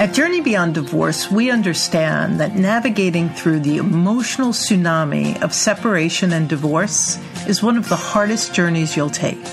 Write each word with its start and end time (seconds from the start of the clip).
At 0.00 0.14
Journey 0.14 0.40
Beyond 0.40 0.72
Divorce, 0.72 1.30
we 1.30 1.50
understand 1.50 2.40
that 2.40 2.56
navigating 2.56 3.28
through 3.28 3.60
the 3.60 3.76
emotional 3.76 4.48
tsunami 4.48 5.38
of 5.42 5.52
separation 5.52 6.32
and 6.32 6.48
divorce 6.48 7.18
is 7.46 7.62
one 7.62 7.76
of 7.76 7.86
the 7.90 7.96
hardest 7.96 8.54
journeys 8.54 8.96
you'll 8.96 9.10
take. 9.10 9.44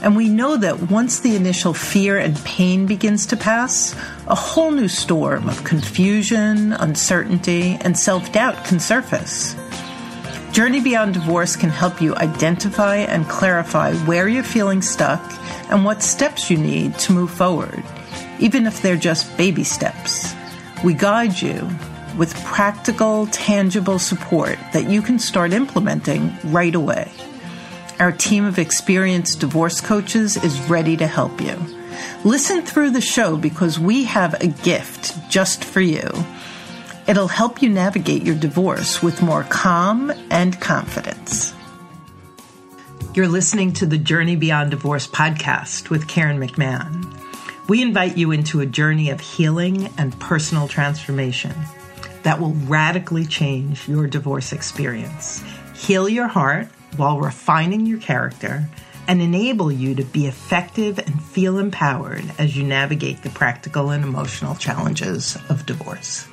And 0.00 0.14
we 0.14 0.28
know 0.28 0.56
that 0.58 0.92
once 0.92 1.18
the 1.18 1.34
initial 1.34 1.74
fear 1.74 2.16
and 2.18 2.36
pain 2.44 2.86
begins 2.86 3.26
to 3.26 3.36
pass, 3.36 3.96
a 4.28 4.36
whole 4.36 4.70
new 4.70 4.86
storm 4.86 5.48
of 5.48 5.64
confusion, 5.64 6.72
uncertainty, 6.74 7.76
and 7.80 7.98
self 7.98 8.30
doubt 8.30 8.64
can 8.64 8.78
surface. 8.78 9.56
Journey 10.52 10.82
Beyond 10.82 11.14
Divorce 11.14 11.56
can 11.56 11.70
help 11.70 12.00
you 12.00 12.14
identify 12.14 12.98
and 12.98 13.28
clarify 13.28 13.92
where 14.04 14.28
you're 14.28 14.44
feeling 14.44 14.82
stuck 14.82 15.20
and 15.68 15.84
what 15.84 16.00
steps 16.00 16.48
you 16.48 16.58
need 16.58 16.96
to 17.00 17.12
move 17.12 17.32
forward 17.32 17.82
even 18.44 18.66
if 18.66 18.82
they're 18.82 18.94
just 18.94 19.34
baby 19.38 19.64
steps. 19.64 20.34
We 20.84 20.92
guide 20.92 21.40
you 21.40 21.66
with 22.18 22.34
practical, 22.44 23.26
tangible 23.28 23.98
support 23.98 24.58
that 24.74 24.88
you 24.90 25.00
can 25.00 25.18
start 25.18 25.54
implementing 25.54 26.36
right 26.44 26.74
away. 26.74 27.10
Our 27.98 28.12
team 28.12 28.44
of 28.44 28.58
experienced 28.58 29.40
divorce 29.40 29.80
coaches 29.80 30.36
is 30.36 30.60
ready 30.68 30.94
to 30.98 31.06
help 31.06 31.40
you. 31.40 31.56
Listen 32.22 32.60
through 32.60 32.90
the 32.90 33.00
show 33.00 33.38
because 33.38 33.78
we 33.78 34.04
have 34.04 34.34
a 34.34 34.48
gift 34.48 35.14
just 35.30 35.64
for 35.64 35.80
you. 35.80 36.10
It'll 37.08 37.28
help 37.28 37.62
you 37.62 37.70
navigate 37.70 38.24
your 38.24 38.36
divorce 38.36 39.02
with 39.02 39.22
more 39.22 39.44
calm 39.44 40.12
and 40.30 40.60
confidence. 40.60 41.54
You're 43.14 43.28
listening 43.28 43.72
to 43.74 43.86
the 43.86 43.98
Journey 43.98 44.36
Beyond 44.36 44.70
Divorce 44.70 45.06
podcast 45.06 45.88
with 45.88 46.08
Karen 46.08 46.38
McMahon. 46.38 47.13
We 47.66 47.80
invite 47.80 48.18
you 48.18 48.30
into 48.30 48.60
a 48.60 48.66
journey 48.66 49.08
of 49.08 49.22
healing 49.22 49.88
and 49.96 50.18
personal 50.20 50.68
transformation 50.68 51.54
that 52.22 52.38
will 52.38 52.52
radically 52.52 53.24
change 53.24 53.88
your 53.88 54.06
divorce 54.06 54.52
experience, 54.52 55.42
heal 55.74 56.06
your 56.06 56.26
heart 56.26 56.68
while 56.98 57.18
refining 57.18 57.86
your 57.86 58.00
character, 58.00 58.68
and 59.08 59.22
enable 59.22 59.72
you 59.72 59.94
to 59.94 60.04
be 60.04 60.26
effective 60.26 60.98
and 60.98 61.22
feel 61.22 61.58
empowered 61.58 62.24
as 62.38 62.54
you 62.54 62.64
navigate 62.64 63.22
the 63.22 63.30
practical 63.30 63.88
and 63.88 64.04
emotional 64.04 64.54
challenges 64.56 65.38
of 65.48 65.64
divorce. 65.64 66.28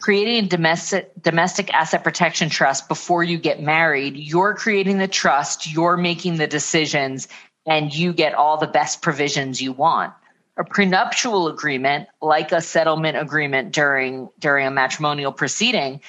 Creating 0.00 0.44
a 0.44 0.48
domestic 0.48 1.12
domestic 1.20 1.72
asset 1.74 2.02
protection 2.02 2.48
trust 2.48 2.88
before 2.88 3.22
you 3.22 3.36
get 3.36 3.62
married, 3.62 4.16
you're 4.16 4.54
creating 4.54 4.96
the 4.96 5.06
trust, 5.06 5.70
you're 5.70 5.98
making 5.98 6.38
the 6.38 6.46
decisions, 6.46 7.28
and 7.66 7.94
you 7.94 8.14
get 8.14 8.32
all 8.32 8.56
the 8.56 8.66
best 8.66 9.02
provisions 9.02 9.60
you 9.60 9.72
want 9.72 10.14
a 10.56 10.64
prenuptial 10.64 11.48
agreement 11.48 12.08
like 12.20 12.52
a 12.52 12.60
settlement 12.60 13.16
agreement 13.16 13.72
during 13.72 14.28
during 14.38 14.66
a 14.66 14.70
matrimonial 14.70 15.32
proceeding 15.32 16.00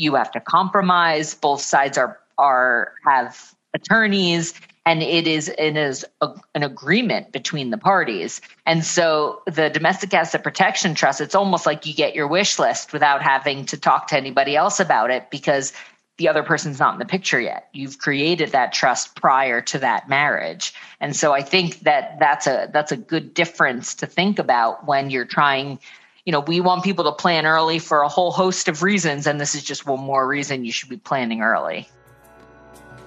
you 0.00 0.14
have 0.14 0.32
to 0.32 0.40
compromise. 0.40 1.34
Both 1.34 1.60
sides 1.60 1.98
are 1.98 2.18
are 2.38 2.94
have 3.04 3.54
attorneys 3.74 4.54
and 4.86 5.02
it 5.02 5.26
is 5.26 5.48
it 5.48 5.76
is 5.76 6.06
a, 6.22 6.30
an 6.54 6.62
agreement 6.62 7.32
between 7.32 7.70
the 7.70 7.78
parties. 7.78 8.40
And 8.66 8.84
so 8.84 9.42
the 9.46 9.68
domestic 9.68 10.14
asset 10.14 10.42
protection 10.42 10.94
trust 10.94 11.20
it's 11.20 11.34
almost 11.34 11.66
like 11.66 11.86
you 11.86 11.94
get 11.94 12.14
your 12.14 12.26
wish 12.26 12.58
list 12.58 12.92
without 12.92 13.22
having 13.22 13.66
to 13.66 13.76
talk 13.76 14.08
to 14.08 14.16
anybody 14.16 14.56
else 14.56 14.80
about 14.80 15.10
it 15.10 15.30
because 15.30 15.72
the 16.20 16.28
other 16.28 16.42
person's 16.42 16.78
not 16.78 16.92
in 16.92 16.98
the 16.98 17.06
picture 17.06 17.40
yet. 17.40 17.70
You've 17.72 17.98
created 17.98 18.50
that 18.50 18.74
trust 18.74 19.16
prior 19.16 19.62
to 19.62 19.78
that 19.78 20.06
marriage. 20.06 20.74
And 21.00 21.16
so 21.16 21.32
I 21.32 21.40
think 21.40 21.80
that 21.80 22.18
that's 22.20 22.46
a 22.46 22.68
that's 22.70 22.92
a 22.92 22.96
good 22.98 23.32
difference 23.32 23.94
to 23.96 24.06
think 24.06 24.38
about 24.38 24.86
when 24.86 25.08
you're 25.08 25.24
trying 25.24 25.78
you 26.26 26.32
know, 26.32 26.40
we 26.40 26.60
want 26.60 26.84
people 26.84 27.04
to 27.04 27.12
plan 27.12 27.46
early 27.46 27.78
for 27.78 28.02
a 28.02 28.08
whole 28.08 28.32
host 28.32 28.68
of 28.68 28.82
reasons 28.82 29.26
and 29.26 29.40
this 29.40 29.54
is 29.54 29.64
just 29.64 29.86
one 29.86 30.00
more 30.00 30.28
reason 30.28 30.62
you 30.62 30.72
should 30.72 30.90
be 30.90 30.98
planning 30.98 31.40
early. 31.40 31.88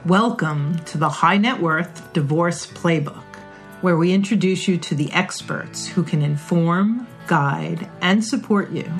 Welcome 0.07 0.79
to 0.85 0.97
the 0.97 1.09
High 1.09 1.38
Net 1.38 1.62
Worth 1.62 2.13
Divorce 2.13 2.66
Playbook, 2.66 3.35
where 3.81 3.96
we 3.96 4.12
introduce 4.12 4.68
you 4.68 4.79
to 4.79 4.96
the 4.96 5.12
experts 5.12 5.85
who 5.85 6.02
can 6.02 6.23
inform, 6.23 7.06
guide, 7.28 7.88
and 8.02 8.25
support 8.25 8.72
you 8.72 8.91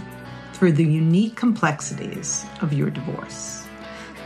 through 0.54 0.74
the 0.74 0.86
unique 0.86 1.36
complexities 1.36 2.46
of 2.62 2.74
your 2.74 2.92
divorce. 2.92 3.63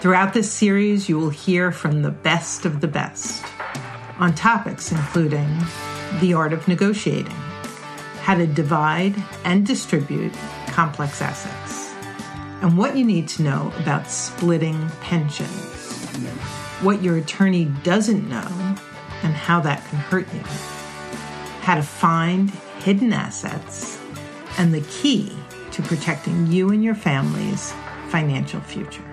Throughout 0.07 0.33
this 0.33 0.49
series, 0.49 1.09
you 1.09 1.19
will 1.19 1.31
hear 1.31 1.69
from 1.69 2.01
the 2.01 2.11
best 2.11 2.63
of 2.63 2.79
the 2.79 2.87
best 2.87 3.43
on 4.19 4.33
topics 4.33 4.89
including 4.89 5.53
the 6.21 6.33
art 6.33 6.53
of 6.53 6.65
negotiating, 6.65 7.35
how 8.21 8.35
to 8.35 8.47
divide 8.47 9.13
and 9.43 9.67
distribute 9.67 10.33
complex 10.67 11.21
assets, 11.21 11.93
and 12.61 12.77
what 12.77 12.95
you 12.95 13.03
need 13.03 13.27
to 13.27 13.43
know 13.43 13.73
about 13.79 14.09
splitting 14.09 14.87
pensions, 15.01 15.51
what 16.81 17.03
your 17.03 17.17
attorney 17.17 17.65
doesn't 17.83 18.29
know 18.29 18.47
and 19.23 19.33
how 19.33 19.59
that 19.59 19.85
can 19.89 19.97
hurt 19.97 20.33
you, 20.33 20.39
how 21.59 21.75
to 21.75 21.83
find 21.83 22.49
hidden 22.79 23.11
assets, 23.11 23.99
and 24.57 24.73
the 24.73 24.79
key 24.89 25.33
to 25.71 25.81
protecting 25.81 26.47
you 26.47 26.69
and 26.69 26.81
your 26.81 26.95
family's 26.95 27.73
financial 28.07 28.61
future. 28.61 29.06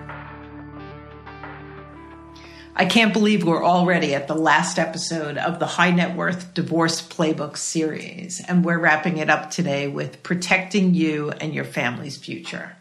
I 2.77 2.87
can't 2.87 3.13
believe 3.13 3.45
we're 3.45 3.65
already 3.65 4.17
at 4.17 4.27
the 4.27 4.35
last 4.35 4.81
episode 4.81 5.39
of 5.39 5.61
the 5.61 5.67
High 5.67 5.93
Net 5.93 6.17
Worth 6.17 6.55
Divorce 6.55 7.01
Playbook 7.01 7.57
series, 7.57 8.43
and 8.49 8.65
we're 8.65 8.81
wrapping 8.81 9.19
it 9.19 9.31
up 9.31 9.53
today 9.53 9.87
with 9.87 10.25
protecting 10.25 10.93
you 10.93 11.31
and 11.31 11.55
your 11.55 11.63
family's 11.63 12.17
future. 12.17 12.75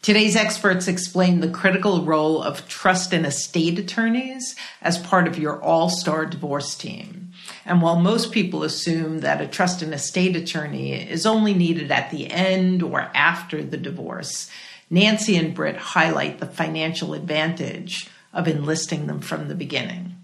Today's 0.00 0.36
experts 0.36 0.88
explain 0.88 1.40
the 1.40 1.50
critical 1.50 2.02
role 2.02 2.42
of 2.42 2.66
trust 2.66 3.12
and 3.12 3.26
estate 3.26 3.78
attorneys 3.78 4.56
as 4.80 4.96
part 4.96 5.28
of 5.28 5.38
your 5.38 5.62
all 5.62 5.90
star 5.90 6.24
divorce 6.24 6.74
team. 6.74 7.32
And 7.66 7.82
while 7.82 8.00
most 8.00 8.32
people 8.32 8.62
assume 8.62 9.20
that 9.20 9.42
a 9.42 9.46
trust 9.46 9.82
and 9.82 9.92
estate 9.92 10.34
attorney 10.34 10.94
is 10.94 11.26
only 11.26 11.52
needed 11.52 11.92
at 11.92 12.10
the 12.10 12.30
end 12.30 12.82
or 12.82 13.10
after 13.12 13.62
the 13.62 13.76
divorce, 13.76 14.50
Nancy 14.88 15.36
and 15.36 15.54
Britt 15.54 15.76
highlight 15.76 16.38
the 16.38 16.46
financial 16.46 17.12
advantage 17.12 18.08
of 18.36 18.46
enlisting 18.46 19.06
them 19.08 19.20
from 19.20 19.48
the 19.48 19.54
beginning. 19.56 20.14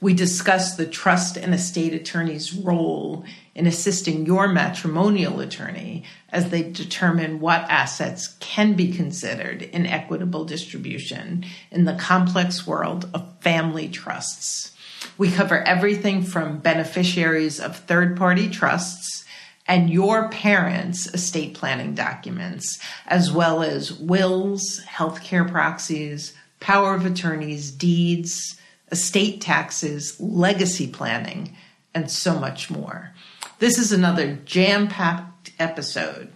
We 0.00 0.14
discussed 0.14 0.78
the 0.78 0.86
trust 0.86 1.36
and 1.36 1.54
estate 1.54 1.92
attorney's 1.92 2.52
role 2.52 3.24
in 3.54 3.66
assisting 3.66 4.26
your 4.26 4.48
matrimonial 4.48 5.40
attorney 5.40 6.04
as 6.30 6.50
they 6.50 6.62
determine 6.62 7.40
what 7.40 7.66
assets 7.68 8.36
can 8.40 8.74
be 8.74 8.90
considered 8.90 9.62
in 9.62 9.86
equitable 9.86 10.44
distribution 10.44 11.44
in 11.70 11.84
the 11.84 11.94
complex 11.94 12.66
world 12.66 13.08
of 13.12 13.38
family 13.40 13.88
trusts. 13.88 14.72
We 15.18 15.30
cover 15.30 15.62
everything 15.62 16.22
from 16.22 16.58
beneficiaries 16.58 17.60
of 17.60 17.76
third 17.76 18.16
party 18.16 18.48
trusts 18.48 19.24
and 19.68 19.88
your 19.88 20.28
parents' 20.30 21.06
estate 21.14 21.54
planning 21.54 21.94
documents, 21.94 22.78
as 23.06 23.30
well 23.30 23.62
as 23.62 23.92
wills, 23.92 24.80
healthcare 24.88 25.48
proxies, 25.48 26.34
power 26.62 26.94
of 26.94 27.04
attorneys, 27.04 27.72
deeds, 27.72 28.56
estate 28.92 29.40
taxes, 29.40 30.18
legacy 30.20 30.86
planning, 30.86 31.56
and 31.92 32.10
so 32.10 32.38
much 32.38 32.70
more. 32.70 33.12
This 33.58 33.78
is 33.78 33.90
another 33.90 34.38
jam 34.44 34.86
packed 34.86 35.52
episode 35.58 36.32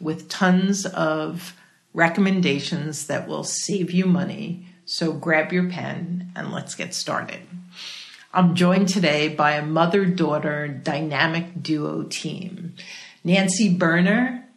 with 0.00 0.28
tons 0.28 0.84
of 0.84 1.54
recommendations 1.94 3.06
that 3.06 3.28
will 3.28 3.44
save 3.44 3.92
you 3.92 4.04
money. 4.04 4.66
So 4.84 5.12
grab 5.12 5.52
your 5.52 5.70
pen 5.70 6.32
and 6.34 6.52
let's 6.52 6.74
get 6.74 6.92
started. 6.92 7.40
I'm 8.34 8.54
joined 8.56 8.88
today 8.88 9.28
by 9.28 9.52
a 9.52 9.64
mother 9.64 10.04
daughter 10.04 10.66
dynamic 10.66 11.62
duo 11.62 12.02
team. 12.02 12.74
Nancy 13.22 13.72
Burner 13.72 14.47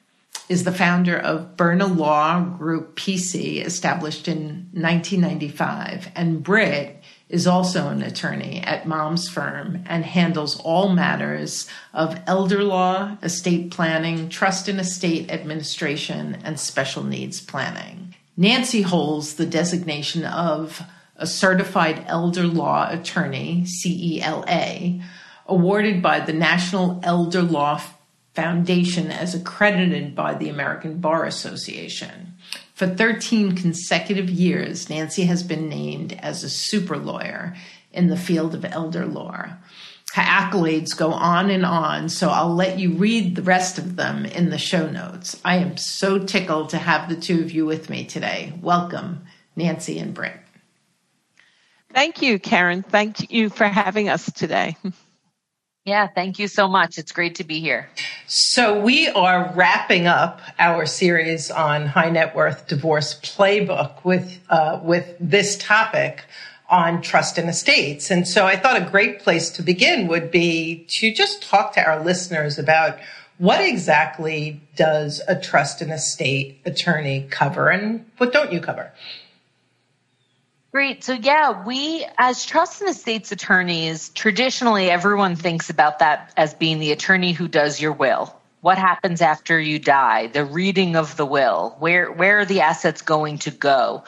is 0.51 0.65
the 0.65 0.71
founder 0.71 1.17
of 1.17 1.55
Burner 1.55 1.85
Law 1.85 2.41
Group 2.41 2.97
PC, 2.97 3.65
established 3.65 4.27
in 4.27 4.67
1995. 4.73 6.11
And 6.13 6.43
Britt 6.43 7.01
is 7.29 7.47
also 7.47 7.87
an 7.87 8.01
attorney 8.01 8.59
at 8.59 8.85
Mom's 8.85 9.29
Firm 9.29 9.85
and 9.87 10.03
handles 10.03 10.59
all 10.59 10.89
matters 10.89 11.69
of 11.93 12.19
elder 12.27 12.65
law, 12.65 13.17
estate 13.23 13.71
planning, 13.71 14.27
trust 14.27 14.67
and 14.67 14.81
estate 14.81 15.31
administration, 15.31 16.37
and 16.43 16.59
special 16.59 17.03
needs 17.03 17.39
planning. 17.39 18.13
Nancy 18.35 18.81
holds 18.81 19.35
the 19.35 19.45
designation 19.45 20.25
of 20.25 20.81
a 21.15 21.25
certified 21.25 22.03
elder 22.07 22.45
law 22.45 22.89
attorney, 22.89 23.63
CELA, 23.63 25.01
awarded 25.45 26.01
by 26.01 26.19
the 26.19 26.33
National 26.33 26.99
Elder 27.03 27.41
Law 27.41 27.81
Foundation 28.33 29.11
as 29.11 29.35
accredited 29.35 30.15
by 30.15 30.33
the 30.33 30.49
American 30.49 30.99
Bar 30.99 31.25
Association. 31.25 32.33
For 32.73 32.87
13 32.87 33.55
consecutive 33.55 34.29
years, 34.29 34.89
Nancy 34.89 35.25
has 35.25 35.43
been 35.43 35.69
named 35.69 36.13
as 36.13 36.43
a 36.43 36.49
super 36.49 36.97
lawyer 36.97 37.55
in 37.91 38.07
the 38.07 38.17
field 38.17 38.55
of 38.55 38.65
elder 38.65 39.05
law. 39.05 39.49
Her 40.13 40.21
accolades 40.21 40.97
go 40.97 41.11
on 41.11 41.49
and 41.49 41.65
on, 41.65 42.09
so 42.09 42.29
I'll 42.29 42.53
let 42.53 42.79
you 42.79 42.93
read 42.93 43.35
the 43.35 43.43
rest 43.43 43.77
of 43.77 43.95
them 43.95 44.25
in 44.25 44.49
the 44.49 44.57
show 44.57 44.89
notes. 44.89 45.39
I 45.45 45.57
am 45.57 45.77
so 45.77 46.19
tickled 46.19 46.69
to 46.69 46.77
have 46.77 47.07
the 47.07 47.15
two 47.15 47.41
of 47.41 47.51
you 47.51 47.65
with 47.65 47.89
me 47.89 48.05
today. 48.05 48.53
Welcome, 48.61 49.25
Nancy 49.55 49.99
and 49.99 50.13
Britt. 50.13 50.37
Thank 51.93 52.21
you, 52.21 52.39
Karen. 52.39 52.83
Thank 52.83 53.31
you 53.31 53.49
for 53.49 53.65
having 53.65 54.09
us 54.09 54.31
today. 54.31 54.75
Yeah, 55.85 56.07
thank 56.07 56.37
you 56.37 56.47
so 56.47 56.67
much. 56.67 56.99
It's 56.99 57.11
great 57.11 57.35
to 57.35 57.43
be 57.43 57.59
here. 57.59 57.89
So, 58.27 58.79
we 58.79 59.07
are 59.09 59.51
wrapping 59.55 60.05
up 60.05 60.39
our 60.59 60.85
series 60.85 61.49
on 61.49 61.87
high 61.87 62.11
net 62.11 62.35
worth 62.35 62.67
divorce 62.67 63.19
playbook 63.19 64.03
with, 64.03 64.39
uh, 64.49 64.79
with 64.83 65.15
this 65.19 65.57
topic 65.57 66.23
on 66.69 67.01
trust 67.01 67.39
and 67.39 67.49
estates. 67.49 68.11
And 68.11 68.27
so, 68.27 68.45
I 68.45 68.57
thought 68.57 68.77
a 68.77 68.85
great 68.91 69.21
place 69.21 69.49
to 69.51 69.63
begin 69.63 70.07
would 70.07 70.29
be 70.29 70.85
to 70.89 71.11
just 71.11 71.41
talk 71.41 71.73
to 71.73 71.83
our 71.83 72.03
listeners 72.03 72.59
about 72.59 72.99
what 73.39 73.59
exactly 73.59 74.61
does 74.75 75.19
a 75.27 75.35
trust 75.35 75.81
and 75.81 75.91
estate 75.91 76.61
attorney 76.63 77.25
cover 77.31 77.69
and 77.69 78.05
what 78.19 78.31
don't 78.31 78.53
you 78.53 78.61
cover? 78.61 78.91
Great. 80.71 81.03
So, 81.03 81.11
yeah, 81.11 81.65
we, 81.65 82.07
as 82.17 82.45
trust 82.45 82.79
and 82.79 82.89
estates 82.89 83.33
attorneys, 83.33 84.07
traditionally 84.07 84.89
everyone 84.89 85.35
thinks 85.35 85.69
about 85.69 85.99
that 85.99 86.31
as 86.37 86.53
being 86.53 86.79
the 86.79 86.93
attorney 86.93 87.33
who 87.33 87.49
does 87.49 87.81
your 87.81 87.91
will. 87.91 88.33
What 88.61 88.77
happens 88.77 89.21
after 89.21 89.59
you 89.59 89.79
die? 89.79 90.27
The 90.27 90.45
reading 90.45 90.95
of 90.95 91.17
the 91.17 91.25
will. 91.25 91.75
Where, 91.79 92.09
where 92.09 92.39
are 92.39 92.45
the 92.45 92.61
assets 92.61 93.01
going 93.01 93.39
to 93.39 93.51
go? 93.51 94.05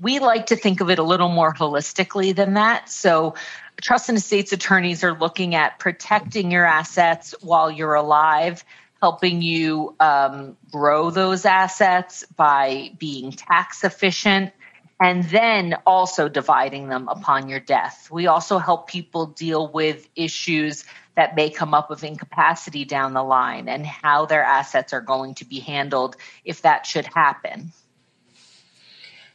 We 0.00 0.18
like 0.18 0.46
to 0.46 0.56
think 0.56 0.80
of 0.80 0.88
it 0.88 0.98
a 0.98 1.02
little 1.02 1.28
more 1.28 1.52
holistically 1.52 2.34
than 2.34 2.54
that. 2.54 2.88
So, 2.88 3.34
trust 3.82 4.08
and 4.08 4.16
estates 4.16 4.52
attorneys 4.52 5.04
are 5.04 5.12
looking 5.12 5.54
at 5.54 5.78
protecting 5.78 6.50
your 6.50 6.64
assets 6.64 7.34
while 7.42 7.70
you're 7.70 7.94
alive, 7.94 8.64
helping 9.02 9.42
you 9.42 9.94
um, 10.00 10.56
grow 10.72 11.10
those 11.10 11.44
assets 11.44 12.24
by 12.36 12.92
being 12.98 13.32
tax 13.32 13.84
efficient 13.84 14.54
and 15.00 15.24
then 15.24 15.76
also 15.86 16.28
dividing 16.28 16.88
them 16.88 17.08
upon 17.08 17.48
your 17.48 17.60
death. 17.60 18.08
We 18.10 18.26
also 18.26 18.58
help 18.58 18.88
people 18.88 19.26
deal 19.26 19.70
with 19.70 20.08
issues 20.16 20.84
that 21.16 21.34
may 21.36 21.50
come 21.50 21.74
up 21.74 21.90
of 21.90 22.04
incapacity 22.04 22.84
down 22.84 23.12
the 23.12 23.22
line 23.22 23.68
and 23.68 23.84
how 23.86 24.26
their 24.26 24.42
assets 24.42 24.92
are 24.92 25.00
going 25.00 25.34
to 25.36 25.44
be 25.44 25.60
handled 25.60 26.16
if 26.44 26.62
that 26.62 26.86
should 26.86 27.06
happen. 27.06 27.72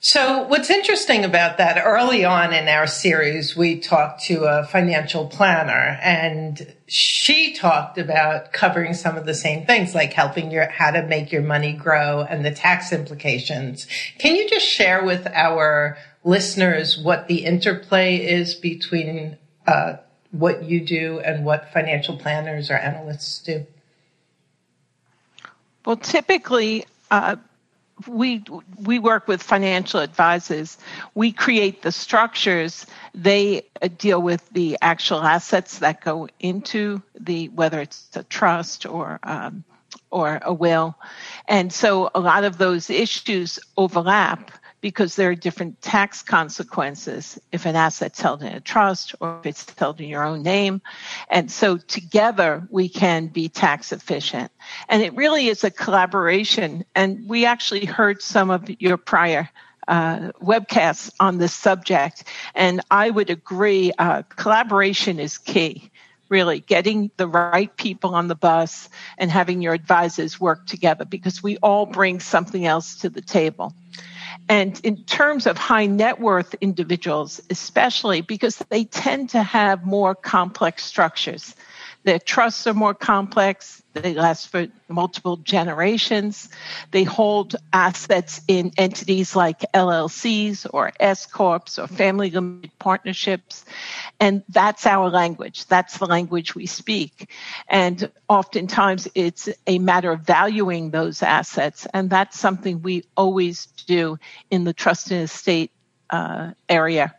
So, 0.03 0.41
what's 0.47 0.71
interesting 0.71 1.25
about 1.25 1.59
that, 1.59 1.79
early 1.85 2.25
on 2.25 2.53
in 2.53 2.67
our 2.67 2.87
series, 2.87 3.55
we 3.55 3.79
talked 3.79 4.23
to 4.23 4.45
a 4.45 4.65
financial 4.65 5.27
planner 5.27 5.99
and 6.01 6.73
she 6.87 7.53
talked 7.53 7.99
about 7.99 8.51
covering 8.51 8.95
some 8.95 9.15
of 9.15 9.27
the 9.27 9.35
same 9.35 9.67
things, 9.67 9.93
like 9.93 10.11
helping 10.13 10.49
your, 10.49 10.67
how 10.67 10.89
to 10.89 11.03
make 11.03 11.31
your 11.31 11.43
money 11.43 11.73
grow 11.73 12.25
and 12.27 12.43
the 12.43 12.49
tax 12.49 12.91
implications. 12.91 13.85
Can 14.17 14.35
you 14.35 14.49
just 14.49 14.65
share 14.65 15.05
with 15.05 15.27
our 15.35 15.99
listeners 16.23 16.97
what 16.97 17.27
the 17.27 17.45
interplay 17.45 18.15
is 18.15 18.55
between 18.55 19.37
uh, 19.67 19.97
what 20.31 20.63
you 20.63 20.83
do 20.83 21.19
and 21.19 21.45
what 21.45 21.71
financial 21.71 22.17
planners 22.17 22.71
or 22.71 22.75
analysts 22.75 23.37
do? 23.43 23.67
Well, 25.85 25.97
typically, 25.97 26.85
uh, 27.11 27.35
we 28.07 28.43
we 28.77 28.99
work 28.99 29.27
with 29.27 29.41
financial 29.41 29.99
advisors. 29.99 30.77
We 31.15 31.31
create 31.31 31.81
the 31.81 31.91
structures. 31.91 32.85
They 33.13 33.63
uh, 33.81 33.89
deal 33.97 34.21
with 34.21 34.47
the 34.51 34.77
actual 34.81 35.21
assets 35.21 35.79
that 35.79 36.01
go 36.01 36.27
into 36.39 37.01
the 37.19 37.49
whether 37.49 37.81
it's 37.81 38.09
a 38.15 38.23
trust 38.23 38.85
or 38.85 39.19
um, 39.23 39.63
or 40.09 40.39
a 40.43 40.53
will, 40.53 40.95
and 41.47 41.71
so 41.71 42.09
a 42.13 42.19
lot 42.19 42.43
of 42.43 42.57
those 42.57 42.89
issues 42.89 43.59
overlap 43.77 44.51
because 44.81 45.15
there 45.15 45.29
are 45.29 45.35
different 45.35 45.81
tax 45.81 46.23
consequences 46.23 47.39
if 47.51 47.65
an 47.65 47.75
asset's 47.75 48.19
held 48.19 48.41
in 48.41 48.53
a 48.53 48.59
trust 48.59 49.15
or 49.19 49.39
if 49.39 49.45
it's 49.45 49.65
held 49.77 50.01
in 50.01 50.09
your 50.09 50.23
own 50.23 50.41
name. 50.41 50.81
And 51.29 51.51
so 51.51 51.77
together 51.77 52.67
we 52.69 52.89
can 52.89 53.27
be 53.27 53.47
tax 53.47 53.91
efficient. 53.91 54.51
And 54.89 55.03
it 55.03 55.15
really 55.15 55.47
is 55.47 55.63
a 55.63 55.71
collaboration. 55.71 56.83
And 56.95 57.29
we 57.29 57.45
actually 57.45 57.85
heard 57.85 58.21
some 58.21 58.49
of 58.49 58.69
your 58.81 58.97
prior 58.97 59.49
uh, 59.87 60.31
webcasts 60.41 61.11
on 61.19 61.37
this 61.37 61.53
subject. 61.53 62.23
And 62.55 62.81
I 62.89 63.09
would 63.09 63.29
agree, 63.29 63.91
uh, 63.97 64.23
collaboration 64.23 65.19
is 65.19 65.37
key 65.37 65.91
really 66.29 66.61
getting 66.61 67.11
the 67.17 67.27
right 67.27 67.75
people 67.75 68.15
on 68.15 68.29
the 68.29 68.35
bus 68.35 68.87
and 69.17 69.29
having 69.29 69.61
your 69.61 69.73
advisors 69.73 70.39
work 70.39 70.65
together 70.65 71.03
because 71.03 71.43
we 71.43 71.57
all 71.57 71.85
bring 71.85 72.21
something 72.21 72.65
else 72.65 72.95
to 72.99 73.09
the 73.09 73.21
table. 73.21 73.73
And 74.51 74.77
in 74.83 74.97
terms 75.05 75.47
of 75.47 75.57
high 75.57 75.85
net 75.85 76.19
worth 76.19 76.55
individuals, 76.59 77.39
especially 77.49 78.19
because 78.19 78.57
they 78.67 78.83
tend 78.83 79.29
to 79.29 79.41
have 79.41 79.85
more 79.85 80.13
complex 80.13 80.83
structures. 80.83 81.55
Their 82.03 82.19
trusts 82.19 82.65
are 82.65 82.73
more 82.73 82.93
complex. 82.93 83.83
They 83.93 84.13
last 84.13 84.47
for 84.49 84.67
multiple 84.87 85.37
generations. 85.37 86.49
They 86.91 87.03
hold 87.03 87.55
assets 87.73 88.41
in 88.47 88.71
entities 88.77 89.35
like 89.35 89.59
LLCs 89.73 90.65
or 90.73 90.93
S 90.99 91.25
corps 91.25 91.77
or 91.77 91.87
family 91.87 92.31
limited 92.31 92.71
partnerships. 92.79 93.65
And 94.19 94.43
that's 94.49 94.85
our 94.85 95.09
language. 95.09 95.65
That's 95.67 95.97
the 95.97 96.05
language 96.05 96.55
we 96.55 96.65
speak. 96.65 97.29
And 97.67 98.09
oftentimes 98.29 99.07
it's 99.13 99.49
a 99.67 99.77
matter 99.77 100.11
of 100.11 100.21
valuing 100.21 100.91
those 100.91 101.21
assets. 101.21 101.85
And 101.93 102.09
that's 102.09 102.39
something 102.39 102.81
we 102.81 103.03
always 103.15 103.67
do 103.85 104.17
in 104.49 104.63
the 104.63 104.73
trust 104.73 105.11
and 105.11 105.21
estate 105.21 105.71
uh, 106.11 106.51
area, 106.67 107.15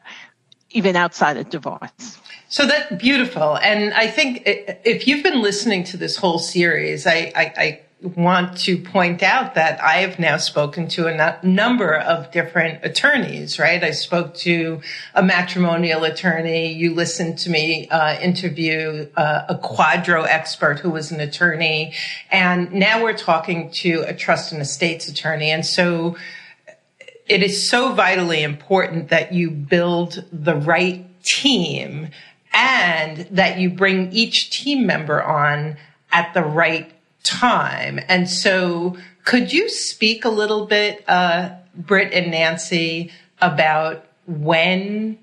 even 0.72 0.96
outside 0.96 1.36
of 1.36 1.50
divorce. 1.50 2.18
So 2.48 2.66
that's 2.66 2.94
beautiful. 2.96 3.56
And 3.56 3.94
I 3.94 4.08
think 4.08 4.42
if 4.44 5.06
you've 5.06 5.22
been 5.22 5.40
listening 5.40 5.84
to 5.84 5.96
this 5.96 6.16
whole 6.16 6.38
series, 6.38 7.06
I, 7.06 7.32
I, 7.34 7.52
I 7.56 7.80
want 8.02 8.58
to 8.58 8.76
point 8.76 9.22
out 9.22 9.54
that 9.54 9.80
I 9.82 9.98
have 9.98 10.18
now 10.18 10.36
spoken 10.36 10.88
to 10.88 11.06
a 11.06 11.38
number 11.42 11.96
of 11.96 12.30
different 12.32 12.84
attorneys, 12.84 13.58
right? 13.58 13.82
I 13.82 13.92
spoke 13.92 14.34
to 14.38 14.80
a 15.14 15.22
matrimonial 15.22 16.04
attorney. 16.04 16.72
You 16.72 16.94
listened 16.94 17.38
to 17.38 17.50
me 17.50 17.88
uh, 17.88 18.18
interview 18.20 19.08
uh, 19.16 19.42
a 19.48 19.54
QDRO 19.54 20.26
expert 20.26 20.80
who 20.80 20.90
was 20.90 21.12
an 21.12 21.20
attorney. 21.20 21.94
And 22.30 22.72
now 22.72 23.02
we're 23.02 23.16
talking 23.16 23.70
to 23.70 24.04
a 24.06 24.14
trust 24.14 24.52
and 24.52 24.60
estates 24.60 25.08
attorney. 25.08 25.50
And 25.50 25.64
so 25.64 26.16
it 27.26 27.42
is 27.42 27.68
so 27.68 27.92
vitally 27.92 28.42
important 28.42 29.08
that 29.08 29.32
you 29.32 29.50
build 29.50 30.24
the 30.32 30.56
right 30.56 31.06
team 31.22 32.10
and 32.52 33.18
that 33.30 33.58
you 33.58 33.70
bring 33.70 34.12
each 34.12 34.50
team 34.50 34.86
member 34.86 35.22
on 35.22 35.76
at 36.10 36.34
the 36.34 36.42
right 36.42 36.92
time. 37.22 38.00
And 38.08 38.28
so, 38.28 38.96
could 39.24 39.52
you 39.52 39.68
speak 39.68 40.24
a 40.24 40.28
little 40.28 40.66
bit, 40.66 41.04
uh, 41.08 41.50
Britt 41.74 42.12
and 42.12 42.30
Nancy, 42.30 43.12
about 43.40 44.04
when, 44.26 45.18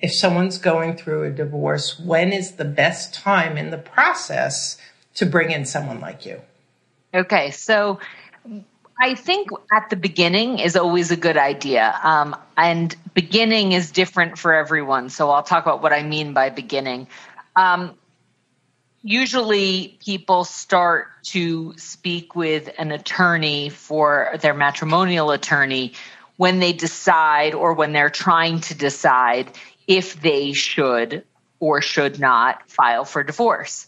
if 0.00 0.14
someone's 0.14 0.58
going 0.58 0.96
through 0.96 1.24
a 1.24 1.30
divorce, 1.30 1.98
when 1.98 2.32
is 2.32 2.52
the 2.52 2.64
best 2.64 3.12
time 3.12 3.58
in 3.58 3.70
the 3.70 3.78
process 3.78 4.78
to 5.14 5.26
bring 5.26 5.50
in 5.50 5.64
someone 5.64 6.00
like 6.00 6.24
you? 6.24 6.40
Okay, 7.12 7.50
so 7.50 7.98
I 9.00 9.14
think 9.14 9.48
at 9.72 9.88
the 9.88 9.96
beginning 9.96 10.58
is 10.58 10.76
always 10.76 11.10
a 11.10 11.16
good 11.16 11.38
idea. 11.38 11.98
Um, 12.02 12.36
and 12.56 12.94
beginning 13.14 13.72
is 13.72 13.90
different 13.90 14.38
for 14.38 14.52
everyone. 14.52 15.08
So 15.08 15.30
I'll 15.30 15.42
talk 15.42 15.64
about 15.64 15.82
what 15.82 15.94
I 15.94 16.02
mean 16.02 16.34
by 16.34 16.50
beginning. 16.50 17.06
Um, 17.56 17.94
usually 19.02 19.98
people 20.04 20.44
start 20.44 21.08
to 21.22 21.72
speak 21.78 22.36
with 22.36 22.68
an 22.78 22.92
attorney 22.92 23.70
for 23.70 24.36
their 24.42 24.52
matrimonial 24.52 25.30
attorney 25.30 25.94
when 26.36 26.58
they 26.58 26.74
decide 26.74 27.54
or 27.54 27.72
when 27.72 27.92
they're 27.92 28.10
trying 28.10 28.60
to 28.60 28.74
decide 28.74 29.50
if 29.86 30.20
they 30.20 30.52
should 30.52 31.24
or 31.58 31.80
should 31.80 32.20
not 32.20 32.70
file 32.70 33.06
for 33.06 33.22
divorce. 33.22 33.86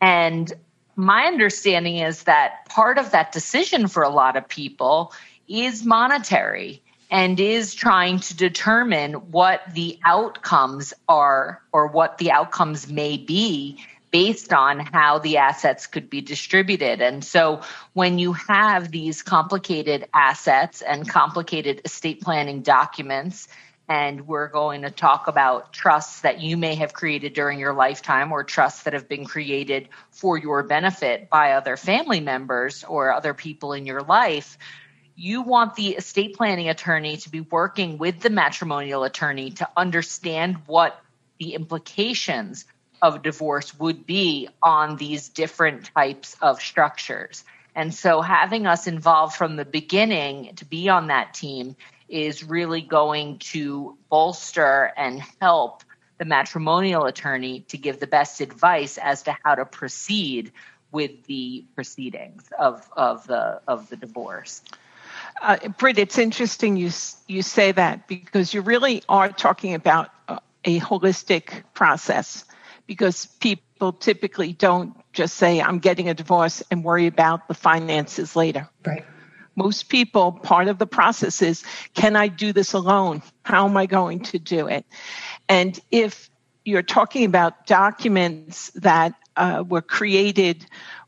And 0.00 0.50
my 0.96 1.24
understanding 1.24 1.98
is 1.98 2.24
that 2.24 2.66
part 2.68 2.98
of 2.98 3.10
that 3.10 3.32
decision 3.32 3.88
for 3.88 4.02
a 4.02 4.08
lot 4.08 4.36
of 4.36 4.48
people 4.48 5.12
is 5.48 5.84
monetary 5.84 6.82
and 7.10 7.38
is 7.38 7.74
trying 7.74 8.18
to 8.18 8.36
determine 8.36 9.14
what 9.30 9.62
the 9.72 9.98
outcomes 10.04 10.94
are 11.08 11.62
or 11.72 11.86
what 11.86 12.18
the 12.18 12.30
outcomes 12.30 12.88
may 12.88 13.16
be 13.16 13.78
based 14.10 14.52
on 14.52 14.78
how 14.78 15.18
the 15.18 15.36
assets 15.36 15.88
could 15.88 16.08
be 16.08 16.20
distributed. 16.20 17.02
And 17.02 17.24
so 17.24 17.60
when 17.94 18.20
you 18.20 18.32
have 18.32 18.92
these 18.92 19.22
complicated 19.22 20.06
assets 20.14 20.82
and 20.82 21.08
complicated 21.08 21.80
estate 21.84 22.20
planning 22.20 22.62
documents, 22.62 23.48
and 23.88 24.26
we're 24.26 24.48
going 24.48 24.82
to 24.82 24.90
talk 24.90 25.28
about 25.28 25.72
trusts 25.72 26.22
that 26.22 26.40
you 26.40 26.56
may 26.56 26.74
have 26.76 26.92
created 26.92 27.34
during 27.34 27.58
your 27.58 27.74
lifetime 27.74 28.32
or 28.32 28.42
trusts 28.42 28.84
that 28.84 28.94
have 28.94 29.08
been 29.08 29.24
created 29.24 29.88
for 30.10 30.38
your 30.38 30.62
benefit 30.62 31.28
by 31.28 31.52
other 31.52 31.76
family 31.76 32.20
members 32.20 32.82
or 32.84 33.12
other 33.12 33.34
people 33.34 33.74
in 33.74 33.84
your 33.84 34.02
life. 34.02 34.56
You 35.16 35.42
want 35.42 35.74
the 35.74 35.90
estate 35.90 36.34
planning 36.36 36.68
attorney 36.68 37.18
to 37.18 37.30
be 37.30 37.40
working 37.40 37.98
with 37.98 38.20
the 38.20 38.30
matrimonial 38.30 39.04
attorney 39.04 39.50
to 39.52 39.68
understand 39.76 40.56
what 40.66 40.98
the 41.38 41.54
implications 41.54 42.64
of 43.02 43.22
divorce 43.22 43.78
would 43.78 44.06
be 44.06 44.48
on 44.62 44.96
these 44.96 45.28
different 45.28 45.90
types 45.94 46.36
of 46.40 46.60
structures. 46.60 47.44
And 47.74 47.92
so 47.92 48.22
having 48.22 48.66
us 48.66 48.86
involved 48.86 49.36
from 49.36 49.56
the 49.56 49.64
beginning 49.64 50.54
to 50.56 50.64
be 50.64 50.88
on 50.88 51.08
that 51.08 51.34
team 51.34 51.76
is 52.08 52.44
really 52.44 52.80
going 52.80 53.38
to 53.38 53.96
bolster 54.10 54.92
and 54.96 55.22
help 55.40 55.82
the 56.18 56.24
matrimonial 56.24 57.06
attorney 57.06 57.60
to 57.60 57.78
give 57.78 58.00
the 58.00 58.06
best 58.06 58.40
advice 58.40 58.98
as 58.98 59.22
to 59.22 59.36
how 59.42 59.54
to 59.54 59.64
proceed 59.64 60.52
with 60.92 61.24
the 61.24 61.64
proceedings 61.74 62.48
of, 62.58 62.88
of 62.96 63.26
the 63.26 63.60
of 63.66 63.88
the 63.88 63.96
divorce. 63.96 64.62
Uh, 65.42 65.56
Britt, 65.76 65.98
it's 65.98 66.18
interesting 66.18 66.76
you 66.76 66.90
you 67.26 67.42
say 67.42 67.72
that 67.72 68.06
because 68.06 68.54
you 68.54 68.60
really 68.60 69.02
are 69.08 69.30
talking 69.30 69.74
about 69.74 70.10
a, 70.28 70.38
a 70.64 70.80
holistic 70.80 71.64
process 71.74 72.44
because 72.86 73.26
people 73.40 73.92
typically 73.92 74.52
don't 74.52 74.94
just 75.12 75.34
say 75.36 75.60
I'm 75.60 75.80
getting 75.80 76.08
a 76.08 76.14
divorce 76.14 76.62
and 76.70 76.84
worry 76.84 77.08
about 77.08 77.48
the 77.48 77.54
finances 77.54 78.36
later. 78.36 78.68
Right 78.86 79.04
most 79.56 79.88
people, 79.88 80.32
part 80.32 80.68
of 80.68 80.78
the 80.78 80.86
process 80.86 81.42
is 81.42 81.64
can 81.94 82.16
I 82.16 82.28
do 82.28 82.52
this 82.52 82.72
alone? 82.72 83.22
How 83.44 83.66
am 83.66 83.76
I 83.76 83.86
going 83.86 84.20
to 84.20 84.38
do 84.38 84.66
it? 84.66 84.84
And 85.48 85.78
if 85.90 86.30
you're 86.64 86.82
talking 86.82 87.24
about 87.24 87.66
documents 87.66 88.70
that 88.76 89.14
uh, 89.36 89.64
were 89.66 89.82
created 89.82 90.66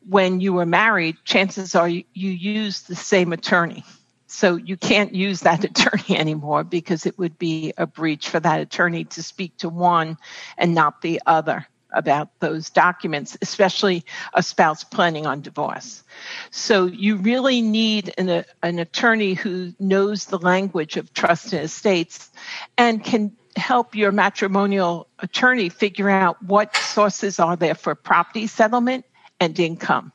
when 0.09 0.41
you 0.41 0.53
were 0.53 0.67
married, 0.67 1.17
chances 1.25 1.75
are 1.75 1.89
you, 1.89 2.05
you 2.13 2.31
use 2.31 2.83
the 2.83 2.95
same 2.95 3.33
attorney. 3.33 3.85
So 4.27 4.57
you 4.57 4.77
can't 4.77 5.15
use 5.15 5.41
that 5.41 5.65
attorney 5.71 6.19
anymore 6.19 6.65
because 6.65 7.07
it 7.07 7.19
would 7.19 7.39
be 7.39 7.73
a 7.77 7.87
breach 7.87 8.29
for 8.29 8.41
that 8.41 8.61
attorney 8.61 9.05
to 9.05 9.23
speak 9.23 9.57
to 9.59 9.69
one 9.69 10.19
and 10.59 10.75
not 10.75 11.01
the 11.01 11.21
other 11.27 11.67
about 11.93 12.29
those 12.41 12.71
documents, 12.71 13.37
especially 13.43 14.05
a 14.35 14.43
spouse 14.43 14.85
planning 14.85 15.27
on 15.27 15.41
divorce. 15.41 16.03
So 16.51 16.87
you 16.87 17.17
really 17.17 17.63
need 17.63 18.13
an, 18.19 18.45
an 18.63 18.79
attorney 18.79 19.35
who 19.35 19.73
knows 19.79 20.27
the 20.27 20.39
language 20.39 20.97
of 20.97 21.13
trust 21.13 21.53
and 21.53 21.63
estates 21.63 22.31
and 22.77 23.03
can 23.03 23.37
help 23.57 23.95
your 23.95 24.13
matrimonial 24.13 25.09
attorney 25.19 25.69
figure 25.69 26.11
out 26.11 26.43
what 26.43 26.77
sources 26.77 27.41
are 27.41 27.57
there 27.57 27.75
for 27.75 27.95
property 27.95 28.47
settlement 28.47 29.05
and 29.41 29.59
income. 29.59 30.13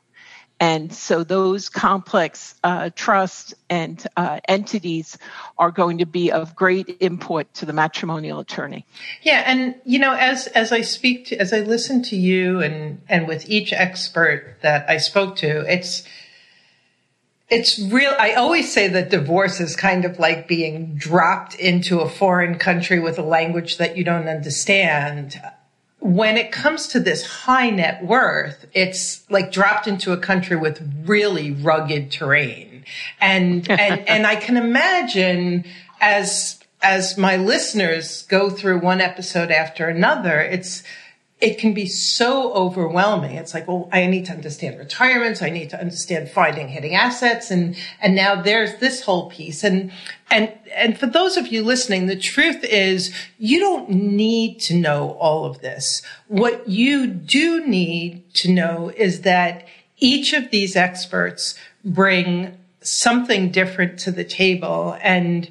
And 0.62 0.94
so 0.94 1.24
those 1.24 1.68
complex 1.68 2.54
uh, 2.62 2.90
trusts 2.94 3.52
and 3.68 4.06
uh, 4.16 4.38
entities 4.46 5.18
are 5.58 5.72
going 5.72 5.98
to 5.98 6.06
be 6.06 6.30
of 6.30 6.54
great 6.54 6.98
import 7.00 7.52
to 7.54 7.66
the 7.66 7.72
matrimonial 7.72 8.38
attorney. 8.38 8.86
Yeah, 9.22 9.42
and 9.44 9.74
you 9.84 9.98
know, 9.98 10.14
as 10.14 10.46
as 10.46 10.70
I 10.70 10.82
speak 10.82 11.26
to, 11.26 11.36
as 11.36 11.52
I 11.52 11.62
listen 11.62 12.00
to 12.04 12.16
you, 12.16 12.60
and 12.62 13.02
and 13.08 13.26
with 13.26 13.50
each 13.50 13.72
expert 13.72 14.58
that 14.62 14.88
I 14.88 14.98
spoke 14.98 15.34
to, 15.38 15.68
it's 15.68 16.04
it's 17.50 17.80
real. 17.80 18.14
I 18.16 18.34
always 18.34 18.72
say 18.72 18.86
that 18.86 19.10
divorce 19.10 19.58
is 19.58 19.74
kind 19.74 20.04
of 20.04 20.20
like 20.20 20.46
being 20.46 20.94
dropped 20.94 21.56
into 21.56 21.98
a 21.98 22.08
foreign 22.08 22.56
country 22.60 23.00
with 23.00 23.18
a 23.18 23.22
language 23.22 23.78
that 23.78 23.96
you 23.96 24.04
don't 24.04 24.28
understand 24.28 25.42
when 26.02 26.36
it 26.36 26.50
comes 26.50 26.88
to 26.88 27.00
this 27.00 27.24
high 27.24 27.70
net 27.70 28.04
worth, 28.04 28.66
it's 28.72 29.28
like 29.30 29.52
dropped 29.52 29.86
into 29.86 30.12
a 30.12 30.16
country 30.16 30.56
with 30.56 30.82
really 31.04 31.52
rugged 31.52 32.10
terrain. 32.10 32.84
And, 33.20 33.70
and, 33.70 34.00
and 34.08 34.26
I 34.26 34.34
can 34.34 34.56
imagine 34.56 35.64
as, 36.00 36.58
as 36.82 37.16
my 37.16 37.36
listeners 37.36 38.22
go 38.22 38.50
through 38.50 38.80
one 38.80 39.00
episode 39.00 39.52
after 39.52 39.88
another, 39.88 40.40
it's, 40.40 40.82
it 41.42 41.58
can 41.58 41.74
be 41.74 41.86
so 41.86 42.52
overwhelming. 42.54 43.34
It's 43.34 43.52
like, 43.52 43.66
well, 43.66 43.88
I 43.90 44.06
need 44.06 44.26
to 44.26 44.32
understand 44.32 44.78
retirements. 44.78 45.42
I 45.42 45.50
need 45.50 45.70
to 45.70 45.80
understand 45.80 46.30
finding 46.30 46.68
hitting 46.68 46.94
assets. 46.94 47.50
And, 47.50 47.76
and 48.00 48.14
now 48.14 48.40
there's 48.40 48.76
this 48.76 49.02
whole 49.02 49.28
piece. 49.28 49.64
And, 49.64 49.90
and, 50.30 50.52
and 50.72 50.96
for 50.96 51.06
those 51.06 51.36
of 51.36 51.48
you 51.48 51.64
listening, 51.64 52.06
the 52.06 52.14
truth 52.14 52.62
is 52.62 53.12
you 53.38 53.58
don't 53.58 53.90
need 53.90 54.60
to 54.60 54.76
know 54.76 55.16
all 55.18 55.44
of 55.44 55.60
this. 55.62 56.02
What 56.28 56.68
you 56.68 57.08
do 57.08 57.66
need 57.66 58.32
to 58.34 58.52
know 58.52 58.92
is 58.96 59.22
that 59.22 59.66
each 59.96 60.32
of 60.32 60.52
these 60.52 60.76
experts 60.76 61.58
bring 61.84 62.56
something 62.82 63.50
different 63.50 63.98
to 63.98 64.12
the 64.12 64.24
table. 64.24 64.96
And 65.02 65.50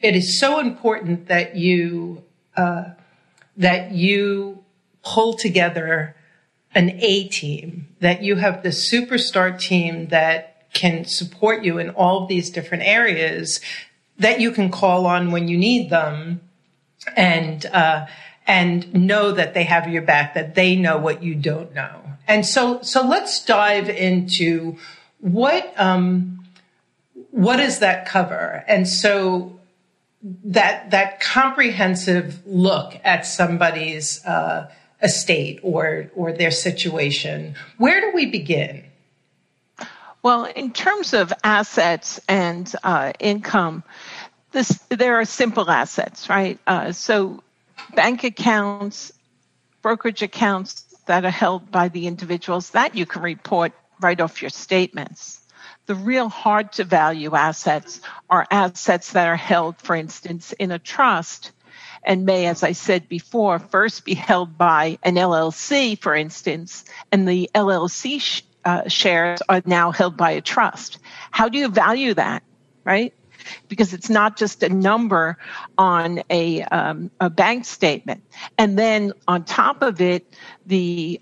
it 0.00 0.14
is 0.14 0.38
so 0.38 0.60
important 0.60 1.26
that 1.26 1.56
you, 1.56 2.22
uh, 2.56 2.84
that 3.56 3.90
you 3.90 4.63
pull 5.04 5.34
together 5.34 6.16
an 6.74 6.90
A 7.00 7.28
team, 7.28 7.88
that 8.00 8.22
you 8.22 8.36
have 8.36 8.62
the 8.62 8.70
superstar 8.70 9.58
team 9.58 10.08
that 10.08 10.72
can 10.72 11.04
support 11.04 11.64
you 11.64 11.78
in 11.78 11.90
all 11.90 12.22
of 12.22 12.28
these 12.28 12.50
different 12.50 12.82
areas 12.82 13.60
that 14.18 14.40
you 14.40 14.50
can 14.50 14.70
call 14.70 15.06
on 15.06 15.30
when 15.30 15.48
you 15.48 15.56
need 15.56 15.90
them 15.90 16.40
and, 17.16 17.66
uh, 17.66 18.06
and 18.46 18.92
know 18.92 19.32
that 19.32 19.54
they 19.54 19.64
have 19.64 19.88
your 19.88 20.02
back, 20.02 20.34
that 20.34 20.54
they 20.54 20.76
know 20.76 20.98
what 20.98 21.22
you 21.22 21.34
don't 21.34 21.74
know. 21.74 22.02
And 22.26 22.44
so, 22.44 22.82
so 22.82 23.06
let's 23.06 23.44
dive 23.44 23.88
into 23.88 24.76
what, 25.20 25.72
um, 25.76 26.44
what 27.30 27.56
does 27.56 27.80
that 27.80 28.06
cover? 28.06 28.64
And 28.66 28.88
so 28.88 29.58
that, 30.44 30.90
that 30.90 31.20
comprehensive 31.20 32.44
look 32.46 32.98
at 33.04 33.26
somebody's, 33.26 34.24
uh, 34.24 34.70
estate 35.04 35.60
or 35.62 36.10
or 36.16 36.32
their 36.32 36.50
situation. 36.50 37.54
Where 37.78 38.00
do 38.00 38.10
we 38.14 38.26
begin? 38.26 38.84
Well, 40.22 40.46
in 40.46 40.72
terms 40.72 41.12
of 41.12 41.32
assets 41.44 42.18
and 42.28 42.72
uh, 42.82 43.12
income, 43.20 43.84
this 44.52 44.70
there 44.88 45.16
are 45.20 45.26
simple 45.26 45.70
assets, 45.70 46.30
right? 46.30 46.58
Uh, 46.66 46.92
so, 46.92 47.42
bank 47.94 48.24
accounts, 48.24 49.12
brokerage 49.82 50.22
accounts 50.22 50.82
that 51.06 51.26
are 51.26 51.30
held 51.30 51.70
by 51.70 51.88
the 51.88 52.06
individuals 52.06 52.70
that 52.70 52.94
you 52.94 53.04
can 53.04 53.20
report 53.20 53.72
right 54.00 54.18
off 54.18 54.40
your 54.40 54.50
statements. 54.50 55.40
The 55.86 55.94
real 55.94 56.30
hard 56.30 56.72
to 56.72 56.84
value 56.84 57.34
assets 57.34 58.00
are 58.30 58.46
assets 58.50 59.12
that 59.12 59.28
are 59.28 59.36
held, 59.36 59.76
for 59.76 59.94
instance, 59.94 60.52
in 60.52 60.70
a 60.70 60.78
trust 60.78 61.52
and 62.04 62.24
may, 62.24 62.46
as 62.46 62.62
I 62.62 62.72
said 62.72 63.08
before, 63.08 63.58
first 63.58 64.04
be 64.04 64.14
held 64.14 64.56
by 64.58 64.98
an 65.02 65.14
LLC, 65.14 65.98
for 65.98 66.14
instance, 66.14 66.84
and 67.10 67.26
the 67.26 67.50
LLC 67.54 68.20
sh- 68.20 68.42
uh, 68.64 68.88
shares 68.88 69.40
are 69.48 69.62
now 69.64 69.90
held 69.90 70.16
by 70.16 70.32
a 70.32 70.40
trust. 70.40 70.98
How 71.30 71.48
do 71.48 71.58
you 71.58 71.68
value 71.68 72.14
that, 72.14 72.42
right? 72.84 73.14
Because 73.68 73.92
it's 73.92 74.08
not 74.08 74.36
just 74.36 74.62
a 74.62 74.68
number 74.68 75.36
on 75.76 76.22
a, 76.30 76.62
um, 76.62 77.10
a 77.20 77.28
bank 77.28 77.66
statement. 77.66 78.22
And 78.56 78.78
then 78.78 79.12
on 79.28 79.44
top 79.44 79.82
of 79.82 80.00
it, 80.00 80.34
the 80.66 81.20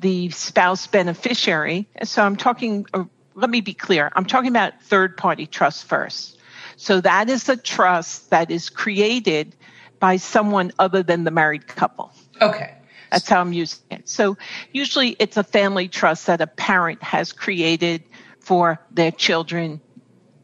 the 0.00 0.30
spouse 0.30 0.86
beneficiary. 0.86 1.88
So 2.04 2.22
I'm 2.22 2.36
talking. 2.36 2.86
Uh, 2.94 3.04
let 3.34 3.50
me 3.50 3.60
be 3.60 3.74
clear. 3.74 4.10
I'm 4.14 4.24
talking 4.24 4.50
about 4.50 4.80
third 4.82 5.16
party 5.16 5.46
trust 5.46 5.84
first. 5.84 6.38
So 6.76 7.00
that 7.00 7.28
is 7.28 7.48
a 7.48 7.56
trust 7.56 8.30
that 8.30 8.50
is 8.50 8.70
created 8.70 9.54
by 10.00 10.16
someone 10.16 10.72
other 10.78 11.02
than 11.02 11.24
the 11.24 11.30
married 11.30 11.66
couple. 11.66 12.12
Okay. 12.40 12.74
That's 13.10 13.28
how 13.28 13.40
I'm 13.40 13.52
using 13.52 13.80
it. 13.90 14.08
So 14.08 14.36
usually 14.72 15.16
it's 15.18 15.36
a 15.36 15.44
family 15.44 15.88
trust 15.88 16.26
that 16.26 16.40
a 16.40 16.46
parent 16.46 17.02
has 17.02 17.32
created 17.32 18.04
for 18.40 18.80
their 18.90 19.10
children 19.10 19.80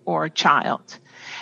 or 0.04 0.24
a 0.24 0.30
child. 0.30 0.98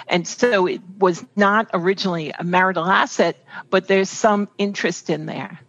And 0.09 0.26
so 0.26 0.66
it 0.66 0.81
was 0.99 1.25
not 1.37 1.71
originally 1.73 2.33
a 2.37 2.45
marital 2.45 2.85
asset, 2.85 3.37
but 3.71 3.88
there's 3.88 4.11
some 4.11 4.49
interest 4.59 5.11
in 5.11 5.26
there 5.26 5.61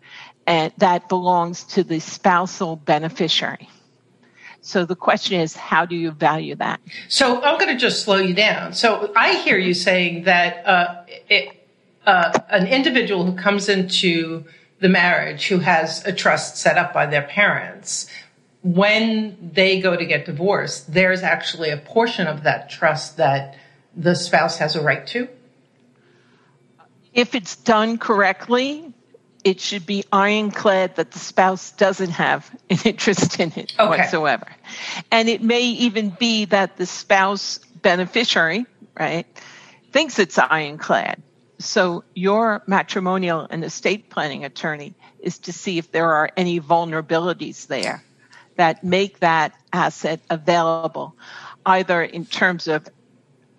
and 0.46 0.74
that 0.78 1.10
belongs 1.10 1.64
to 1.64 1.84
the 1.84 2.00
spousal 2.00 2.76
beneficiary. 2.76 3.70
So 4.62 4.86
the 4.86 4.96
question 4.96 5.42
is, 5.42 5.56
how 5.56 5.86
do 5.86 5.96
you 5.96 6.12
value 6.12 6.56
that? 6.56 6.80
So 7.10 7.42
I'm 7.42 7.60
going 7.60 7.74
to 7.74 7.80
just 7.80 8.04
slow 8.04 8.18
you 8.18 8.34
down. 8.34 8.74
So 8.74 9.12
I 9.16 9.36
hear 9.42 9.58
you 9.58 9.74
saying 9.74 10.24
that 10.24 10.66
uh, 10.66 11.04
it, 11.30 11.62
uh, 12.06 12.38
an 12.50 12.68
individual 12.68 13.26
who 13.26 13.34
comes 13.34 13.70
into 13.70 14.46
the 14.80 14.90
marriage 14.90 15.48
who 15.48 15.60
has 15.60 16.06
a 16.06 16.12
trust 16.12 16.58
set 16.58 16.78
up 16.78 16.94
by 16.94 17.06
their 17.06 17.22
parents, 17.22 18.08
when 18.62 19.52
they 19.54 19.80
go 19.80 19.96
to 19.96 20.06
get 20.06 20.26
divorced, 20.26 20.94
there's 20.94 21.22
actually 21.22 21.70
a 21.70 21.78
portion 21.78 22.28
of 22.28 22.44
that 22.44 22.70
trust 22.70 23.18
that 23.18 23.56
the 23.96 24.16
spouse 24.16 24.58
has 24.58 24.76
a 24.76 24.82
right 24.82 25.06
to? 25.08 25.28
If 27.14 27.36
it's 27.36 27.56
done 27.58 27.98
correctly, 27.98 28.94
it 29.44 29.60
should 29.60 29.86
be 29.86 30.04
ironclad 30.12 30.96
that 30.96 31.12
the 31.12 31.20
spouse 31.20 31.72
doesn't 31.74 32.12
have 32.12 32.50
an 32.70 32.80
interest 32.86 33.40
in 33.40 33.52
it 33.56 33.74
okay. 33.78 33.90
whatsoever. 33.90 34.48
And 35.12 35.30
it 35.30 35.42
may 35.42 35.62
even 35.62 36.10
be 36.10 36.46
that 36.46 36.78
the 36.78 36.86
spouse 36.86 37.60
beneficiary, 37.82 38.66
right, 38.98 39.28
thinks 39.92 40.18
it's 40.20 40.40
ironclad. 40.40 41.22
So 41.60 42.04
your 42.14 42.64
matrimonial 42.68 43.48
and 43.50 43.64
estate 43.64 44.10
planning 44.10 44.44
attorney 44.44 44.96
is 45.20 45.40
to 45.40 45.54
see 45.54 45.78
if 45.78 45.92
there 45.92 46.14
are 46.14 46.30
any 46.36 46.60
vulnerabilities 46.60 47.68
there 47.68 48.04
that 48.56 48.84
make 48.84 49.20
that 49.20 49.54
asset 49.72 50.20
available, 50.30 51.16
either 51.66 52.04
in 52.04 52.26
terms 52.26 52.68
of 52.68 52.88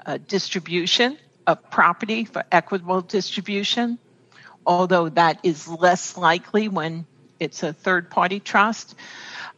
uh, 0.05 0.19
distribution 0.29 1.19
of 1.47 1.71
property 1.71 2.25
for 2.25 2.45
equitable 2.53 3.01
distribution, 3.01 3.99
although 4.67 5.09
that 5.09 5.41
is 5.43 5.69
less 5.69 6.17
likely 6.17 6.69
when 6.69 7.07
it's 7.41 7.63
a 7.63 7.73
third 7.73 8.11
party 8.11 8.41
trust, 8.41 8.95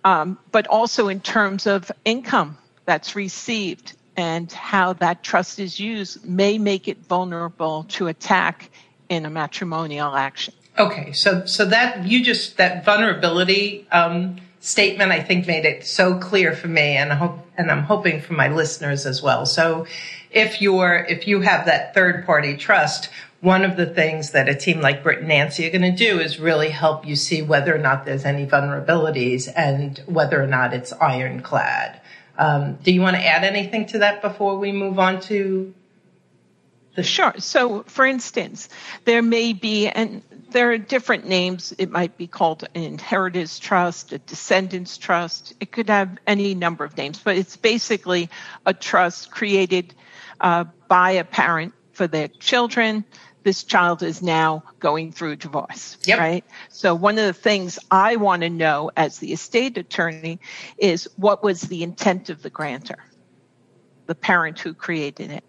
um, 0.04 0.38
but 0.52 0.66
also 0.66 1.08
in 1.08 1.20
terms 1.20 1.66
of 1.66 1.90
income 2.04 2.56
that's 2.84 3.16
received 3.16 3.94
and 4.16 4.50
how 4.52 4.92
that 4.94 5.22
trust 5.22 5.58
is 5.58 5.78
used 5.78 6.24
may 6.24 6.58
make 6.58 6.88
it 6.88 6.98
vulnerable 7.06 7.84
to 7.88 8.06
attack 8.06 8.70
in 9.08 9.26
a 9.26 9.30
matrimonial 9.30 10.14
action. 10.14 10.54
Okay, 10.78 11.12
so 11.12 11.46
so 11.46 11.64
that 11.66 12.06
you 12.06 12.22
just 12.22 12.58
that 12.58 12.84
vulnerability 12.84 13.86
um, 13.92 14.36
statement 14.60 15.12
I 15.12 15.22
think 15.22 15.46
made 15.46 15.64
it 15.64 15.86
so 15.86 16.18
clear 16.18 16.52
for 16.54 16.68
me, 16.68 16.96
and 16.96 17.12
I 17.12 17.14
hope 17.14 17.46
and 17.56 17.70
I'm 17.70 17.82
hoping 17.82 18.20
for 18.20 18.34
my 18.34 18.48
listeners 18.48 19.06
as 19.06 19.22
well. 19.22 19.46
So, 19.46 19.86
if 20.30 20.60
you're 20.60 21.06
if 21.08 21.26
you 21.26 21.40
have 21.40 21.66
that 21.66 21.94
third 21.94 22.26
party 22.26 22.56
trust, 22.56 23.08
one 23.40 23.64
of 23.64 23.76
the 23.76 23.86
things 23.86 24.32
that 24.32 24.48
a 24.48 24.54
team 24.54 24.80
like 24.80 25.02
Britt 25.02 25.20
and 25.20 25.28
Nancy 25.28 25.66
are 25.66 25.70
going 25.70 25.82
to 25.82 25.96
do 25.96 26.18
is 26.20 26.38
really 26.38 26.70
help 26.70 27.06
you 27.06 27.16
see 27.16 27.42
whether 27.42 27.74
or 27.74 27.78
not 27.78 28.04
there's 28.04 28.24
any 28.24 28.46
vulnerabilities 28.46 29.48
and 29.54 29.98
whether 30.06 30.42
or 30.42 30.46
not 30.46 30.74
it's 30.74 30.92
ironclad. 30.94 32.00
Um, 32.38 32.74
do 32.82 32.92
you 32.92 33.00
want 33.00 33.16
to 33.16 33.24
add 33.24 33.44
anything 33.44 33.86
to 33.86 33.98
that 33.98 34.22
before 34.22 34.58
we 34.58 34.72
move 34.72 34.98
on 34.98 35.20
to 35.22 35.74
the 36.96 37.02
sure. 37.02 37.34
So 37.38 37.82
for 37.86 38.04
instance 38.04 38.68
there 39.04 39.22
may 39.22 39.52
be 39.52 39.86
and 39.88 40.22
there 40.50 40.72
are 40.72 40.78
different 40.78 41.26
names 41.26 41.74
it 41.78 41.90
might 41.90 42.16
be 42.16 42.26
called 42.26 42.64
an 42.74 42.82
inheritance 42.82 43.58
trust 43.58 44.12
a 44.12 44.18
descendants 44.18 44.96
trust 44.96 45.52
it 45.60 45.70
could 45.70 45.90
have 45.90 46.16
any 46.26 46.54
number 46.54 46.84
of 46.84 46.96
names 46.96 47.20
but 47.22 47.36
it's 47.36 47.56
basically 47.56 48.30
a 48.64 48.72
trust 48.72 49.30
created 49.30 49.94
uh, 50.40 50.64
by 50.88 51.12
a 51.12 51.24
parent 51.24 51.74
for 51.92 52.06
their 52.06 52.28
children 52.28 53.04
this 53.46 53.62
child 53.62 54.02
is 54.02 54.22
now 54.22 54.64
going 54.80 55.12
through 55.12 55.36
divorce, 55.36 55.98
yep. 56.04 56.18
right? 56.18 56.44
So 56.68 56.96
one 56.96 57.16
of 57.16 57.26
the 57.26 57.32
things 57.32 57.78
I 57.92 58.16
want 58.16 58.42
to 58.42 58.50
know 58.50 58.90
as 58.96 59.18
the 59.18 59.32
estate 59.32 59.78
attorney 59.78 60.40
is 60.78 61.08
what 61.14 61.44
was 61.44 61.60
the 61.60 61.84
intent 61.84 62.28
of 62.28 62.42
the 62.42 62.50
grantor, 62.50 62.98
the 64.06 64.16
parent 64.16 64.58
who 64.58 64.74
created 64.74 65.30
it. 65.30 65.44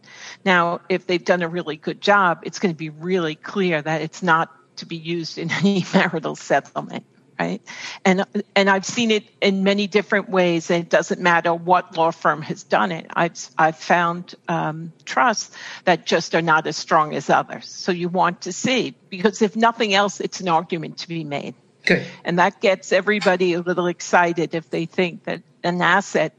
Now, 0.45 0.81
if 0.89 1.07
they've 1.07 1.25
done 1.25 1.41
a 1.41 1.47
really 1.47 1.75
good 1.75 1.99
job, 1.99 2.41
it's 2.43 2.59
going 2.59 2.71
to 2.71 2.77
be 2.77 2.91
really 2.91 3.33
clear 3.33 3.81
that 3.81 4.01
it's 4.01 4.21
not 4.21 4.51
to 4.75 4.85
be 4.85 4.97
used 4.97 5.39
in 5.39 5.49
any 5.59 5.83
marital 5.91 6.35
settlement 6.35 7.03
right? 7.39 7.62
And 8.06 8.25
and 8.56 8.70
I've 8.70 8.86
seen 8.86 9.12
it 9.12 9.24
in 9.41 9.63
many 9.63 9.88
different 9.88 10.29
ways. 10.29 10.70
And 10.70 10.84
it 10.84 10.89
doesn't 10.89 11.22
matter 11.22 11.53
what 11.53 11.98
law 11.98 12.12
firm 12.12 12.41
has 12.41 12.63
done 12.63 12.91
it. 12.91 13.08
I've 13.10 13.38
I've 13.58 13.77
found 13.77 14.36
um, 14.48 14.94
trusts 15.06 15.56
that 15.86 16.06
just 16.06 16.36
are 16.36 16.41
not 16.41 16.67
as 16.67 16.77
strong 16.77 17.13
as 17.13 17.29
others. 17.29 17.67
So 17.67 17.91
you 17.91 18.10
want 18.10 18.41
to 18.41 18.53
see 18.53 18.96
because 19.10 19.41
if 19.41 19.56
nothing 19.56 19.94
else, 19.94 20.20
it's 20.20 20.41
an 20.41 20.50
argument 20.50 21.00
to 21.00 21.08
be 21.08 21.24
made. 21.24 21.56
Good. 21.86 22.06
And 22.25 22.39
that 22.39 22.60
gets 22.60 22.91
everybody 22.91 23.53
a 23.53 23.62
little 23.62 23.88
excited 23.88 24.53
if 24.56 24.70
they 24.70 24.86
think 24.86 25.24
that 25.24 25.41
an 25.63 25.82
asset 25.82 26.34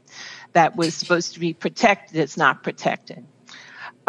that 0.53 0.75
was 0.75 0.95
supposed 0.95 1.33
to 1.33 1.39
be 1.39 1.53
protected 1.53 2.17
is 2.17 2.37
not 2.37 2.63
protected. 2.63 3.25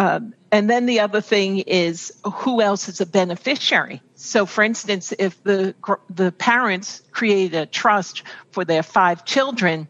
Um, 0.01 0.33
and 0.51 0.71
then 0.71 0.87
the 0.87 1.01
other 1.01 1.21
thing 1.21 1.59
is 1.59 2.11
who 2.25 2.63
else 2.63 2.89
is 2.89 3.03
a 3.03 3.07
beneficiary? 3.07 4.01
So, 4.15 4.47
for 4.47 4.65
instance, 4.65 5.13
if 5.19 5.43
the 5.45 5.75
the 6.09 6.33
parents 6.33 7.03
create 7.11 7.53
a 7.53 7.67
trust 7.67 8.23
for 8.51 8.65
their 8.65 8.83
five 8.83 9.27
children, 9.27 9.89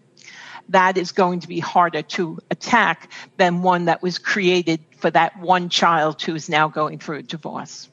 that 0.71 0.99
is 0.99 1.13
going 1.13 1.41
to 1.41 1.49
be 1.49 1.61
harder 1.61 2.03
to 2.03 2.41
attack 2.51 3.13
than 3.37 3.63
one 3.63 3.85
that 3.85 4.03
was 4.03 4.19
created 4.19 4.81
for 4.99 5.13
that 5.13 5.39
one 5.39 5.69
child 5.69 6.21
who 6.21 6.35
is 6.35 6.49
now 6.49 6.67
going 6.67 6.99
through 6.99 7.19
a 7.19 7.23
divorce, 7.23 7.89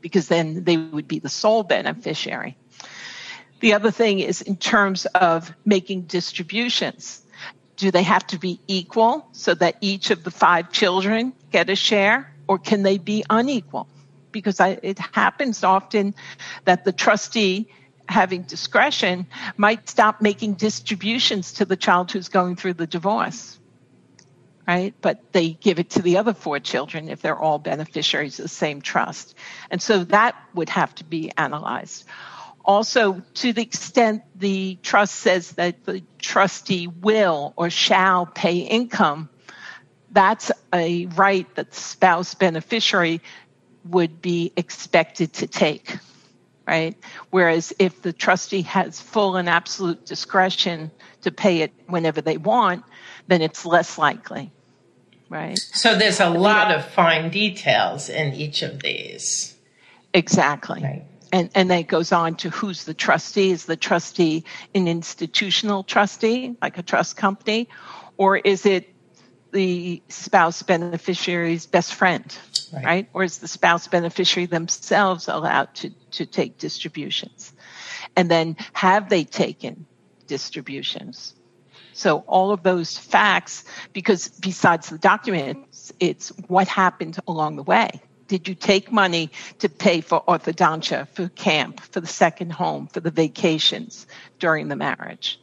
because 0.00 0.28
then 0.28 0.64
they 0.64 0.78
would 0.78 1.08
be 1.08 1.18
the 1.18 1.28
sole 1.28 1.62
beneficiary. 1.62 2.56
The 3.60 3.74
other 3.74 3.90
thing 3.90 4.20
is 4.20 4.40
in 4.40 4.56
terms 4.56 5.04
of 5.04 5.52
making 5.66 6.06
distributions 6.06 7.19
do 7.80 7.90
they 7.90 8.02
have 8.02 8.26
to 8.26 8.38
be 8.38 8.60
equal 8.68 9.26
so 9.32 9.54
that 9.54 9.76
each 9.80 10.10
of 10.10 10.22
the 10.22 10.30
five 10.30 10.70
children 10.70 11.32
get 11.50 11.70
a 11.70 11.74
share, 11.74 12.30
or 12.46 12.58
can 12.58 12.82
they 12.82 12.98
be 12.98 13.24
unequal? 13.30 13.88
Because 14.32 14.60
I, 14.60 14.78
it 14.82 14.98
happens 14.98 15.64
often 15.64 16.14
that 16.66 16.84
the 16.84 16.92
trustee, 16.92 17.68
having 18.06 18.42
discretion, 18.42 19.26
might 19.56 19.88
stop 19.88 20.20
making 20.20 20.54
distributions 20.54 21.54
to 21.54 21.64
the 21.64 21.76
child 21.76 22.12
who's 22.12 22.28
going 22.28 22.56
through 22.56 22.74
the 22.74 22.86
divorce. 22.86 23.58
Right? 24.68 24.94
But 25.00 25.32
they 25.32 25.50
give 25.50 25.78
it 25.80 25.90
to 25.90 26.02
the 26.02 26.18
other 26.18 26.34
four 26.34 26.60
children 26.60 27.08
if 27.08 27.22
they're 27.22 27.38
all 27.38 27.58
beneficiaries 27.58 28.38
of 28.38 28.44
the 28.44 28.48
same 28.48 28.82
trust. 28.82 29.34
And 29.70 29.80
so 29.80 30.04
that 30.04 30.36
would 30.54 30.68
have 30.68 30.94
to 30.96 31.04
be 31.04 31.32
analyzed. 31.36 32.04
Also, 32.64 33.22
to 33.34 33.52
the 33.52 33.62
extent 33.62 34.22
the 34.36 34.78
trust 34.82 35.14
says 35.16 35.52
that 35.52 35.84
the 35.84 36.02
trustee 36.18 36.86
will 36.86 37.54
or 37.56 37.70
shall 37.70 38.26
pay 38.26 38.58
income, 38.58 39.28
that's 40.10 40.50
a 40.74 41.06
right 41.06 41.52
that 41.54 41.70
the 41.70 41.76
spouse 41.76 42.34
beneficiary 42.34 43.20
would 43.84 44.20
be 44.20 44.52
expected 44.56 45.32
to 45.32 45.46
take, 45.46 45.96
right? 46.66 46.96
Whereas 47.30 47.72
if 47.78 48.02
the 48.02 48.12
trustee 48.12 48.62
has 48.62 49.00
full 49.00 49.36
and 49.36 49.48
absolute 49.48 50.04
discretion 50.04 50.90
to 51.22 51.32
pay 51.32 51.62
it 51.62 51.72
whenever 51.86 52.20
they 52.20 52.36
want, 52.36 52.84
then 53.26 53.40
it's 53.40 53.64
less 53.64 53.96
likely, 53.96 54.52
right? 55.30 55.58
So 55.58 55.96
there's 55.96 56.20
a 56.20 56.28
lot 56.28 56.72
of 56.72 56.84
fine 56.84 57.30
details 57.30 58.10
in 58.10 58.34
each 58.34 58.62
of 58.62 58.82
these. 58.82 59.56
Exactly. 60.12 60.82
Right 60.82 61.09
and, 61.32 61.50
and 61.54 61.70
then 61.70 61.80
it 61.80 61.88
goes 61.88 62.12
on 62.12 62.36
to 62.36 62.50
who's 62.50 62.84
the 62.84 62.94
trustee. 62.94 63.50
Is 63.50 63.66
the 63.66 63.76
trustee 63.76 64.44
an 64.74 64.88
institutional 64.88 65.84
trustee, 65.84 66.56
like 66.60 66.78
a 66.78 66.82
trust 66.82 67.16
company, 67.16 67.68
or 68.16 68.36
is 68.36 68.66
it 68.66 68.92
the 69.52 70.02
spouse 70.08 70.62
beneficiary's 70.62 71.66
best 71.66 71.94
friend, 71.94 72.36
right? 72.72 72.84
right? 72.84 73.08
Or 73.12 73.24
is 73.24 73.38
the 73.38 73.48
spouse 73.48 73.88
beneficiary 73.88 74.46
themselves 74.46 75.28
allowed 75.28 75.74
to, 75.76 75.90
to 76.12 76.26
take 76.26 76.58
distributions? 76.58 77.52
And 78.16 78.30
then 78.30 78.56
have 78.72 79.08
they 79.08 79.24
taken 79.24 79.86
distributions? 80.26 81.34
So 81.92 82.18
all 82.26 82.52
of 82.52 82.62
those 82.62 82.96
facts, 82.96 83.64
because 83.92 84.28
besides 84.28 84.88
the 84.88 84.98
documents, 84.98 85.92
it's 86.00 86.28
what 86.46 86.68
happened 86.68 87.18
along 87.26 87.56
the 87.56 87.62
way 87.62 88.00
did 88.30 88.46
you 88.46 88.54
take 88.54 88.92
money 88.92 89.28
to 89.58 89.68
pay 89.68 90.00
for 90.00 90.22
orthodontia, 90.22 91.08
for 91.08 91.28
camp, 91.30 91.80
for 91.80 92.00
the 92.00 92.06
second 92.06 92.52
home, 92.52 92.86
for 92.86 93.00
the 93.00 93.10
vacations 93.10 94.06
during 94.38 94.68
the 94.68 94.76
marriage? 94.76 95.40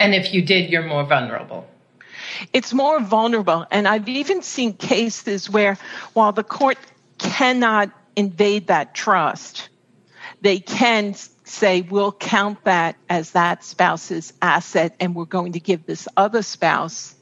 And 0.00 0.12
if 0.12 0.34
you 0.34 0.42
did, 0.42 0.68
you're 0.68 0.82
more 0.82 1.04
vulnerable. 1.04 1.64
It's 2.52 2.74
more 2.74 2.98
vulnerable. 2.98 3.66
And 3.70 3.86
I've 3.86 4.08
even 4.08 4.42
seen 4.42 4.72
cases 4.74 5.48
where 5.48 5.78
while 6.12 6.32
the 6.32 6.42
court 6.42 6.76
cannot 7.18 7.92
invade 8.16 8.66
that 8.66 8.92
trust, 8.92 9.68
they 10.40 10.58
can 10.58 11.14
say, 11.44 11.82
we'll 11.82 12.10
count 12.10 12.64
that 12.64 12.96
as 13.08 13.30
that 13.30 13.62
spouse's 13.62 14.32
asset 14.42 14.96
and 14.98 15.14
we're 15.14 15.24
going 15.24 15.52
to 15.52 15.60
give 15.60 15.86
this 15.86 16.08
other 16.16 16.42
spouse 16.42 17.14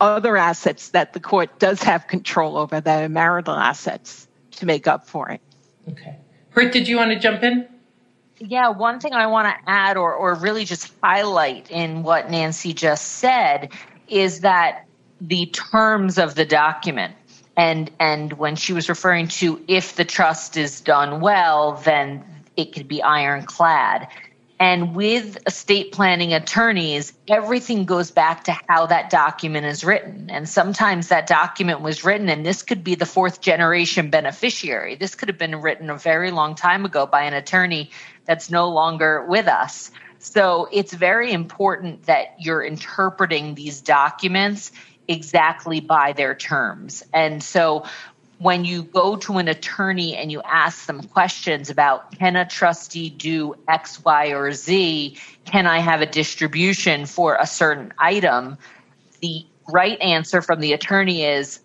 other 0.00 0.36
assets 0.36 0.90
that 0.90 1.12
the 1.12 1.20
court 1.20 1.58
does 1.58 1.82
have 1.82 2.06
control 2.06 2.56
over 2.56 2.80
that 2.80 3.04
are 3.04 3.08
marital 3.08 3.54
assets 3.54 4.28
to 4.52 4.66
make 4.66 4.86
up 4.86 5.06
for 5.08 5.28
it. 5.30 5.40
Okay. 5.90 6.16
Britt, 6.52 6.72
did 6.72 6.88
you 6.88 6.96
want 6.96 7.12
to 7.12 7.18
jump 7.18 7.42
in? 7.42 7.66
Yeah, 8.38 8.68
one 8.68 9.00
thing 9.00 9.14
I 9.14 9.26
want 9.26 9.48
to 9.48 9.70
add 9.70 9.96
or, 9.96 10.14
or 10.14 10.34
really 10.34 10.64
just 10.64 10.92
highlight 11.02 11.70
in 11.70 12.02
what 12.04 12.30
Nancy 12.30 12.72
just 12.72 13.04
said 13.04 13.72
is 14.08 14.40
that 14.40 14.86
the 15.20 15.46
terms 15.46 16.18
of 16.18 16.36
the 16.36 16.44
document 16.44 17.14
and 17.56 17.90
and 17.98 18.32
when 18.34 18.54
she 18.54 18.72
was 18.72 18.88
referring 18.88 19.26
to 19.26 19.60
if 19.66 19.96
the 19.96 20.04
trust 20.04 20.56
is 20.56 20.80
done 20.80 21.20
well, 21.20 21.72
then 21.84 22.24
it 22.56 22.72
could 22.72 22.86
be 22.86 23.02
ironclad 23.02 24.06
And 24.60 24.96
with 24.96 25.38
estate 25.46 25.92
planning 25.92 26.34
attorneys, 26.34 27.12
everything 27.28 27.84
goes 27.84 28.10
back 28.10 28.44
to 28.44 28.56
how 28.68 28.86
that 28.86 29.08
document 29.08 29.66
is 29.66 29.84
written. 29.84 30.30
And 30.30 30.48
sometimes 30.48 31.08
that 31.08 31.28
document 31.28 31.80
was 31.80 32.02
written, 32.02 32.28
and 32.28 32.44
this 32.44 32.62
could 32.62 32.82
be 32.82 32.96
the 32.96 33.06
fourth 33.06 33.40
generation 33.40 34.10
beneficiary. 34.10 34.96
This 34.96 35.14
could 35.14 35.28
have 35.28 35.38
been 35.38 35.60
written 35.60 35.90
a 35.90 35.96
very 35.96 36.32
long 36.32 36.56
time 36.56 36.84
ago 36.84 37.06
by 37.06 37.22
an 37.22 37.34
attorney 37.34 37.90
that's 38.24 38.50
no 38.50 38.68
longer 38.70 39.24
with 39.26 39.46
us. 39.46 39.92
So 40.18 40.68
it's 40.72 40.92
very 40.92 41.32
important 41.32 42.06
that 42.06 42.34
you're 42.40 42.62
interpreting 42.62 43.54
these 43.54 43.80
documents 43.80 44.72
exactly 45.06 45.80
by 45.80 46.12
their 46.12 46.34
terms. 46.34 47.04
And 47.14 47.42
so 47.42 47.84
when 48.38 48.64
you 48.64 48.82
go 48.82 49.16
to 49.16 49.38
an 49.38 49.48
attorney 49.48 50.16
and 50.16 50.30
you 50.30 50.40
ask 50.42 50.86
them 50.86 51.02
questions 51.02 51.70
about 51.70 52.12
can 52.18 52.36
a 52.36 52.46
trustee 52.46 53.10
do 53.10 53.54
X, 53.66 54.02
Y, 54.04 54.28
or 54.28 54.52
Z? 54.52 55.16
Can 55.44 55.66
I 55.66 55.80
have 55.80 56.00
a 56.00 56.06
distribution 56.06 57.06
for 57.06 57.36
a 57.38 57.46
certain 57.46 57.92
item? 57.98 58.56
The 59.20 59.44
right 59.68 60.00
answer 60.00 60.40
from 60.40 60.60
the 60.60 60.72
attorney 60.72 61.24
is 61.24 61.60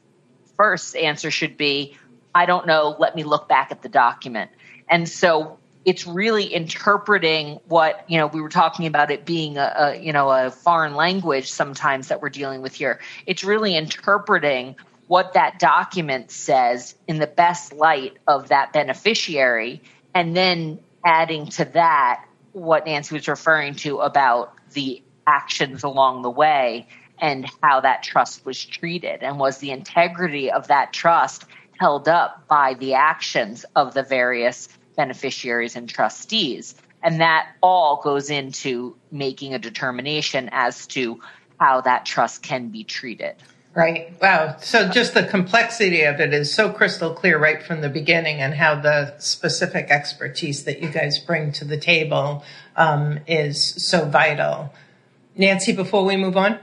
first 0.58 0.96
answer 0.96 1.30
should 1.30 1.58
be, 1.58 1.96
I 2.34 2.46
don't 2.46 2.66
know, 2.66 2.96
let 2.98 3.16
me 3.16 3.24
look 3.24 3.48
back 3.48 3.72
at 3.72 3.84
the 3.84 3.90
document. 3.90 4.50
And 4.90 5.08
so 5.08 5.60
it's 5.86 6.08
really 6.08 6.46
interpreting 6.46 7.60
what 7.68 8.06
you 8.08 8.18
know 8.18 8.28
we 8.28 8.42
were 8.42 8.50
talking 8.50 8.86
about 8.86 9.12
it 9.12 9.26
being 9.26 9.58
a, 9.58 9.74
a, 9.78 9.96
you 9.98 10.14
know 10.14 10.30
a 10.30 10.50
foreign 10.50 10.96
language 10.96 11.52
sometimes 11.52 12.08
that 12.08 12.22
we're 12.22 12.30
dealing 12.30 12.62
with 12.62 12.74
here 12.74 13.02
it's 13.26 13.44
really 13.44 13.76
interpreting 13.76 14.76
what 15.14 15.34
that 15.34 15.60
document 15.60 16.32
says 16.32 16.96
in 17.08 17.20
the 17.20 17.28
best 17.28 17.72
light 17.72 18.18
of 18.28 18.48
that 18.48 18.74
beneficiary 18.74 19.80
and 20.16 20.36
then 20.36 20.80
adding 21.06 21.46
to 21.46 21.64
that 21.66 22.26
what 22.54 22.88
Nancy 22.88 23.14
was 23.14 23.28
referring 23.28 23.76
to 23.76 24.00
about 24.00 24.56
the 24.72 25.04
actions 25.28 25.84
along 25.84 26.24
the 26.24 26.32
way 26.32 26.88
and 27.20 27.48
how 27.62 27.80
that 27.82 28.02
trust 28.02 28.44
was 28.44 28.66
treated 28.66 29.22
and 29.22 29.38
was 29.38 29.60
the 29.60 29.70
integrity 29.70 30.52
of 30.52 30.70
that 30.70 30.94
trust 30.94 31.46
held 31.80 32.10
up 32.10 32.48
by 32.48 32.74
the 32.74 32.96
actions 32.96 33.68
of 33.76 33.94
the 33.94 34.02
various 34.02 34.68
beneficiaries 34.98 35.76
and 35.76 35.88
trustees. 35.88 36.74
And 37.04 37.22
that 37.22 37.50
all 37.62 38.02
goes 38.04 38.32
into 38.32 38.96
making 39.12 39.54
a 39.54 39.60
determination 39.60 40.50
as 40.52 40.88
to 40.88 41.20
how 41.60 41.82
that 41.82 42.04
trust 42.04 42.42
can 42.42 42.70
be 42.70 42.84
treated 42.84 43.36
Right. 43.76 44.14
Wow. 44.22 44.58
So 44.60 44.88
just 44.88 45.16
the 45.16 45.24
complexity 45.24 46.04
of 46.04 46.20
it 46.20 46.32
is 46.32 46.54
so 46.54 46.72
crystal 46.72 47.12
clear 47.12 47.40
right 47.40 47.62
from 47.64 47.82
the 47.82 47.90
beginning, 47.90 48.40
and 48.40 48.54
how 48.54 48.76
the 48.76 49.18
specific 49.18 49.90
expertise 49.90 50.66
that 50.66 50.80
you 50.80 50.90
guys 50.90 51.18
bring 51.18 51.52
to 51.54 51.66
the 51.66 51.78
table 51.78 52.44
um, 52.76 53.20
is 53.26 53.64
so 53.84 54.06
vital. 54.06 54.72
Nancy, 55.36 55.72
before 55.72 56.06
we 56.06 56.16
move 56.18 56.38
on? 56.38 56.60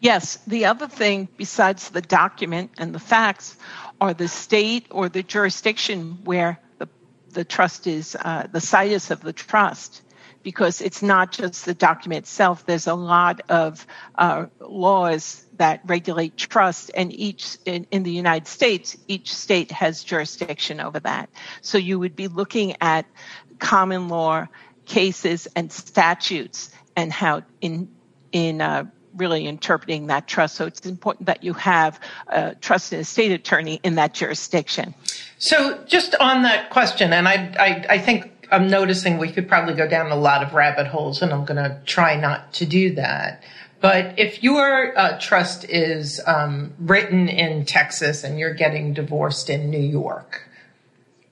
Yes. 0.00 0.38
The 0.48 0.64
other 0.64 0.88
thing, 0.88 1.28
besides 1.36 1.90
the 1.90 2.02
document 2.02 2.72
and 2.76 2.92
the 2.92 2.98
facts, 2.98 3.56
are 4.00 4.12
the 4.12 4.28
state 4.28 4.86
or 4.90 5.08
the 5.08 5.22
jurisdiction 5.22 6.18
where 6.24 6.58
the, 6.78 6.88
the 7.30 7.44
trust 7.44 7.86
is, 7.86 8.16
uh, 8.20 8.48
the 8.50 8.60
situs 8.60 9.12
of 9.12 9.20
the 9.20 9.32
trust 9.32 10.02
because 10.42 10.80
it's 10.80 11.02
not 11.02 11.32
just 11.32 11.64
the 11.64 11.74
document 11.74 12.18
itself. 12.18 12.64
There's 12.66 12.86
a 12.86 12.94
lot 12.94 13.40
of 13.48 13.84
uh, 14.14 14.46
laws 14.60 15.44
that 15.58 15.80
regulate 15.86 16.36
trust, 16.36 16.90
and 16.94 17.12
each 17.12 17.58
in, 17.64 17.86
in, 17.90 18.02
the 18.02 18.10
United 18.10 18.46
States, 18.46 18.96
each 19.08 19.34
state 19.34 19.70
has 19.70 20.04
jurisdiction 20.04 20.80
over 20.80 21.00
that. 21.00 21.28
So 21.60 21.78
you 21.78 21.98
would 21.98 22.16
be 22.16 22.28
looking 22.28 22.76
at 22.80 23.06
common 23.58 24.08
law 24.08 24.46
cases 24.84 25.48
and 25.56 25.72
statutes 25.72 26.70
and 26.96 27.12
how 27.12 27.42
in 27.60 27.88
in 28.32 28.60
uh, 28.60 28.84
really 29.16 29.46
interpreting 29.46 30.08
that 30.08 30.26
trust. 30.26 30.56
So 30.56 30.66
it's 30.66 30.84
important 30.84 31.26
that 31.26 31.42
you 31.42 31.54
have 31.54 31.98
a 32.28 32.54
trust 32.56 32.92
and 32.92 33.00
estate 33.00 33.32
attorney 33.32 33.80
in 33.82 33.94
that 33.96 34.14
jurisdiction. 34.14 34.94
So 35.38 35.82
just 35.86 36.14
on 36.16 36.42
that 36.42 36.70
question, 36.70 37.12
and 37.12 37.28
I, 37.28 37.54
I, 37.58 37.86
I 37.94 37.98
think 37.98 38.48
I'm 38.50 38.68
noticing 38.68 39.18
we 39.18 39.32
could 39.32 39.48
probably 39.48 39.74
go 39.74 39.88
down 39.88 40.10
a 40.10 40.16
lot 40.16 40.42
of 40.42 40.54
rabbit 40.54 40.86
holes, 40.86 41.22
and 41.22 41.32
I'm 41.32 41.44
going 41.44 41.62
to 41.62 41.80
try 41.84 42.16
not 42.16 42.52
to 42.54 42.66
do 42.66 42.94
that. 42.94 43.42
But 43.80 44.18
if 44.18 44.42
your 44.42 44.98
uh, 44.98 45.18
trust 45.20 45.64
is 45.68 46.20
um, 46.26 46.72
written 46.78 47.28
in 47.28 47.66
Texas 47.66 48.24
and 48.24 48.38
you're 48.38 48.54
getting 48.54 48.94
divorced 48.94 49.50
in 49.50 49.70
New 49.70 49.78
York, 49.78 50.48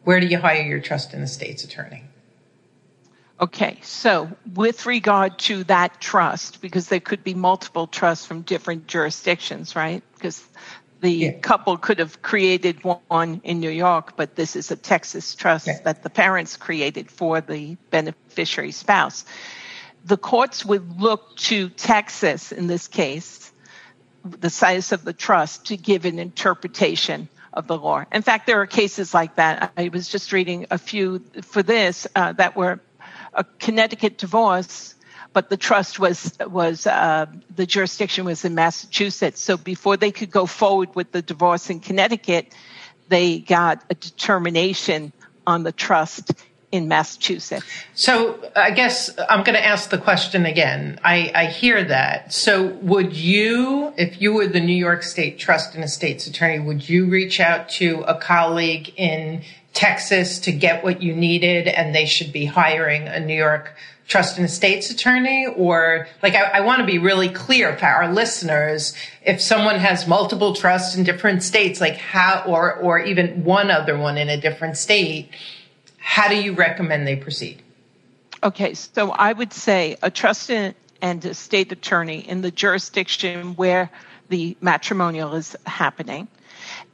where 0.04 0.20
do 0.20 0.26
you 0.26 0.38
hire 0.38 0.62
your 0.62 0.80
trust 0.80 1.14
and 1.14 1.22
estates 1.22 1.64
attorney? 1.64 2.04
Okay, 3.40 3.78
so 3.82 4.30
with 4.54 4.86
regard 4.86 5.38
to 5.40 5.64
that 5.64 6.00
trust, 6.00 6.60
because 6.60 6.88
there 6.88 7.00
could 7.00 7.24
be 7.24 7.34
multiple 7.34 7.86
trusts 7.86 8.24
from 8.24 8.42
different 8.42 8.86
jurisdictions, 8.86 9.74
right? 9.74 10.02
Because 10.14 10.46
the 11.00 11.10
yeah. 11.10 11.32
couple 11.32 11.76
could 11.76 11.98
have 11.98 12.22
created 12.22 12.82
one 12.84 13.40
in 13.42 13.60
New 13.60 13.70
York, 13.70 14.16
but 14.16 14.36
this 14.36 14.54
is 14.54 14.70
a 14.70 14.76
Texas 14.76 15.34
trust 15.34 15.66
yeah. 15.66 15.80
that 15.84 16.02
the 16.02 16.10
parents 16.10 16.56
created 16.56 17.10
for 17.10 17.40
the 17.40 17.76
beneficiary 17.90 18.70
spouse. 18.70 19.24
The 20.04 20.16
courts 20.16 20.64
would 20.64 21.00
look 21.00 21.36
to 21.36 21.68
Texas 21.70 22.52
in 22.52 22.66
this 22.66 22.88
case, 22.88 23.52
the 24.24 24.50
situs 24.50 24.92
of 24.92 25.04
the 25.04 25.12
trust, 25.12 25.66
to 25.66 25.76
give 25.76 26.04
an 26.04 26.18
interpretation 26.18 27.28
of 27.52 27.66
the 27.66 27.78
law. 27.78 28.04
In 28.12 28.22
fact, 28.22 28.46
there 28.46 28.60
are 28.60 28.66
cases 28.66 29.14
like 29.14 29.36
that. 29.36 29.72
I 29.76 29.88
was 29.88 30.08
just 30.08 30.32
reading 30.32 30.66
a 30.70 30.78
few 30.78 31.20
for 31.42 31.62
this 31.62 32.06
uh, 32.14 32.32
that 32.32 32.56
were 32.56 32.80
a 33.32 33.44
Connecticut 33.58 34.18
divorce 34.18 34.94
but 35.34 35.50
the 35.50 35.56
trust 35.56 35.98
was 35.98 36.32
was 36.48 36.86
uh, 36.86 37.26
the 37.54 37.66
jurisdiction 37.66 38.24
was 38.24 38.44
in 38.44 38.54
Massachusetts. 38.54 39.40
So 39.40 39.58
before 39.58 39.96
they 39.98 40.12
could 40.12 40.30
go 40.30 40.46
forward 40.46 40.94
with 40.94 41.10
the 41.12 41.20
divorce 41.20 41.68
in 41.68 41.80
Connecticut, 41.80 42.54
they 43.08 43.40
got 43.40 43.84
a 43.90 43.94
determination 43.94 45.12
on 45.46 45.64
the 45.64 45.72
trust 45.72 46.32
in 46.74 46.88
Massachusetts. 46.88 47.64
So 47.94 48.50
I 48.56 48.72
guess 48.72 49.08
I'm 49.30 49.44
going 49.44 49.54
to 49.54 49.64
ask 49.64 49.90
the 49.90 49.98
question 49.98 50.44
again. 50.44 50.98
I, 51.04 51.30
I, 51.32 51.46
hear 51.46 51.84
that. 51.84 52.32
So 52.32 52.66
would 52.82 53.14
you, 53.14 53.94
if 53.96 54.20
you 54.20 54.34
were 54.34 54.48
the 54.48 54.58
New 54.58 54.74
York 54.74 55.04
State 55.04 55.38
Trust 55.38 55.76
and 55.76 55.84
Estates 55.84 56.26
Attorney, 56.26 56.58
would 56.58 56.88
you 56.88 57.06
reach 57.06 57.38
out 57.38 57.68
to 57.80 58.00
a 58.08 58.18
colleague 58.18 58.92
in 58.96 59.42
Texas 59.72 60.40
to 60.40 60.50
get 60.50 60.82
what 60.82 61.00
you 61.00 61.14
needed 61.14 61.68
and 61.68 61.94
they 61.94 62.06
should 62.06 62.32
be 62.32 62.44
hiring 62.44 63.06
a 63.06 63.20
New 63.20 63.36
York 63.36 63.76
trust 64.06 64.36
and 64.36 64.44
estates 64.44 64.90
attorney 64.90 65.46
or 65.56 66.06
like 66.22 66.34
I, 66.34 66.58
I 66.58 66.60
want 66.60 66.80
to 66.80 66.84
be 66.86 66.98
really 66.98 67.30
clear 67.30 67.74
for 67.74 67.86
our 67.86 68.12
listeners 68.12 68.94
if 69.24 69.40
someone 69.40 69.76
has 69.76 70.06
multiple 70.06 70.54
trusts 70.54 70.94
in 70.94 71.04
different 71.04 71.42
states 71.42 71.80
like 71.80 71.96
how 71.96 72.44
or 72.46 72.74
or 72.74 72.98
even 72.98 73.44
one 73.44 73.70
other 73.70 73.96
one 73.96 74.18
in 74.18 74.28
a 74.28 74.38
different 74.38 74.76
state 74.76 75.30
how 76.04 76.28
do 76.28 76.36
you 76.36 76.52
recommend 76.52 77.06
they 77.06 77.16
proceed 77.16 77.62
okay 78.42 78.74
so 78.74 79.10
i 79.12 79.32
would 79.32 79.52
say 79.52 79.96
a 80.02 80.10
trust 80.10 80.50
and 80.50 81.24
estate 81.24 81.72
attorney 81.72 82.18
in 82.18 82.42
the 82.42 82.50
jurisdiction 82.50 83.56
where 83.56 83.90
the 84.28 84.54
matrimonial 84.60 85.34
is 85.34 85.56
happening 85.64 86.28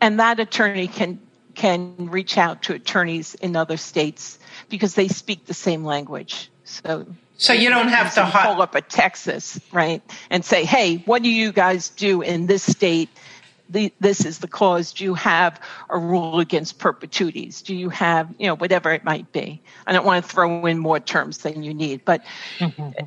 and 0.00 0.20
that 0.20 0.38
attorney 0.38 0.86
can 0.86 1.18
can 1.54 2.08
reach 2.08 2.38
out 2.38 2.62
to 2.62 2.72
attorneys 2.72 3.34
in 3.34 3.56
other 3.56 3.76
states 3.76 4.38
because 4.68 4.94
they 4.94 5.08
speak 5.08 5.44
the 5.46 5.54
same 5.54 5.84
language 5.84 6.48
so 6.62 7.04
so 7.36 7.54
you 7.54 7.70
don't 7.70 7.88
have 7.88 8.14
to 8.16 8.30
pull 8.44 8.60
up 8.60 8.74
a 8.74 8.82
Texas, 8.82 9.58
right, 9.72 10.02
and 10.28 10.44
say, 10.44 10.66
"Hey, 10.66 10.98
what 11.06 11.22
do 11.22 11.30
you 11.30 11.52
guys 11.52 11.88
do 11.88 12.20
in 12.20 12.44
this 12.46 12.62
state? 12.62 13.08
The, 13.70 13.92
this 14.00 14.24
is 14.24 14.38
the 14.38 14.48
clause. 14.48 14.92
Do 14.92 15.04
you 15.04 15.14
have 15.14 15.60
a 15.88 15.98
rule 15.98 16.40
against 16.40 16.78
perpetuities? 16.78 17.62
Do 17.62 17.74
you 17.74 17.88
have, 17.90 18.28
you 18.38 18.48
know, 18.48 18.56
whatever 18.56 18.92
it 18.92 19.04
might 19.04 19.30
be? 19.32 19.62
I 19.86 19.92
don't 19.92 20.04
want 20.04 20.24
to 20.24 20.30
throw 20.30 20.66
in 20.66 20.78
more 20.78 20.98
terms 20.98 21.38
than 21.38 21.62
you 21.62 21.72
need, 21.72 22.04
but 22.04 22.24
mm-hmm. 22.58 23.06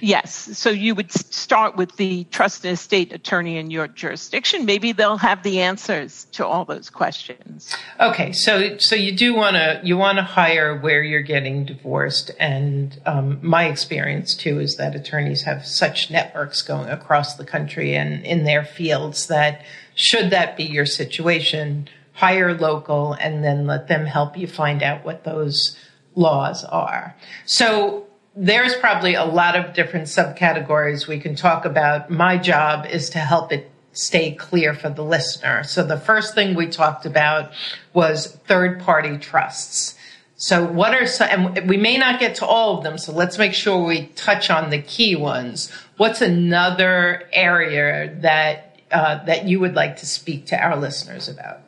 Yes. 0.00 0.58
So 0.58 0.70
you 0.70 0.94
would 0.94 1.12
start 1.12 1.76
with 1.76 1.96
the 1.96 2.24
trust 2.24 2.64
and 2.64 2.74
estate 2.74 3.12
attorney 3.12 3.56
in 3.58 3.70
your 3.70 3.88
jurisdiction. 3.88 4.64
Maybe 4.64 4.92
they'll 4.92 5.16
have 5.18 5.42
the 5.42 5.60
answers 5.60 6.26
to 6.32 6.46
all 6.46 6.64
those 6.64 6.90
questions. 6.90 7.74
Okay. 7.98 8.32
So 8.32 8.78
so 8.78 8.94
you 8.94 9.16
do 9.16 9.34
want 9.34 9.56
to 9.56 9.80
you 9.82 9.96
want 9.96 10.18
to 10.18 10.24
hire 10.24 10.76
where 10.78 11.02
you're 11.02 11.22
getting 11.22 11.64
divorced, 11.64 12.30
and 12.38 13.00
um, 13.06 13.38
my 13.42 13.66
experience 13.66 14.34
too 14.34 14.60
is 14.60 14.76
that 14.76 14.94
attorneys 14.94 15.42
have 15.42 15.66
such 15.66 16.10
networks 16.10 16.62
going 16.62 16.88
across 16.88 17.36
the 17.36 17.44
country 17.44 17.94
and 17.94 18.24
in 18.24 18.44
their 18.44 18.64
fields 18.64 19.26
that 19.26 19.62
should 19.94 20.30
that 20.30 20.56
be 20.56 20.64
your 20.64 20.86
situation, 20.86 21.88
hire 22.14 22.54
local 22.54 23.14
and 23.14 23.44
then 23.44 23.66
let 23.66 23.88
them 23.88 24.06
help 24.06 24.36
you 24.36 24.46
find 24.46 24.82
out 24.82 25.04
what 25.04 25.24
those 25.24 25.76
laws 26.14 26.64
are. 26.64 27.16
So 27.44 28.06
there's 28.36 28.76
probably 28.76 29.14
a 29.14 29.24
lot 29.24 29.56
of 29.56 29.74
different 29.74 30.06
subcategories 30.06 31.06
we 31.06 31.18
can 31.18 31.34
talk 31.34 31.64
about. 31.64 32.10
My 32.10 32.36
job 32.36 32.86
is 32.86 33.10
to 33.10 33.18
help 33.18 33.52
it 33.52 33.70
stay 33.92 34.32
clear 34.32 34.72
for 34.72 34.88
the 34.88 35.02
listener. 35.02 35.64
So 35.64 35.84
the 35.84 35.98
first 35.98 36.34
thing 36.34 36.54
we 36.54 36.68
talked 36.68 37.06
about 37.06 37.52
was 37.92 38.36
third 38.46 38.80
party 38.80 39.18
trusts. 39.18 39.96
So, 40.36 40.64
what 40.64 40.94
are 40.94 41.06
some, 41.06 41.28
and 41.28 41.68
we 41.68 41.76
may 41.76 41.98
not 41.98 42.18
get 42.18 42.36
to 42.36 42.46
all 42.46 42.78
of 42.78 42.82
them, 42.82 42.96
so 42.96 43.12
let's 43.12 43.36
make 43.36 43.52
sure 43.52 43.84
we 43.84 44.06
touch 44.06 44.48
on 44.48 44.70
the 44.70 44.80
key 44.80 45.14
ones. 45.14 45.70
What's 45.98 46.22
another 46.22 47.28
area 47.30 48.16
that, 48.22 48.80
uh, 48.90 49.22
that 49.24 49.46
you 49.46 49.60
would 49.60 49.74
like 49.74 49.98
to 49.98 50.06
speak 50.06 50.46
to 50.46 50.58
our 50.58 50.78
listeners 50.78 51.28
about? 51.28 51.60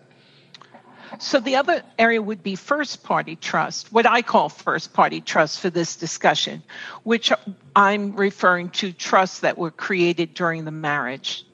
So 1.22 1.38
the 1.38 1.54
other 1.54 1.85
area 2.00 2.20
would 2.20 2.42
be 2.42 2.56
first 2.56 3.04
party 3.04 3.37
trust, 3.37 3.92
what 3.92 4.06
I 4.06 4.22
call 4.22 4.48
first 4.48 4.92
party 4.92 5.20
trust 5.20 5.61
for 5.61 5.70
this 5.70 5.94
discussion, 5.94 6.64
which 7.04 7.32
I'm 7.76 8.16
referring 8.16 8.70
to 8.70 8.92
trusts 8.92 9.38
that 9.40 9.56
were 9.56 9.70
created 9.70 10.35
during 10.35 10.64
the 10.64 10.72
marriage. 10.72 11.46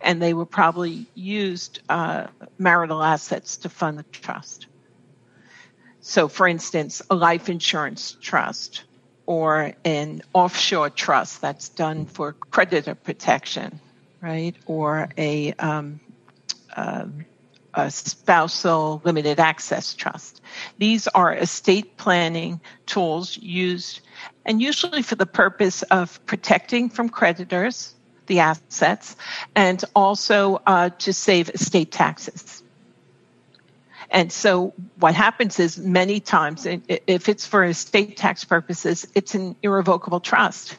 And 0.00 0.22
they 0.22 0.32
were 0.32 0.46
probably 0.46 1.06
used 1.16 1.80
uh, 1.88 2.28
marital 2.56 3.02
assets 3.02 3.56
to 3.58 3.68
fund 3.68 3.98
the 3.98 4.04
trust. 4.04 4.68
So, 6.02 6.28
for 6.28 6.46
instance, 6.46 7.02
a 7.10 7.16
life 7.16 7.48
insurance 7.48 8.16
trust 8.20 8.84
or 9.26 9.72
an 9.84 10.22
offshore 10.34 10.90
trust 10.90 11.40
that's 11.40 11.68
done 11.70 12.06
for 12.06 12.32
creditor 12.32 12.94
protection, 12.94 13.80
right? 14.20 14.54
Or 14.66 15.08
a, 15.18 15.52
um, 15.54 15.98
uh, 16.76 17.06
a 17.76 17.90
spousal 17.90 19.00
limited 19.04 19.38
access 19.38 19.94
trust. 19.94 20.40
These 20.78 21.06
are 21.08 21.34
estate 21.34 21.96
planning 21.96 22.60
tools 22.86 23.36
used 23.36 24.00
and 24.44 24.62
usually 24.62 25.02
for 25.02 25.16
the 25.16 25.26
purpose 25.26 25.82
of 25.82 26.24
protecting 26.26 26.88
from 26.88 27.08
creditors 27.08 27.94
the 28.26 28.40
assets 28.40 29.16
and 29.54 29.84
also 29.94 30.60
uh, 30.66 30.90
to 30.90 31.12
save 31.12 31.50
estate 31.50 31.92
taxes. 31.92 32.62
And 34.10 34.30
so 34.32 34.72
what 34.98 35.14
happens 35.14 35.58
is 35.58 35.78
many 35.78 36.20
times, 36.20 36.66
if 36.66 37.28
it's 37.28 37.46
for 37.46 37.64
estate 37.64 38.16
tax 38.16 38.44
purposes, 38.44 39.06
it's 39.14 39.34
an 39.34 39.56
irrevocable 39.62 40.20
trust, 40.20 40.78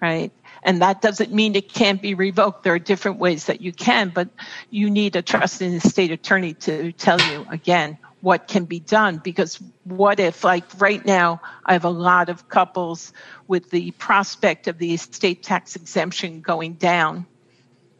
right? 0.00 0.32
And 0.62 0.82
that 0.82 1.00
doesn't 1.00 1.32
mean 1.32 1.56
it 1.56 1.72
can't 1.72 2.02
be 2.02 2.14
revoked. 2.14 2.64
There 2.64 2.74
are 2.74 2.78
different 2.78 3.18
ways 3.18 3.46
that 3.46 3.60
you 3.60 3.72
can, 3.72 4.10
but 4.10 4.28
you 4.70 4.90
need 4.90 5.16
a 5.16 5.22
trusted 5.22 5.82
state 5.82 6.10
attorney 6.10 6.54
to 6.54 6.92
tell 6.92 7.18
you 7.20 7.46
again 7.50 7.98
what 8.20 8.48
can 8.48 8.66
be 8.66 8.80
done. 8.80 9.18
Because 9.24 9.60
what 9.84 10.20
if, 10.20 10.44
like 10.44 10.64
right 10.80 11.04
now, 11.04 11.40
I 11.64 11.72
have 11.72 11.84
a 11.84 11.90
lot 11.90 12.28
of 12.28 12.48
couples 12.48 13.12
with 13.46 13.70
the 13.70 13.92
prospect 13.92 14.68
of 14.68 14.78
the 14.78 14.94
estate 14.94 15.42
tax 15.42 15.76
exemption 15.76 16.42
going 16.42 16.74
down 16.74 17.26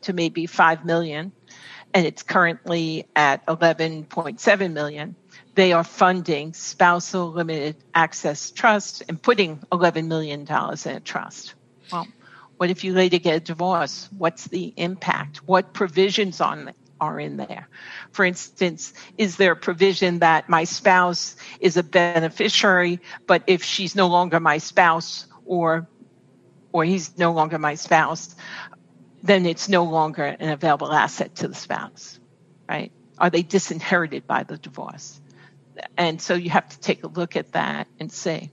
to 0.03 0.12
maybe 0.12 0.46
5 0.46 0.85
million 0.85 1.33
and 1.92 2.07
it's 2.07 2.23
currently 2.23 3.07
at 3.16 3.46
11.7 3.46 4.73
million 4.73 5.16
they 5.55 5.73
are 5.73 5.85
funding 5.85 6.53
spousal 6.55 7.33
limited 7.33 7.77
access 7.94 8.51
trust 8.51 9.03
and 9.09 9.23
putting 9.23 9.62
11 9.73 10.09
million 10.09 10.44
dollars 10.44 10.87
in 10.87 10.96
a 10.96 11.01
trust 11.01 11.55
well 11.92 12.07
what 12.61 12.68
if 12.68 12.85
you 12.85 12.92
later 12.92 13.18
get 13.18 13.37
a 13.37 13.40
divorce 13.40 14.09
what's 14.16 14.44
the 14.44 14.75
impact 14.77 15.38
what 15.46 15.73
provisions 15.73 16.40
on 16.40 16.73
are 17.01 17.18
in 17.18 17.38
there 17.38 17.66
for 18.12 18.27
instance 18.27 18.92
is 19.16 19.37
there 19.37 19.53
a 19.53 19.57
provision 19.57 20.18
that 20.18 20.51
my 20.51 20.64
spouse 20.64 21.37
is 21.61 21.79
a 21.79 21.83
beneficiary 21.83 23.01
but 23.27 23.42
if 23.46 23.64
she's 23.64 23.96
no 23.96 24.09
longer 24.09 24.38
my 24.38 24.59
spouse 24.59 25.27
or 25.46 25.88
or 26.73 26.85
he's 26.85 27.16
no 27.16 27.33
longer 27.33 27.59
my 27.59 27.75
spouse 27.75 28.37
then 29.23 29.46
it's 29.46 29.68
no 29.68 29.85
longer 29.85 30.25
an 30.25 30.51
available 30.51 30.92
asset 30.92 31.35
to 31.37 31.49
the 31.49 31.55
spouse, 31.55 32.18
right? 32.68 32.92
Are 33.18 33.31
they 33.31 33.42
disinherited 33.42 34.27
by 34.27 34.44
the 34.44 34.57
divorce? 34.57 35.20
And 35.96 36.20
so 36.20 36.35
you 36.35 36.51
have 36.51 36.68
to 36.68 36.81
take 36.81 37.05
a 37.05 37.09
look 37.09 37.37
at 37.37 37.53
that 37.53 37.87
and 37.99 38.11
see. 38.11 38.51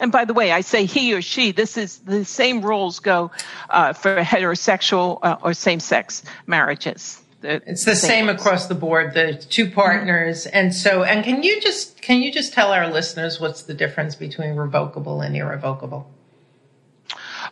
And 0.00 0.10
by 0.10 0.24
the 0.24 0.34
way, 0.34 0.50
I 0.50 0.62
say 0.62 0.86
he 0.86 1.14
or 1.14 1.22
she. 1.22 1.52
This 1.52 1.76
is 1.76 1.98
the 1.98 2.24
same 2.24 2.62
rules 2.62 2.98
go 3.00 3.30
uh, 3.68 3.92
for 3.92 4.16
heterosexual 4.16 5.18
uh, 5.22 5.36
or 5.42 5.52
same-sex 5.52 6.24
marriages. 6.46 7.20
The 7.42 7.62
it's 7.66 7.84
the 7.84 7.94
same, 7.94 8.26
same 8.26 8.28
across 8.28 8.66
the 8.66 8.74
board. 8.74 9.14
The 9.14 9.34
two 9.34 9.70
partners, 9.70 10.46
mm-hmm. 10.46 10.56
and 10.56 10.74
so. 10.74 11.04
And 11.04 11.24
can 11.24 11.42
you 11.42 11.60
just 11.60 12.00
can 12.00 12.20
you 12.20 12.32
just 12.32 12.52
tell 12.52 12.72
our 12.72 12.90
listeners 12.90 13.40
what's 13.40 13.62
the 13.62 13.74
difference 13.74 14.14
between 14.14 14.56
revocable 14.56 15.20
and 15.20 15.36
irrevocable? 15.36 16.10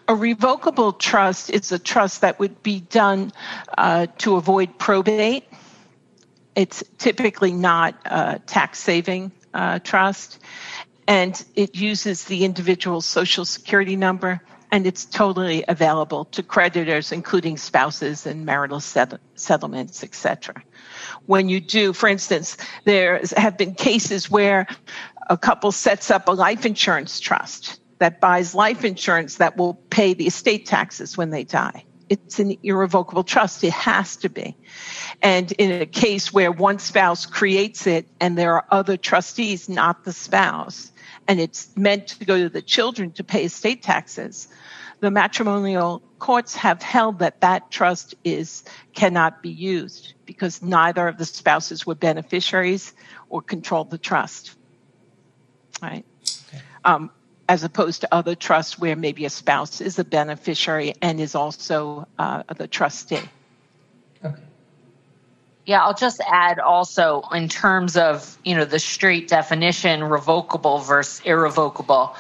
A 0.07 0.15
revocable 0.15 0.93
trust 0.93 1.51
is 1.51 1.73
a 1.73 1.79
trust 1.79 2.21
that 2.23 2.39
would 2.39 2.63
be 2.63 2.81
done 2.81 3.33
uh, 3.77 4.07
to 4.19 4.37
avoid 4.37 4.79
probate. 4.79 5.45
It's 6.55 6.83
typically 6.99 7.53
not 7.53 7.95
a 8.05 8.41
tax 8.47 8.79
saving 8.79 9.33
uh, 9.55 9.79
trust, 9.79 10.39
and 11.09 11.43
it 11.57 11.75
uses 11.75 12.25
the 12.25 12.45
individual's 12.45 13.07
social 13.07 13.47
security 13.47 13.97
number, 13.97 14.43
and 14.71 14.87
it's 14.87 15.07
totally 15.07 15.65
available 15.67 16.27
to 16.27 16.43
creditors, 16.43 17.11
including 17.13 17.57
spouses 17.57 18.27
and 18.27 18.45
marital 18.45 18.79
settlements, 18.79 20.05
etc. 20.05 20.63
When 21.25 21.49
you 21.49 21.61
do, 21.61 21.95
for 21.95 22.09
instance, 22.11 22.59
there 22.85 23.23
have 23.39 23.57
been 23.57 23.75
cases 23.75 24.31
where 24.31 24.67
a 25.31 25.39
couple 25.39 25.73
sets 25.73 26.11
up 26.11 26.29
a 26.29 26.33
life 26.33 26.67
insurance 26.67 27.19
trust 27.21 27.81
that 27.99 28.21
buys 28.21 28.55
life 28.55 28.85
insurance 28.85 29.37
that 29.37 29.57
will 29.57 29.75
pay 29.89 30.13
the 30.13 30.27
estate 30.27 30.67
taxes 30.67 31.17
when 31.17 31.31
they 31.31 31.45
die. 31.45 31.85
It's 32.11 32.39
an 32.39 32.57
irrevocable 32.63 33.25
trust. 33.25 33.65
It 33.65 33.73
has 33.73 34.17
to 34.19 34.29
be. 34.29 34.57
And 35.23 35.53
in 35.53 35.83
a 35.83 35.87
case 35.87 36.33
where 36.33 36.53
one 36.53 36.79
spouse 36.79 37.27
creates 37.27 37.87
it 37.87 38.07
and 38.21 38.37
there 38.37 38.55
are 38.55 38.65
other 38.71 38.97
trustees, 38.97 39.69
not 39.69 40.05
the 40.05 40.13
spouse, 40.13 40.93
and 41.29 41.39
it's 41.39 41.77
meant 41.77 42.09
to 42.09 42.25
go 42.25 42.39
to 42.39 42.49
the 42.49 42.63
children 42.63 43.13
to 43.13 43.23
pay 43.23 43.45
estate 43.45 43.83
taxes, 43.83 44.49
the 45.01 45.11
matrimonial 45.11 46.03
courts 46.19 46.57
have 46.57 46.83
held 46.83 47.21
that 47.21 47.43
that 47.43 47.71
trust 47.71 48.15
is 48.25 48.65
cannot 48.95 49.43
be 49.43 49.51
used 49.51 50.15
because 50.25 50.63
neither 50.63 51.07
of 51.07 51.19
the 51.19 51.27
spouses 51.27 51.87
were 51.87 51.95
beneficiaries 51.95 52.93
or 53.29 53.43
controlled 53.43 53.91
the 53.91 53.99
trust. 53.99 54.57
Right. 55.81 56.05
Okay. 56.49 56.63
Um, 56.85 57.11
as 57.49 57.63
opposed 57.63 58.01
to 58.01 58.13
other 58.13 58.35
trusts 58.35 58.79
where 58.79 58.97
maybe 58.97 59.25
a 59.25 59.31
spouse 59.31 59.81
is 59.81 59.99
a 59.99 60.05
beneficiary 60.05 60.95
and 61.01 61.21
is 61.21 61.35
also 61.35 62.09
uh, 62.19 62.43
the 62.57 62.67
trustee. 62.67 63.21
Okay. 64.25 64.43
Yeah, 65.69 65.85
I'll 65.85 65.93
just 65.93 66.23
add 66.27 66.59
also 66.61 67.25
in 67.31 67.51
terms 67.51 67.99
of 67.99 68.39
you 68.43 68.57
know 68.57 68.65
the 68.65 68.79
straight 68.79 69.29
definition, 69.29 70.03
revocable 70.03 70.79
versus 70.79 71.21
irrevocable. 71.27 72.17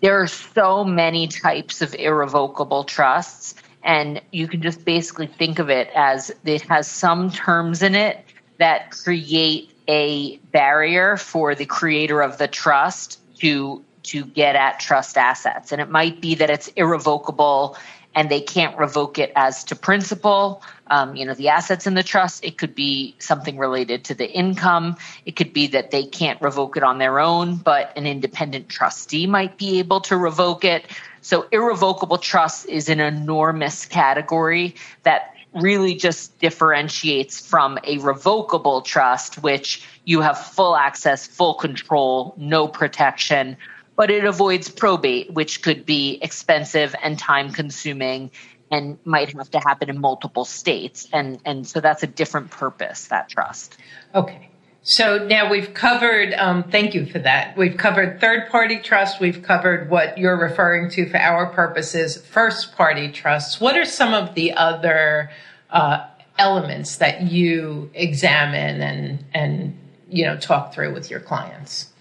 There 0.00 0.20
are 0.20 0.28
so 0.28 0.84
many 0.84 1.26
types 1.26 1.82
of 1.82 1.92
irrevocable 1.96 2.84
trusts, 2.84 3.56
and 3.82 4.22
you 4.30 4.46
can 4.46 4.62
just 4.62 4.84
basically 4.84 5.26
think 5.26 5.58
of 5.58 5.70
it 5.70 5.90
as 5.92 6.30
it 6.44 6.62
has 6.68 6.86
some 6.86 7.32
terms 7.32 7.82
in 7.82 7.96
it 7.96 8.24
that 8.58 8.92
create 8.92 9.72
a 9.88 10.36
barrier 10.52 11.16
for 11.16 11.56
the 11.56 11.66
creator 11.66 12.22
of 12.22 12.38
the 12.38 12.46
trust 12.46 13.18
to 13.38 13.84
to 14.04 14.24
get 14.24 14.54
at 14.54 14.78
trust 14.78 15.18
assets. 15.18 15.72
And 15.72 15.80
it 15.80 15.90
might 15.90 16.20
be 16.20 16.36
that 16.36 16.48
it's 16.48 16.68
irrevocable 16.68 17.76
and 18.14 18.30
they 18.30 18.40
can't 18.40 18.76
revoke 18.78 19.18
it 19.18 19.32
as 19.36 19.64
to 19.64 19.76
principal, 19.76 20.62
um, 20.88 21.14
you 21.14 21.24
know, 21.24 21.34
the 21.34 21.48
assets 21.48 21.86
in 21.86 21.94
the 21.94 22.02
trust. 22.02 22.44
It 22.44 22.58
could 22.58 22.74
be 22.74 23.14
something 23.18 23.58
related 23.58 24.04
to 24.06 24.14
the 24.14 24.28
income. 24.28 24.96
It 25.24 25.36
could 25.36 25.52
be 25.52 25.68
that 25.68 25.90
they 25.90 26.04
can't 26.04 26.40
revoke 26.40 26.76
it 26.76 26.82
on 26.82 26.98
their 26.98 27.20
own, 27.20 27.56
but 27.56 27.96
an 27.96 28.06
independent 28.06 28.68
trustee 28.68 29.26
might 29.26 29.58
be 29.58 29.78
able 29.78 30.00
to 30.02 30.16
revoke 30.16 30.64
it. 30.64 30.86
So 31.20 31.46
irrevocable 31.52 32.18
trust 32.18 32.66
is 32.66 32.88
an 32.88 33.00
enormous 33.00 33.84
category 33.84 34.74
that 35.02 35.34
really 35.54 35.94
just 35.94 36.38
differentiates 36.38 37.40
from 37.40 37.78
a 37.84 37.98
revocable 37.98 38.82
trust, 38.82 39.42
which 39.42 39.86
you 40.04 40.20
have 40.20 40.38
full 40.38 40.76
access, 40.76 41.26
full 41.26 41.54
control, 41.54 42.34
no 42.36 42.68
protection 42.68 43.56
but 43.98 44.12
it 44.12 44.24
avoids 44.24 44.68
probate, 44.68 45.32
which 45.32 45.60
could 45.60 45.84
be 45.84 46.20
expensive 46.22 46.94
and 47.02 47.18
time 47.18 47.50
consuming 47.50 48.30
and 48.70 48.96
might 49.04 49.32
have 49.36 49.50
to 49.50 49.58
happen 49.58 49.90
in 49.90 50.00
multiple 50.00 50.44
states. 50.44 51.08
And, 51.12 51.40
and 51.44 51.66
so 51.66 51.80
that's 51.80 52.04
a 52.04 52.06
different 52.06 52.52
purpose, 52.52 53.08
that 53.08 53.28
trust. 53.28 53.76
Okay. 54.14 54.50
So 54.82 55.26
now 55.26 55.50
we've 55.50 55.74
covered, 55.74 56.32
um, 56.34 56.62
thank 56.62 56.94
you 56.94 57.06
for 57.06 57.18
that. 57.18 57.56
We've 57.56 57.76
covered 57.76 58.20
third 58.20 58.48
party 58.50 58.78
trust. 58.78 59.18
We've 59.18 59.42
covered 59.42 59.90
what 59.90 60.16
you're 60.16 60.38
referring 60.38 60.90
to 60.92 61.10
for 61.10 61.18
our 61.18 61.46
purposes, 61.52 62.16
first 62.16 62.76
party 62.76 63.10
trusts. 63.10 63.60
What 63.60 63.76
are 63.76 63.84
some 63.84 64.14
of 64.14 64.36
the 64.36 64.52
other 64.52 65.32
uh, 65.70 66.06
elements 66.38 66.98
that 66.98 67.22
you 67.22 67.90
examine 67.94 68.80
and, 68.80 69.24
and, 69.34 69.76
you 70.08 70.24
know, 70.24 70.36
talk 70.36 70.72
through 70.72 70.94
with 70.94 71.10
your 71.10 71.20
clients? 71.20 71.92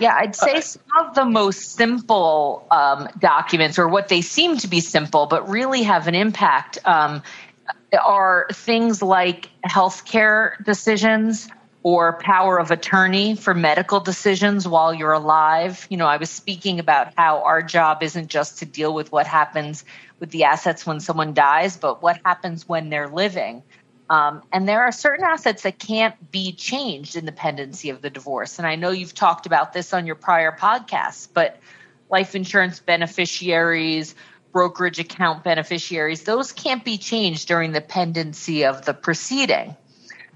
Yeah, 0.00 0.14
I'd 0.14 0.34
say 0.34 0.60
some 0.60 0.82
of 0.98 1.14
the 1.14 1.24
most 1.24 1.76
simple 1.76 2.66
um, 2.70 3.08
documents, 3.18 3.78
or 3.78 3.88
what 3.88 4.08
they 4.08 4.22
seem 4.22 4.58
to 4.58 4.68
be 4.68 4.80
simple, 4.80 5.26
but 5.26 5.48
really 5.48 5.84
have 5.84 6.08
an 6.08 6.14
impact, 6.14 6.78
um, 6.84 7.22
are 7.92 8.48
things 8.52 9.02
like 9.02 9.50
healthcare 9.64 10.62
decisions 10.64 11.48
or 11.84 12.18
power 12.18 12.58
of 12.58 12.70
attorney 12.70 13.36
for 13.36 13.54
medical 13.54 14.00
decisions 14.00 14.66
while 14.66 14.92
you're 14.92 15.12
alive. 15.12 15.86
You 15.90 15.98
know, 15.98 16.06
I 16.06 16.16
was 16.16 16.30
speaking 16.30 16.80
about 16.80 17.12
how 17.16 17.42
our 17.42 17.62
job 17.62 18.02
isn't 18.02 18.28
just 18.28 18.60
to 18.60 18.66
deal 18.66 18.92
with 18.92 19.12
what 19.12 19.26
happens 19.26 19.84
with 20.18 20.30
the 20.30 20.44
assets 20.44 20.86
when 20.86 20.98
someone 20.98 21.34
dies, 21.34 21.76
but 21.76 22.02
what 22.02 22.18
happens 22.24 22.66
when 22.66 22.88
they're 22.88 23.08
living. 23.08 23.62
Um, 24.10 24.42
and 24.52 24.68
there 24.68 24.82
are 24.82 24.92
certain 24.92 25.24
assets 25.24 25.62
that 25.62 25.78
can't 25.78 26.30
be 26.30 26.52
changed 26.52 27.16
in 27.16 27.24
the 27.24 27.32
pendency 27.32 27.90
of 27.90 28.02
the 28.02 28.10
divorce. 28.10 28.58
And 28.58 28.66
I 28.66 28.76
know 28.76 28.90
you've 28.90 29.14
talked 29.14 29.46
about 29.46 29.72
this 29.72 29.94
on 29.94 30.06
your 30.06 30.14
prior 30.14 30.52
podcasts, 30.52 31.26
but 31.32 31.58
life 32.10 32.34
insurance 32.34 32.80
beneficiaries, 32.80 34.14
brokerage 34.52 34.98
account 34.98 35.42
beneficiaries, 35.42 36.24
those 36.24 36.52
can't 36.52 36.84
be 36.84 36.98
changed 36.98 37.48
during 37.48 37.72
the 37.72 37.80
pendency 37.80 38.64
of 38.64 38.84
the 38.84 38.94
proceeding 38.94 39.74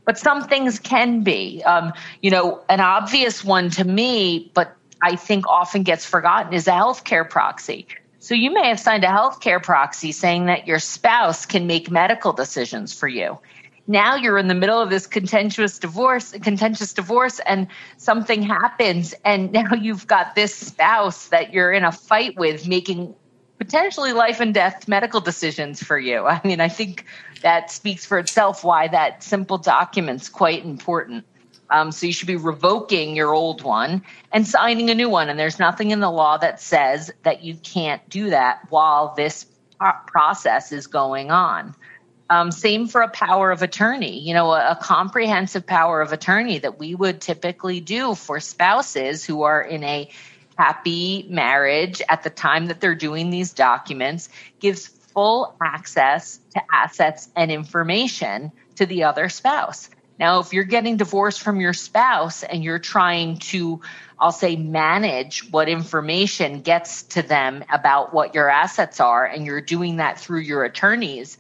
but 0.09 0.16
some 0.16 0.48
things 0.48 0.78
can 0.78 1.22
be. 1.22 1.62
Um, 1.64 1.92
you 2.22 2.31
know, 2.31 2.62
an 2.70 2.81
obvious 2.81 3.44
one 3.44 3.68
to 3.72 3.85
me, 3.85 4.50
but 4.54 4.74
I 5.02 5.16
think 5.16 5.46
often 5.46 5.83
gets 5.83 6.07
forgotten 6.07 6.54
is 6.54 6.66
a 6.66 6.70
healthcare 6.70 7.28
proxy. 7.28 7.87
So 8.18 8.35
you 8.35 8.50
may 8.50 8.68
have 8.68 8.81
signed 8.81 9.04
a 9.04 9.09
healthcare 9.09 9.62
proxy 9.62 10.12
saying 10.12 10.46
that 10.46 10.66
your 10.66 10.78
spouse 10.78 11.44
can 11.44 11.66
make 11.66 11.90
medical 11.90 12.33
decisions 12.33 12.98
for 12.98 13.07
you. 13.07 13.38
Now 13.90 14.16
you're 14.16 14.37
in 14.37 14.48
the 14.48 14.55
middle 14.55 14.81
of 14.81 14.90
this 14.90 15.07
contentious 15.07 15.79
divorce, 15.79 16.33
contentious 16.42 16.92
divorce, 16.92 17.40
and 17.40 17.66
something 17.96 18.42
happens, 18.42 19.14
and 19.24 19.51
now 19.53 19.72
you've 19.74 20.07
got 20.07 20.35
this 20.35 20.55
spouse 20.55 21.29
that 21.29 21.53
you're 21.55 21.72
in 21.72 21.85
a 21.85 21.90
fight 21.90 22.37
with 22.37 22.68
making 22.68 23.14
potentially 23.59 24.12
life 24.12 24.40
and 24.40 24.55
death 24.55 24.87
medical 24.88 25.20
decisions 25.20 25.83
for 25.83 25.98
you. 25.98 26.27
I 26.27 26.40
mean, 26.44 26.61
I 26.61 26.68
think 26.68 27.07
that 27.42 27.70
speaks 27.70 28.05
for 28.05 28.18
itself 28.18 28.62
why 28.62 28.88
that 28.88 29.22
simple 29.22 29.59
document's 29.59 30.29
quite 30.29 30.64
important. 30.64 31.24
Um, 31.70 31.90
so 31.90 32.07
you 32.07 32.12
should 32.12 32.29
be 32.29 32.37
revoking 32.37 33.16
your 33.16 33.35
old 33.35 33.62
one 33.62 34.03
and 34.33 34.46
signing 34.46 34.90
a 34.90 34.94
new 34.94 35.09
one. 35.09 35.29
And 35.29 35.38
there's 35.38 35.59
nothing 35.59 35.90
in 35.90 36.01
the 36.01 36.11
law 36.11 36.38
that 36.38 36.61
says 36.61 37.11
that 37.24 37.42
you 37.42 37.57
can't 37.57 38.07
do 38.09 38.31
that 38.31 38.61
while 38.70 39.14
this 39.14 39.44
process 40.07 40.72
is 40.72 40.87
going 40.87 41.31
on. 41.31 41.74
Um, 42.30 42.52
same 42.52 42.88
for 42.88 43.00
a 43.00 43.08
power 43.08 43.50
of 43.50 43.62
attorney, 43.62 44.18
you 44.18 44.34
know, 44.34 44.52
a, 44.52 44.72
a, 44.72 44.76
comprehensive 44.76 45.66
power 45.66 46.02
of 46.02 46.12
attorney 46.12 46.58
that 46.58 46.78
we 46.78 46.94
would 46.94 47.22
typically 47.22 47.80
do 47.80 48.14
for 48.14 48.38
spouses 48.38 49.24
who 49.24 49.42
are 49.42 49.62
in 49.62 49.82
a 49.82 50.10
happy 50.58 51.26
marriage 51.30 52.02
at 52.06 52.24
the 52.24 52.30
time 52.30 52.66
that 52.66 52.82
they're 52.82 52.94
doing 52.94 53.30
these 53.30 53.54
documents 53.54 54.28
gives 54.58 54.88
full 54.88 55.56
access 55.62 56.38
to 56.50 56.60
assets 56.70 57.28
and 57.34 57.50
information 57.50 58.52
to 58.76 58.84
the 58.84 59.04
other 59.04 59.28
spouse. 59.28 59.88
Now, 60.18 60.40
if 60.40 60.52
you're 60.52 60.64
getting 60.64 60.96
divorced 60.96 61.40
from 61.40 61.60
your 61.60 61.72
spouse 61.72 62.42
and 62.42 62.62
you're 62.64 62.80
trying 62.80 63.38
to, 63.38 63.80
I'll 64.18 64.32
say, 64.32 64.56
manage 64.56 65.50
what 65.50 65.68
information 65.68 66.60
gets 66.60 67.04
to 67.04 67.22
them 67.22 67.64
about 67.72 68.12
what 68.12 68.34
your 68.34 68.50
assets 68.50 68.98
are, 69.00 69.24
and 69.24 69.46
you're 69.46 69.60
doing 69.60 69.96
that 69.96 70.18
through 70.18 70.40
your 70.40 70.64
attorneys, 70.64 71.38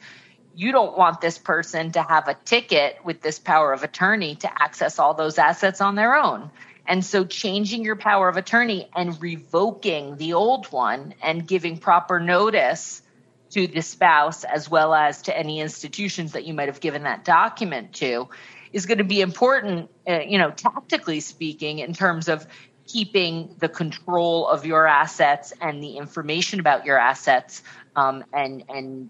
you 0.58 0.72
don't 0.72 0.98
want 0.98 1.20
this 1.20 1.38
person 1.38 1.92
to 1.92 2.02
have 2.02 2.26
a 2.26 2.34
ticket 2.34 2.98
with 3.04 3.22
this 3.22 3.38
power 3.38 3.72
of 3.72 3.84
attorney 3.84 4.34
to 4.34 4.50
access 4.60 4.98
all 4.98 5.14
those 5.14 5.38
assets 5.38 5.80
on 5.80 5.94
their 5.94 6.16
own. 6.16 6.50
And 6.84 7.04
so 7.04 7.24
changing 7.24 7.84
your 7.84 7.94
power 7.94 8.28
of 8.28 8.36
attorney 8.36 8.88
and 8.92 9.16
revoking 9.22 10.16
the 10.16 10.32
old 10.32 10.66
one 10.72 11.14
and 11.22 11.46
giving 11.46 11.78
proper 11.78 12.18
notice 12.18 13.02
to 13.50 13.68
the 13.68 13.82
spouse 13.82 14.42
as 14.42 14.68
well 14.68 14.94
as 14.94 15.22
to 15.22 15.38
any 15.38 15.60
institutions 15.60 16.32
that 16.32 16.44
you 16.44 16.54
might 16.54 16.66
have 16.66 16.80
given 16.80 17.04
that 17.04 17.24
document 17.24 17.92
to 17.94 18.28
is 18.72 18.84
going 18.84 18.98
to 18.98 19.04
be 19.04 19.20
important, 19.20 19.88
uh, 20.08 20.22
you 20.26 20.38
know, 20.38 20.50
tactically 20.50 21.20
speaking, 21.20 21.78
in 21.78 21.94
terms 21.94 22.28
of 22.28 22.44
keeping 22.88 23.54
the 23.58 23.68
control 23.68 24.48
of 24.48 24.66
your 24.66 24.88
assets 24.88 25.52
and 25.60 25.80
the 25.84 25.98
information 25.98 26.58
about 26.58 26.84
your 26.84 26.98
assets 26.98 27.62
um, 27.94 28.24
and 28.32 28.64
and 28.68 29.08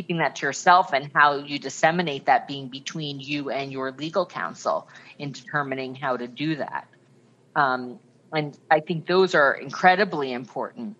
keeping 0.00 0.16
that 0.16 0.36
to 0.36 0.46
yourself 0.46 0.94
and 0.94 1.10
how 1.14 1.36
you 1.36 1.58
disseminate 1.58 2.24
that 2.24 2.48
being 2.48 2.68
between 2.68 3.20
you 3.20 3.50
and 3.50 3.70
your 3.70 3.92
legal 3.92 4.24
counsel 4.24 4.88
in 5.18 5.30
determining 5.30 5.94
how 5.94 6.16
to 6.16 6.26
do 6.26 6.56
that. 6.56 6.88
Um, 7.54 7.98
and 8.32 8.56
I 8.70 8.80
think 8.80 9.06
those 9.06 9.34
are 9.34 9.52
incredibly 9.52 10.32
important. 10.32 10.96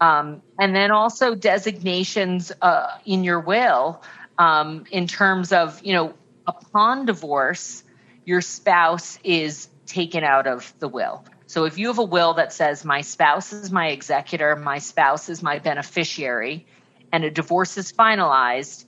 Um, 0.00 0.40
and 0.56 0.72
then 0.76 0.92
also 0.92 1.34
designations 1.34 2.52
uh, 2.62 2.86
in 3.04 3.24
your 3.24 3.40
will 3.40 4.00
um, 4.38 4.84
in 4.92 5.08
terms 5.08 5.52
of, 5.52 5.82
you 5.82 5.94
know, 5.94 6.14
upon 6.46 7.06
divorce, 7.06 7.82
your 8.24 8.40
spouse 8.40 9.18
is 9.24 9.68
taken 9.86 10.22
out 10.22 10.46
of 10.46 10.72
the 10.78 10.86
will. 10.86 11.24
So 11.48 11.64
if 11.64 11.76
you 11.76 11.88
have 11.88 11.98
a 11.98 12.04
will 12.04 12.34
that 12.34 12.52
says, 12.52 12.84
my 12.84 13.00
spouse 13.00 13.52
is 13.52 13.72
my 13.72 13.88
executor, 13.88 14.54
my 14.54 14.78
spouse 14.78 15.28
is 15.28 15.42
my 15.42 15.58
beneficiary, 15.58 16.66
and 17.14 17.22
a 17.22 17.30
divorce 17.30 17.78
is 17.78 17.92
finalized, 17.92 18.86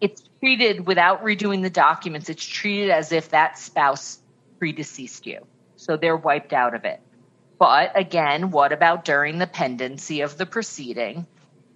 it's 0.00 0.22
treated 0.38 0.86
without 0.86 1.24
redoing 1.24 1.62
the 1.62 1.70
documents, 1.70 2.28
it's 2.28 2.46
treated 2.46 2.90
as 2.90 3.10
if 3.10 3.30
that 3.30 3.58
spouse 3.58 4.20
predeceased 4.60 5.26
you 5.26 5.44
so 5.74 5.96
they're 5.96 6.16
wiped 6.16 6.52
out 6.52 6.74
of 6.74 6.84
it. 6.84 7.00
But 7.58 7.98
again, 7.98 8.52
what 8.52 8.72
about 8.72 9.04
during 9.04 9.38
the 9.38 9.48
pendency 9.48 10.20
of 10.20 10.36
the 10.36 10.46
proceeding? 10.46 11.26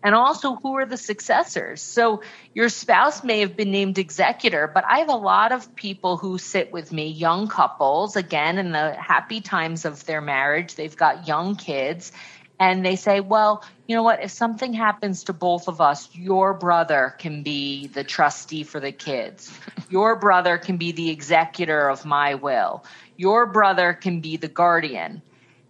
And 0.04 0.14
also, 0.14 0.54
who 0.54 0.76
are 0.76 0.87
the 0.87 0.98
successors? 0.98 1.80
So, 1.80 2.22
your 2.54 2.68
spouse 2.68 3.24
may 3.24 3.40
have 3.40 3.56
been 3.56 3.70
named 3.70 3.98
executor, 3.98 4.70
but 4.72 4.84
I 4.84 4.98
have 4.98 5.08
a 5.08 5.16
lot 5.16 5.50
of 5.50 5.74
people 5.74 6.18
who 6.18 6.37
sit 6.37 6.70
with 6.72 6.92
me, 6.92 7.08
young 7.08 7.48
couples, 7.48 8.14
again, 8.14 8.58
in 8.58 8.70
the 8.70 8.92
happy 8.92 9.40
times 9.40 9.87
of 9.87 10.04
their 10.04 10.20
marriage. 10.20 10.74
They've 10.74 10.94
got 10.94 11.26
young 11.26 11.56
kids, 11.56 12.12
and 12.58 12.84
they 12.84 12.96
say, 12.96 13.20
Well, 13.20 13.64
you 13.86 13.96
know 13.96 14.02
what? 14.02 14.22
If 14.22 14.30
something 14.30 14.72
happens 14.72 15.24
to 15.24 15.32
both 15.32 15.68
of 15.68 15.80
us, 15.80 16.08
your 16.14 16.54
brother 16.54 17.14
can 17.18 17.42
be 17.42 17.88
the 17.88 18.04
trustee 18.04 18.62
for 18.62 18.80
the 18.80 18.92
kids, 18.92 19.52
your 19.90 20.16
brother 20.16 20.58
can 20.58 20.76
be 20.76 20.92
the 20.92 21.10
executor 21.10 21.88
of 21.88 22.04
my 22.04 22.34
will 22.34 22.84
your 23.16 23.46
brother 23.46 23.92
can 23.92 24.20
be 24.20 24.36
the 24.36 24.48
guardian. 24.48 25.22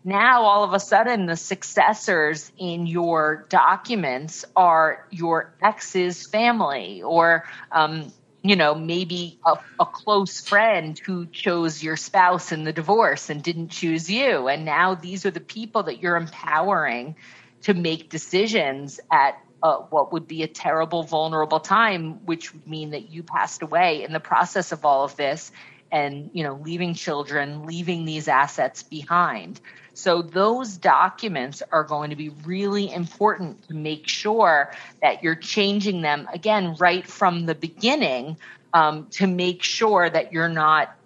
Now, 0.04 0.42
all 0.42 0.64
of 0.64 0.74
a 0.74 0.80
sudden, 0.80 1.26
the 1.26 1.36
successors 1.36 2.52
in 2.58 2.86
your 2.86 3.46
documents 3.48 4.44
are 4.54 5.06
your 5.10 5.54
ex's 5.62 6.26
family, 6.26 7.02
or, 7.02 7.44
um, 7.72 8.12
you 8.44 8.56
know, 8.56 8.74
maybe 8.74 9.38
a, 9.46 9.56
a 9.80 9.86
close 9.86 10.46
friend 10.46 10.98
who 10.98 11.24
chose 11.26 11.82
your 11.82 11.96
spouse 11.96 12.52
in 12.52 12.64
the 12.64 12.74
divorce 12.74 13.30
and 13.30 13.42
didn't 13.42 13.68
choose 13.68 14.10
you. 14.10 14.48
And 14.48 14.66
now 14.66 14.94
these 14.94 15.24
are 15.24 15.30
the 15.30 15.40
people 15.40 15.84
that 15.84 16.02
you're 16.02 16.16
empowering 16.16 17.16
to 17.62 17.72
make 17.72 18.10
decisions 18.10 19.00
at 19.10 19.38
uh, 19.62 19.78
what 19.88 20.12
would 20.12 20.28
be 20.28 20.42
a 20.42 20.46
terrible, 20.46 21.04
vulnerable 21.04 21.58
time, 21.58 22.26
which 22.26 22.52
would 22.52 22.68
mean 22.68 22.90
that 22.90 23.08
you 23.10 23.22
passed 23.22 23.62
away 23.62 24.04
in 24.04 24.12
the 24.12 24.20
process 24.20 24.72
of 24.72 24.84
all 24.84 25.04
of 25.04 25.16
this 25.16 25.50
and 25.90 26.30
you 26.32 26.42
know 26.42 26.58
leaving 26.62 26.92
children 26.92 27.66
leaving 27.66 28.04
these 28.04 28.26
assets 28.26 28.82
behind 28.82 29.60
so 29.94 30.22
those 30.22 30.76
documents 30.76 31.62
are 31.72 31.84
going 31.84 32.10
to 32.10 32.16
be 32.16 32.30
really 32.44 32.92
important 32.92 33.66
to 33.68 33.74
make 33.74 34.08
sure 34.08 34.72
that 35.00 35.22
you're 35.22 35.34
changing 35.34 36.02
them 36.02 36.28
again 36.32 36.74
right 36.78 37.06
from 37.06 37.46
the 37.46 37.54
beginning 37.54 38.36
um, 38.72 39.06
to 39.12 39.26
make 39.26 39.62
sure 39.62 40.10
that 40.10 40.32
you're 40.32 40.48
not 40.48 40.96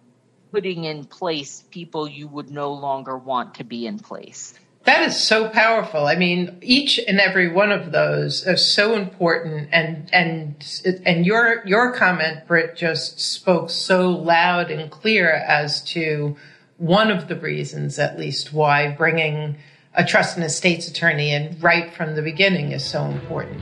putting 0.51 0.85
in 0.85 1.05
place 1.05 1.65
people 1.71 2.09
you 2.09 2.27
would 2.27 2.51
no 2.51 2.73
longer 2.73 3.17
want 3.17 3.55
to 3.55 3.65
be 3.65 3.87
in 3.87 3.99
place 3.99 4.55
that 4.89 5.03
is 5.03 5.21
so 5.23 5.51
powerful. 5.51 6.07
I 6.07 6.15
mean, 6.15 6.57
each 6.63 6.99
and 6.99 7.21
every 7.21 7.51
one 7.51 7.73
of 7.73 7.93
those 7.93 8.47
are 8.47 8.57
so 8.57 8.95
important, 8.95 9.69
and 9.71 10.09
and 10.15 10.81
and 11.05 11.27
your 11.27 11.63
your 11.67 11.93
comment, 11.93 12.47
Britt, 12.47 12.75
just 12.75 13.21
spoke 13.21 13.69
so 13.69 14.09
loud 14.09 14.71
and 14.71 14.91
clear 14.91 15.31
as 15.31 15.83
to 15.93 16.39
one 16.79 17.11
of 17.11 17.29
the 17.29 17.37
reasons, 17.37 17.99
at 17.99 18.19
least, 18.19 18.53
why 18.53 18.93
bringing 18.93 19.57
a 19.95 20.05
trust 20.05 20.37
and 20.37 20.45
estates 20.45 20.89
attorney 20.89 21.33
in 21.33 21.59
right 21.61 21.93
from 21.93 22.15
the 22.15 22.23
beginning 22.23 22.73
is 22.73 22.85
so 22.85 23.05
important. 23.05 23.61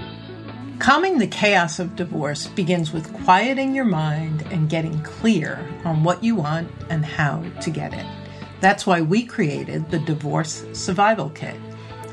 Calming 0.79 1.17
the 1.17 1.27
chaos 1.27 1.79
of 1.79 1.97
divorce 1.97 2.47
begins 2.49 2.93
with 2.93 3.13
quieting 3.25 3.75
your 3.75 3.87
mind 3.87 4.43
and 4.51 4.69
getting 4.69 5.03
clear 5.03 5.67
on 5.85 6.05
what 6.05 6.23
you 6.23 6.37
want 6.37 6.71
and 6.91 7.05
how 7.05 7.43
to 7.63 7.71
get 7.71 7.95
it. 7.95 8.07
That's 8.61 8.87
why 8.87 9.01
we 9.01 9.25
created 9.25 9.91
the 9.91 9.99
Divorce 10.01 10.67
Survival 10.75 11.31
Kit. 11.31 11.57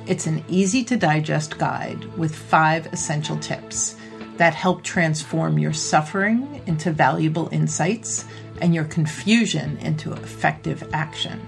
It's 0.08 0.28
an 0.28 0.43
easy 0.47 0.84
to 0.86 0.95
digest 0.95 1.58
guide 1.58 2.06
with 2.18 2.34
five 2.34 2.88
essential 2.93 3.38
tips 3.38 3.97
that 4.38 4.56
help 4.56 4.84
transform 4.84 5.60
your 5.60 5.74
suffering 5.74 6.62
into 6.66 6.91
valuable 6.91 7.49
insights 7.51 8.26
and 8.62 8.76
your 8.76 8.86
confusion 8.86 9.78
into 9.78 10.14
effective 10.14 10.88
action. 10.93 11.45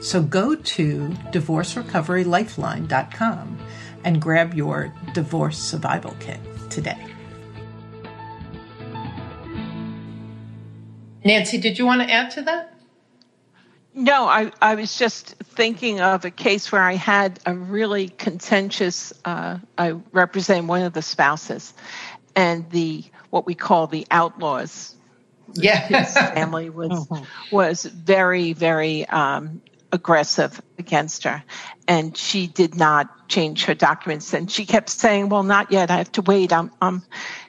So 0.00 0.22
go 0.22 0.54
to 0.54 1.08
divorcerecoverylifeline.com 1.32 3.58
and 4.04 4.22
grab 4.22 4.54
your 4.54 4.94
Divorce 5.12 5.58
Survival 5.58 6.14
Kit 6.20 6.38
today. 6.70 7.10
Nancy, 11.24 11.58
did 11.58 11.78
you 11.78 11.84
want 11.84 12.00
to 12.00 12.10
add 12.10 12.30
to 12.32 12.42
that? 12.42 12.74
No, 13.92 14.26
I, 14.26 14.52
I 14.62 14.76
was 14.76 14.96
just 14.96 15.34
thinking 15.42 16.00
of 16.00 16.24
a 16.24 16.30
case 16.30 16.70
where 16.70 16.82
I 16.82 16.94
had 16.94 17.40
a 17.44 17.54
really 17.54 18.08
contentious. 18.08 19.12
Uh, 19.24 19.58
I 19.76 19.96
represent 20.12 20.66
one 20.66 20.82
of 20.82 20.92
the 20.92 21.02
spouses, 21.02 21.74
and 22.36 22.70
the 22.70 23.04
what 23.30 23.46
we 23.46 23.54
call 23.54 23.88
the 23.88 24.06
outlaws. 24.10 24.94
Yeah, 25.54 25.80
his 25.80 26.14
family 26.14 26.70
was 26.70 26.90
mm-hmm. 26.90 27.54
was 27.54 27.84
very 27.84 28.52
very 28.52 29.06
um, 29.06 29.62
aggressive 29.92 30.60
against 30.78 31.24
her, 31.24 31.42
and 31.88 32.16
she 32.16 32.46
did 32.46 32.76
not 32.76 33.28
change 33.28 33.64
her 33.64 33.74
documents. 33.74 34.32
And 34.32 34.50
she 34.50 34.66
kept 34.66 34.90
saying, 34.90 35.28
"Well, 35.28 35.42
not 35.42 35.72
yet. 35.72 35.90
I 35.90 35.96
have 35.98 36.12
to 36.12 36.22
wait." 36.22 36.52
I'm, 36.52 36.70
um, 36.80 37.02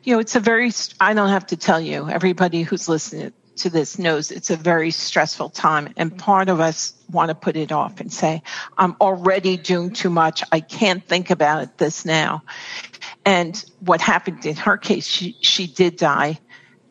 you 0.04 0.14
know, 0.14 0.20
it's 0.20 0.36
a 0.36 0.40
very. 0.40 0.72
I 1.00 1.14
don't 1.14 1.30
have 1.30 1.48
to 1.48 1.58
tell 1.58 1.80
you. 1.80 2.10
Everybody 2.10 2.64
who's 2.64 2.90
listening 2.90 3.34
to 3.62 3.70
this 3.70 3.98
knows 4.00 4.32
it's 4.32 4.50
a 4.50 4.56
very 4.56 4.92
stressful 4.92 5.50
time. 5.50 5.94
And 5.98 6.18
part 6.18 6.50
of 6.50 6.60
us 6.60 6.94
want 7.10 7.30
to 7.30 7.36
put 7.36 7.56
it 7.56 7.72
off 7.72 8.00
and 8.00 8.12
say, 8.12 8.44
I'm 8.78 8.96
already 9.02 9.58
doing 9.58 9.92
too 9.92 10.10
much. 10.10 10.44
I 10.52 10.60
can't 10.60 11.06
think 11.06 11.30
about 11.30 11.64
it 11.64 11.78
this 11.78 12.06
now. 12.06 12.44
And 13.26 13.64
what 13.80 14.02
happened 14.02 14.46
in 14.46 14.56
her 14.56 14.78
case, 14.78 15.06
she, 15.06 15.38
she 15.42 15.68
did 15.68 15.96
die. 15.98 16.40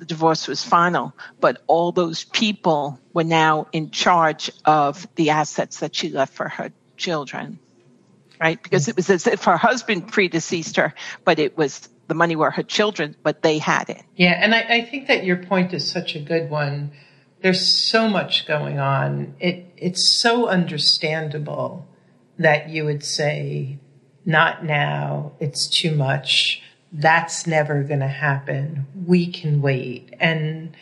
The 0.00 0.06
divorce 0.06 0.48
was 0.48 0.64
final, 0.64 1.12
but 1.40 1.62
all 1.66 1.92
those 1.92 2.24
people 2.24 2.98
were 3.12 3.22
now 3.22 3.66
in 3.70 3.90
charge 3.90 4.50
of 4.64 5.06
the 5.14 5.28
assets 5.30 5.80
that 5.80 5.94
she 5.94 6.08
left 6.08 6.32
for 6.32 6.48
her 6.48 6.72
children, 6.96 7.58
right? 8.40 8.60
Because 8.62 8.88
it 8.88 8.96
was 8.96 9.10
as 9.10 9.26
if 9.26 9.44
her 9.44 9.58
husband 9.58 10.10
predeceased 10.10 10.76
her, 10.76 10.94
but 11.26 11.38
it 11.38 11.58
was 11.58 11.86
the 12.08 12.14
money 12.14 12.34
were 12.34 12.50
her 12.50 12.62
children, 12.62 13.14
but 13.22 13.42
they 13.42 13.58
had 13.58 13.90
it. 13.90 14.02
Yeah, 14.16 14.32
and 14.32 14.54
I, 14.54 14.60
I 14.62 14.80
think 14.86 15.06
that 15.08 15.24
your 15.24 15.36
point 15.36 15.74
is 15.74 15.88
such 15.88 16.16
a 16.16 16.18
good 16.18 16.48
one. 16.48 16.92
There's 17.42 17.90
so 17.90 18.08
much 18.08 18.46
going 18.46 18.78
on. 18.78 19.34
It 19.38 19.66
it's 19.76 20.18
so 20.18 20.48
understandable 20.48 21.86
that 22.38 22.70
you 22.70 22.86
would 22.86 23.04
say, 23.04 23.78
not 24.24 24.64
now, 24.64 25.32
it's 25.40 25.68
too 25.68 25.94
much. 25.94 26.62
That's 26.92 27.46
never 27.46 27.82
going 27.82 28.00
to 28.00 28.08
happen. 28.08 28.86
We 29.06 29.30
can 29.30 29.62
wait. 29.62 30.14
And 30.18 30.76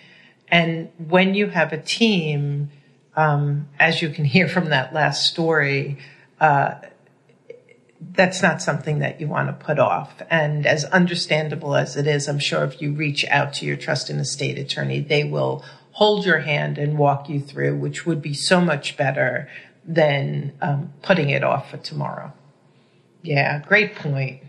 and 0.50 0.90
when 0.96 1.34
you 1.34 1.48
have 1.48 1.72
a 1.72 1.80
team, 1.80 2.70
um, 3.14 3.68
as 3.78 4.00
you 4.00 4.10
can 4.10 4.24
hear 4.36 4.48
from 4.48 4.70
that 4.70 4.94
last 4.94 5.26
story, 5.26 5.98
uh, 6.40 6.76
that's 8.00 8.42
not 8.42 8.62
something 8.62 9.00
that 9.00 9.20
you 9.20 9.26
want 9.26 9.48
to 9.48 9.64
put 9.64 9.78
off. 9.78 10.22
And 10.30 10.66
as 10.66 10.84
understandable 10.84 11.74
as 11.74 11.96
it 11.96 12.06
is, 12.06 12.28
I'm 12.28 12.38
sure 12.38 12.64
if 12.64 12.80
you 12.80 12.92
reach 12.92 13.24
out 13.26 13.54
to 13.54 13.66
your 13.66 13.76
trust 13.76 14.08
and 14.08 14.20
estate 14.20 14.58
attorney, 14.58 15.00
they 15.00 15.24
will 15.24 15.64
hold 15.92 16.24
your 16.24 16.38
hand 16.38 16.78
and 16.78 16.96
walk 16.96 17.28
you 17.28 17.40
through, 17.40 17.76
which 17.76 18.06
would 18.06 18.22
be 18.22 18.34
so 18.34 18.60
much 18.60 18.96
better 18.96 19.48
than 19.84 20.52
um, 20.60 20.92
putting 21.02 21.30
it 21.30 21.42
off 21.42 21.70
for 21.70 21.76
tomorrow. 21.78 22.32
Yeah, 23.22 23.60
great 23.66 23.96
point. 23.96 24.42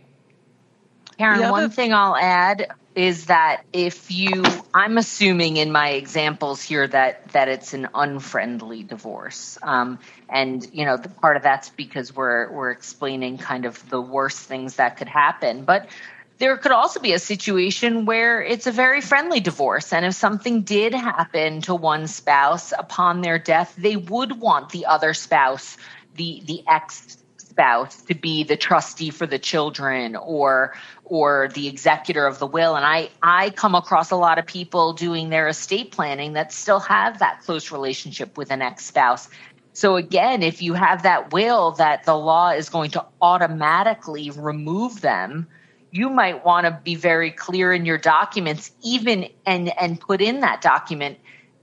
Karen, 1.19 1.51
one 1.51 1.69
thing 1.69 1.93
I'll 1.93 2.15
add 2.15 2.71
is 2.95 3.25
that 3.25 3.63
if 3.71 4.09
you 4.09 4.43
i'm 4.73 4.97
assuming 4.97 5.57
in 5.57 5.71
my 5.71 5.89
examples 5.89 6.61
here 6.61 6.87
that 6.87 7.27
that 7.33 7.47
it's 7.49 7.73
an 7.73 7.89
unfriendly 7.93 8.83
divorce. 8.83 9.57
Um, 9.61 9.99
and 10.29 10.65
you 10.73 10.85
know 10.85 10.95
the 10.95 11.09
part 11.09 11.35
of 11.35 11.43
that's 11.43 11.69
because 11.69 12.15
we're 12.15 12.49
we're 12.51 12.71
explaining 12.71 13.37
kind 13.37 13.65
of 13.65 13.89
the 13.89 13.99
worst 14.01 14.39
things 14.39 14.77
that 14.77 14.95
could 14.95 15.09
happen. 15.09 15.65
But 15.65 15.89
there 16.37 16.55
could 16.55 16.71
also 16.71 17.01
be 17.01 17.11
a 17.11 17.19
situation 17.19 18.05
where 18.05 18.41
it's 18.41 18.65
a 18.65 18.71
very 18.71 19.01
friendly 19.01 19.41
divorce. 19.41 19.91
And 19.91 20.05
if 20.05 20.13
something 20.13 20.61
did 20.61 20.93
happen 20.93 21.61
to 21.63 21.75
one 21.75 22.07
spouse 22.07 22.71
upon 22.71 23.19
their 23.19 23.39
death 23.39 23.75
they 23.77 23.97
would 23.97 24.39
want 24.39 24.69
the 24.69 24.85
other 24.85 25.13
spouse 25.13 25.77
the 26.15 26.41
the 26.45 26.63
ex 26.65 27.17
spouse 27.59 28.01
to 28.03 28.15
be 28.15 28.45
the 28.45 28.55
trustee 28.55 29.09
for 29.09 29.27
the 29.27 29.37
children 29.37 30.15
or 30.15 30.73
or 31.03 31.49
the 31.55 31.67
executor 31.67 32.25
of 32.25 32.39
the 32.39 32.47
will. 32.47 32.77
And 32.77 32.85
i 32.85 33.09
i 33.21 33.49
come 33.49 33.75
across 33.75 34.11
a 34.11 34.15
lot 34.15 34.39
of 34.39 34.45
people 34.45 34.93
doing 34.93 35.27
their 35.29 35.49
estate 35.49 35.91
planning 35.91 36.33
that 36.33 36.53
still 36.53 36.79
have 36.79 37.19
that 37.19 37.41
close 37.41 37.69
relationship 37.69 38.37
with 38.37 38.49
an 38.49 38.61
ex-spouse. 38.61 39.27
So 39.73 39.97
again 39.97 40.41
if 40.41 40.61
you 40.61 40.73
have 40.73 41.03
that 41.03 41.33
will 41.33 41.71
that 41.71 42.05
the 42.05 42.15
law 42.15 42.51
is 42.51 42.69
going 42.69 42.91
to 42.91 43.05
automatically 43.21 44.29
remove 44.29 45.01
them 45.01 45.47
you 45.91 46.09
might 46.09 46.45
want 46.45 46.65
to 46.65 46.79
be 46.83 46.95
very 46.95 47.31
clear 47.31 47.73
in 47.73 47.83
your 47.83 47.97
documents 47.97 48.71
even 48.83 49.27
and 49.45 49.67
and 49.77 49.99
put 49.99 50.21
in 50.21 50.39
that 50.39 50.61
document 50.61 51.17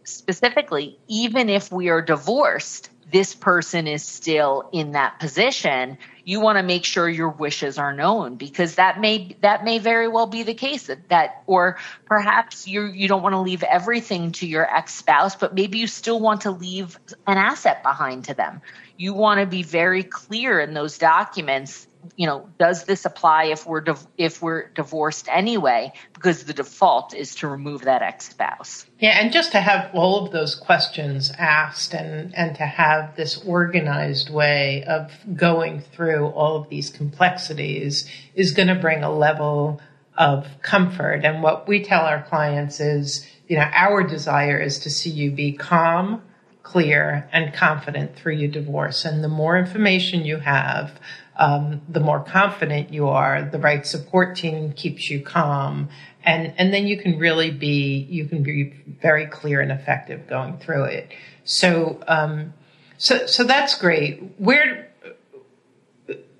specifically 0.05 0.99
even 1.09 1.49
if 1.49 1.73
we 1.73 1.89
are 1.89 2.03
divorced 2.03 2.91
this 3.11 3.35
person 3.35 3.87
is 3.87 4.03
still 4.03 4.69
in 4.73 4.93
that 4.93 5.19
position 5.21 5.99
you 6.27 6.41
want 6.41 6.59
to 6.59 6.63
make 6.65 6.85
sure 6.85 7.09
your 7.09 7.29
wishes 7.29 7.79
are 7.79 7.95
known 7.95 8.35
because 8.35 8.75
that 8.75 9.01
may 9.01 9.37
that 9.43 9.65
may 9.65 9.79
very 9.79 10.09
well 10.09 10.27
be 10.27 10.43
the 10.43 10.55
case 10.55 10.89
that, 10.89 11.09
that 11.09 11.43
or 11.47 11.79
perhaps 12.05 12.67
you 12.67 12.87
you 12.87 13.07
don't 13.07 13.23
want 13.23 13.33
to 13.33 13.41
leave 13.41 13.63
everything 13.63 14.33
to 14.33 14.47
your 14.47 14.69
ex-spouse 14.77 15.37
but 15.37 15.55
maybe 15.55 15.79
you 15.79 15.87
still 15.87 16.19
want 16.19 16.43
to 16.43 16.51
leave 16.51 16.99
an 17.27 17.39
asset 17.39 17.83
behind 17.83 18.25
to 18.25 18.35
them. 18.35 18.61
You 18.97 19.15
want 19.15 19.41
to 19.41 19.47
be 19.47 19.63
very 19.63 20.03
clear 20.03 20.59
in 20.59 20.75
those 20.75 20.99
documents 20.99 21.87
you 22.17 22.27
know, 22.27 22.49
does 22.59 22.85
this 22.85 23.05
apply 23.05 23.45
if 23.45 23.67
we're 23.67 23.81
div- 23.81 24.07
if 24.17 24.43
we're 24.43 24.69
divorced 24.69 25.29
anyway? 25.31 25.93
Because 26.15 26.45
the 26.45 26.53
default 26.53 27.15
is 27.15 27.35
to 27.37 27.49
remove 27.49 27.83
that 27.83 28.03
ex 28.03 28.29
spouse. 28.31 28.87
Yeah, 28.99 29.21
and 29.21 29.33
just 29.33 29.53
to 29.53 29.61
have 29.61 29.91
all 29.95 30.25
of 30.25 30.33
those 30.33 30.55
questions 30.55 31.33
asked, 31.39 31.95
and 31.95 32.35
and 32.37 32.55
to 32.57 32.67
have 32.67 33.17
this 33.17 33.43
organized 33.45 34.31
way 34.31 34.85
of 34.85 35.13
going 35.35 35.81
through 35.81 36.27
all 36.29 36.57
of 36.57 36.69
these 36.69 36.91
complexities 36.91 38.09
is 38.35 38.53
going 38.53 38.69
to 38.69 38.75
bring 38.75 39.03
a 39.03 39.13
level 39.13 39.81
of 40.17 40.47
comfort. 40.63 41.25
And 41.25 41.43
what 41.43 41.69
we 41.69 41.83
tell 41.83 42.03
our 42.03 42.23
clients 42.23 42.81
is, 42.81 43.27
you 43.49 43.57
know, 43.57 43.69
our 43.73 44.03
desire 44.03 44.59
is 44.59 44.79
to 44.81 44.91
see 44.91 45.11
you 45.11 45.31
be 45.31 45.53
calm, 45.53 46.23
clear, 46.63 47.29
and 47.33 47.53
confident 47.53 48.17
through 48.17 48.35
your 48.35 48.51
divorce. 48.51 49.05
And 49.05 49.23
the 49.23 49.29
more 49.29 49.59
information 49.59 50.25
you 50.25 50.39
have 50.39 50.99
um, 51.39 51.83
the 51.89 52.01
more 52.01 52.21
confident 52.21 52.93
you 52.93 53.09
are, 53.09 53.43
the 53.43 53.59
right 53.59 53.87
support 53.87 54.37
team 54.37 54.73
keeps 54.73 55.11
you 55.11 55.21
calm, 55.21 55.89
and 56.25 56.55
and 56.57 56.73
then 56.73 56.87
you 56.87 56.99
can 56.99 57.19
really 57.19 57.51
be 57.51 58.07
you 58.11 58.27
can 58.27 58.43
be 58.43 58.75
very 59.01 59.27
clear 59.27 59.61
and 59.61 59.71
effective 59.71 60.27
going 60.27 60.59
through 60.59 60.85
it. 60.85 61.13
So 61.45 62.03
um, 62.09 62.55
so 62.99 63.27
so 63.27 63.45
that's 63.45 63.77
great. 63.77 64.23
Where 64.39 64.89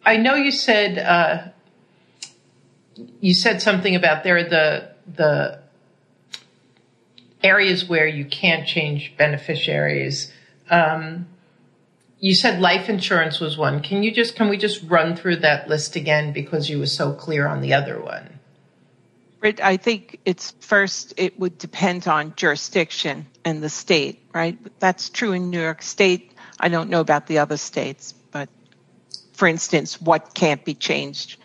I 0.05 0.17
know 0.17 0.35
you 0.35 0.51
said 0.51 0.99
uh, 0.99 1.49
you 3.21 3.35
said 3.35 3.61
something 3.61 3.95
about 3.95 4.25
there 4.25 4.43
the 4.45 4.91
the 5.15 5.61
areas 7.43 7.89
where 7.89 8.07
you 8.07 8.25
can't 8.25 8.67
change 8.67 9.17
beneficiaries. 9.17 10.33
Um, 10.71 11.29
you 12.19 12.35
said 12.35 12.61
life 12.61 12.89
insurance 12.89 13.41
was 13.41 13.57
one. 13.57 13.83
Can 13.83 14.03
you 14.03 14.11
just 14.11 14.37
can 14.37 14.49
we 14.49 14.57
just 14.57 14.83
run 14.85 15.17
through 15.17 15.37
that 15.37 15.69
list 15.69 15.97
again 15.97 16.33
because 16.33 16.71
you 16.71 16.79
were 16.79 16.87
so 16.87 17.13
clear 17.13 17.47
on 17.47 17.61
the 17.61 17.75
other 17.75 18.01
one? 18.01 18.39
Britt, 19.41 19.61
I 19.61 19.77
think 19.77 20.19
it's 20.25 20.53
first 20.61 21.13
it 21.17 21.39
would 21.39 21.59
depend 21.59 22.09
on 22.09 22.35
jurisdiction 22.37 23.27
and 23.45 23.63
the 23.63 23.69
state, 23.69 24.23
right? 24.35 24.59
That's 24.81 25.11
true 25.11 25.33
in 25.33 25.51
New 25.51 25.61
York 25.61 25.83
State. 25.83 26.33
I 26.59 26.69
don't 26.69 26.89
know 26.89 27.01
about 27.01 27.27
the 27.27 27.39
other 27.39 27.59
states, 27.59 28.15
but 28.33 28.49
for 29.35 29.47
instance, 29.47 30.01
what 30.01 30.35
can't 30.35 30.65
be 30.65 30.75
changed? 30.75 31.39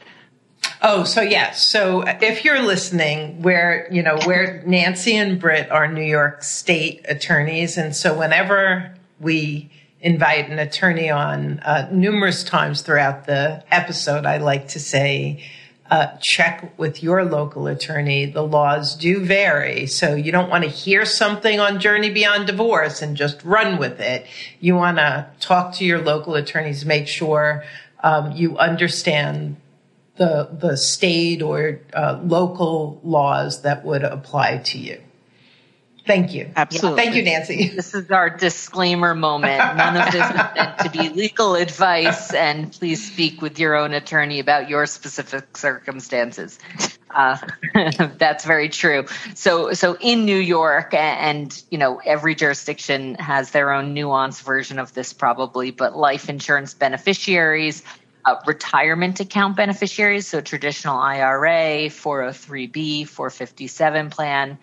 Oh, 0.81 1.03
so 1.03 1.21
yes. 1.21 1.69
So 1.69 2.03
if 2.07 2.45
you're 2.45 2.61
listening, 2.61 3.41
where 3.41 3.87
you 3.91 4.01
know 4.01 4.17
where 4.25 4.63
Nancy 4.65 5.17
and 5.17 5.39
Britt 5.39 5.69
are 5.69 5.87
New 5.87 6.03
York 6.03 6.43
State 6.43 7.01
attorneys, 7.09 7.77
and 7.77 7.93
so 7.93 8.17
whenever 8.17 8.95
we 9.19 9.69
invite 10.01 10.49
an 10.49 10.59
attorney 10.59 11.09
on 11.09 11.59
uh, 11.59 11.87
numerous 11.91 12.43
times 12.43 12.81
throughout 12.81 13.25
the 13.25 13.63
episode. 13.71 14.25
I 14.25 14.37
like 14.37 14.69
to 14.69 14.79
say, 14.79 15.43
uh, 15.91 16.17
check 16.21 16.77
with 16.79 17.03
your 17.03 17.25
local 17.25 17.67
attorney. 17.67 18.25
The 18.25 18.41
laws 18.41 18.95
do 18.95 19.23
vary. 19.23 19.85
So 19.87 20.15
you 20.15 20.31
don't 20.31 20.49
want 20.49 20.63
to 20.63 20.69
hear 20.69 21.05
something 21.05 21.59
on 21.59 21.79
Journey 21.79 22.09
Beyond 22.09 22.47
Divorce 22.47 23.01
and 23.01 23.15
just 23.17 23.43
run 23.43 23.77
with 23.77 23.99
it. 23.99 24.25
You 24.59 24.75
want 24.75 24.97
to 24.97 25.27
talk 25.39 25.75
to 25.75 25.85
your 25.85 25.99
local 25.99 26.35
attorneys, 26.35 26.85
make 26.85 27.07
sure 27.07 27.63
um, 28.03 28.31
you 28.31 28.57
understand 28.57 29.57
the, 30.15 30.49
the 30.51 30.77
state 30.77 31.41
or 31.41 31.81
uh, 31.93 32.19
local 32.23 33.01
laws 33.03 33.61
that 33.63 33.83
would 33.83 34.03
apply 34.03 34.59
to 34.59 34.77
you. 34.77 35.01
Thank 36.11 36.33
you. 36.33 36.51
Absolutely. 36.57 37.01
Thank 37.01 37.15
you, 37.15 37.23
Nancy. 37.23 37.71
This 37.81 37.95
is 37.95 38.11
our 38.11 38.29
disclaimer 38.29 39.15
moment. 39.15 39.77
None 39.77 39.95
of 39.95 40.11
this 40.11 40.25
is 40.25 40.55
meant 40.55 40.79
to 40.79 40.89
be 40.89 41.07
legal 41.07 41.55
advice, 41.55 42.33
and 42.33 42.69
please 42.69 43.09
speak 43.09 43.41
with 43.41 43.57
your 43.57 43.77
own 43.77 43.93
attorney 43.93 44.39
about 44.39 44.67
your 44.67 44.85
specific 44.87 45.55
circumstances. 45.55 46.59
Uh, 47.09 47.37
that's 48.17 48.43
very 48.43 48.67
true. 48.67 49.05
So, 49.35 49.71
so 49.71 49.95
in 50.01 50.25
New 50.25 50.37
York, 50.37 50.93
and 50.93 51.63
you 51.69 51.77
know, 51.77 52.01
every 52.03 52.35
jurisdiction 52.35 53.15
has 53.15 53.51
their 53.51 53.71
own 53.71 53.95
nuanced 53.95 54.43
version 54.43 54.79
of 54.79 54.93
this, 54.93 55.13
probably. 55.13 55.71
But 55.71 55.95
life 55.95 56.27
insurance 56.27 56.73
beneficiaries, 56.73 57.83
uh, 58.25 58.35
retirement 58.45 59.21
account 59.21 59.55
beneficiaries, 59.55 60.27
so 60.27 60.41
traditional 60.41 60.97
IRA, 60.97 61.87
403b, 61.87 63.07
457 63.07 64.09
plan, 64.09 64.57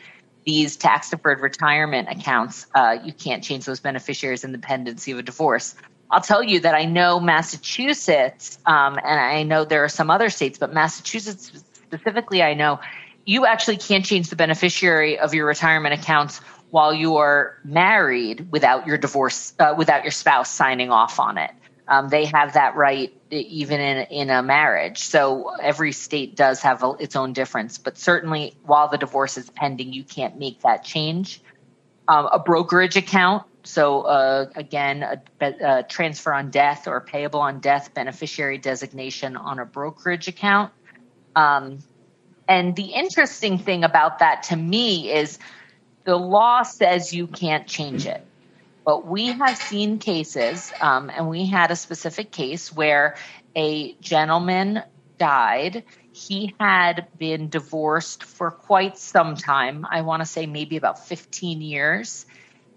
these 0.44 0.76
tax 0.76 1.10
deferred 1.10 1.40
retirement 1.40 2.08
accounts, 2.08 2.66
uh, 2.74 2.96
you 3.04 3.12
can't 3.12 3.42
change 3.42 3.64
those 3.64 3.80
beneficiaries 3.80 4.44
in 4.44 4.52
the 4.52 4.58
pendency 4.58 5.12
of 5.12 5.18
a 5.18 5.22
divorce. 5.22 5.74
I'll 6.10 6.22
tell 6.22 6.42
you 6.42 6.60
that 6.60 6.74
I 6.74 6.86
know 6.86 7.20
Massachusetts, 7.20 8.58
um, 8.64 8.96
and 8.96 9.20
I 9.20 9.42
know 9.42 9.64
there 9.64 9.84
are 9.84 9.88
some 9.90 10.10
other 10.10 10.30
states, 10.30 10.58
but 10.58 10.72
Massachusetts 10.72 11.52
specifically, 11.74 12.42
I 12.42 12.54
know 12.54 12.80
you 13.26 13.44
actually 13.44 13.76
can't 13.76 14.04
change 14.04 14.30
the 14.30 14.36
beneficiary 14.36 15.18
of 15.18 15.34
your 15.34 15.46
retirement 15.46 15.94
accounts 16.00 16.40
while 16.70 16.94
you're 16.94 17.58
married 17.64 18.50
without 18.50 18.86
your 18.86 18.96
divorce, 18.96 19.52
uh, 19.58 19.74
without 19.76 20.02
your 20.02 20.10
spouse 20.10 20.50
signing 20.50 20.90
off 20.90 21.20
on 21.20 21.36
it. 21.36 21.50
Um, 21.88 22.10
they 22.10 22.26
have 22.26 22.52
that 22.52 22.76
right 22.76 23.12
even 23.30 23.80
in 23.80 23.98
in 24.10 24.30
a 24.30 24.42
marriage. 24.42 24.98
So 24.98 25.50
every 25.60 25.92
state 25.92 26.36
does 26.36 26.60
have 26.60 26.82
a, 26.82 26.92
its 27.00 27.16
own 27.16 27.32
difference, 27.32 27.78
but 27.78 27.96
certainly 27.96 28.54
while 28.64 28.88
the 28.88 28.98
divorce 28.98 29.38
is 29.38 29.48
pending, 29.48 29.92
you 29.92 30.04
can't 30.04 30.38
make 30.38 30.60
that 30.60 30.84
change. 30.84 31.40
Um, 32.06 32.28
a 32.30 32.38
brokerage 32.38 32.96
account. 32.96 33.44
So 33.64 34.02
uh, 34.02 34.50
again, 34.54 35.02
a, 35.02 35.46
a, 35.46 35.82
transfer 35.82 36.32
on 36.32 36.50
death 36.50 36.88
or 36.88 37.00
payable 37.00 37.40
on 37.40 37.60
death 37.60 37.92
beneficiary 37.92 38.58
designation 38.58 39.36
on 39.36 39.58
a 39.58 39.66
brokerage 39.66 40.28
account. 40.28 40.72
Um, 41.36 41.80
and 42.48 42.74
the 42.74 42.84
interesting 42.84 43.58
thing 43.58 43.84
about 43.84 44.20
that 44.20 44.44
to 44.44 44.56
me 44.56 45.12
is 45.12 45.38
the 46.04 46.16
law 46.16 46.62
says 46.62 47.12
you 47.12 47.26
can't 47.26 47.66
change 47.66 48.06
it. 48.06 48.24
But 48.88 49.06
we 49.06 49.26
have 49.26 49.58
seen 49.58 49.98
cases, 49.98 50.72
um, 50.80 51.10
and 51.10 51.28
we 51.28 51.44
had 51.44 51.70
a 51.70 51.76
specific 51.76 52.30
case 52.30 52.72
where 52.72 53.16
a 53.54 53.92
gentleman 54.00 54.82
died. 55.18 55.84
He 56.12 56.54
had 56.58 57.06
been 57.18 57.50
divorced 57.50 58.24
for 58.24 58.50
quite 58.50 58.96
some 58.96 59.34
time. 59.34 59.86
I 59.90 60.00
want 60.00 60.22
to 60.22 60.24
say 60.26 60.46
maybe 60.46 60.78
about 60.78 61.06
15 61.06 61.60
years. 61.60 62.24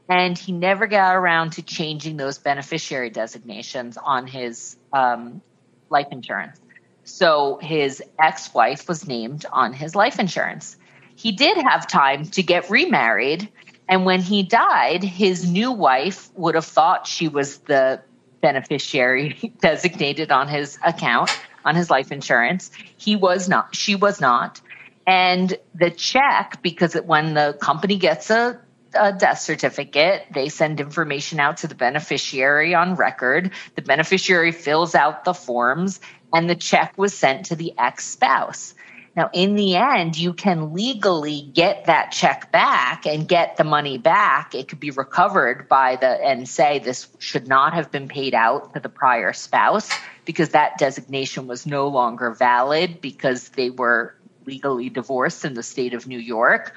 And 0.10 0.38
he 0.38 0.52
never 0.52 0.86
got 0.86 1.16
around 1.16 1.54
to 1.54 1.62
changing 1.62 2.18
those 2.18 2.40
beneficiary 2.40 3.10
designations 3.10 3.96
on 3.96 4.28
his 4.28 4.76
um, 4.92 5.42
life 5.90 6.08
insurance. 6.12 6.60
So 7.06 7.58
his 7.62 8.04
ex 8.20 8.54
wife 8.54 8.90
was 8.90 9.08
named 9.08 9.46
on 9.50 9.72
his 9.72 9.96
life 9.96 10.20
insurance. 10.20 10.76
He 11.16 11.32
did 11.32 11.56
have 11.56 11.88
time 11.88 12.26
to 12.32 12.44
get 12.44 12.70
remarried 12.70 13.48
and 13.92 14.06
when 14.06 14.22
he 14.22 14.42
died, 14.42 15.04
his 15.04 15.52
new 15.52 15.74
wife 15.74 16.30
would 16.38 16.56
have 16.56 16.64
thought 16.64 17.06
she 17.06 17.28
was 17.28 17.58
the 17.58 18.02
beneficiary 18.40 19.54
designated 19.60 20.32
on 20.32 20.48
his 20.48 20.80
account, 20.82 21.30
on 21.66 21.76
his 21.76 21.90
life 21.90 22.10
insurance. 22.10 22.72
He 22.96 23.18
was 23.18 23.50
not, 23.50 23.76
she 23.76 23.96
was 23.96 24.22
not. 24.22 24.62
And 25.06 25.58
the 25.76 25.92
check, 25.92 26.62
because 26.62 26.96
it, 26.96 27.06
when 27.06 27.34
the 27.34 27.58
company 27.60 27.98
gets 27.98 28.30
a, 28.30 28.62
a 28.96 29.12
death 29.12 29.42
certificate, 29.42 30.26
they 30.34 30.48
send 30.48 30.80
information 30.80 31.42
out 31.42 31.58
to 31.58 31.68
the 31.68 31.76
beneficiary 31.76 32.74
on 32.74 32.96
record. 32.96 33.52
The 33.76 33.82
beneficiary 33.82 34.54
fills 34.54 34.96
out 34.96 35.26
the 35.26 35.34
forms, 35.34 36.00
and 36.34 36.50
the 36.50 36.56
check 36.56 36.98
was 36.98 37.14
sent 37.14 37.48
to 37.48 37.58
the 37.58 37.74
ex 37.78 38.08
spouse. 38.08 38.74
Now, 39.16 39.30
in 39.34 39.56
the 39.56 39.76
end, 39.76 40.18
you 40.18 40.34
can 40.34 40.74
legally 40.74 41.42
get 41.42 41.86
that 41.86 42.12
check 42.12 42.52
back 42.52 43.06
and 43.06 43.28
get 43.28 43.58
the 43.58 43.66
money 43.66 43.98
back. 43.98 44.56
It 44.56 44.70
could 44.70 44.80
be 44.80 44.92
recovered 44.92 45.68
by 45.68 45.98
the 45.98 46.08
and 46.08 46.48
say 46.48 46.80
this 46.80 47.10
should 47.20 47.48
not 47.48 47.74
have 47.74 47.92
been 47.92 48.08
paid 48.08 48.34
out 48.34 48.74
to 48.74 48.80
the 48.80 48.88
prior 48.88 49.34
spouse 49.34 49.90
because 50.24 50.50
that 50.50 50.78
designation 50.78 51.48
was 51.48 51.66
no 51.66 51.90
longer 51.90 52.32
valid 52.32 53.02
because 53.02 53.50
they 53.50 53.70
were 53.70 54.16
legally 54.46 54.90
divorced 54.90 55.44
in 55.44 55.56
the 55.56 55.64
state 55.64 55.94
of 55.94 56.08
New 56.08 56.20
York. 56.20 56.74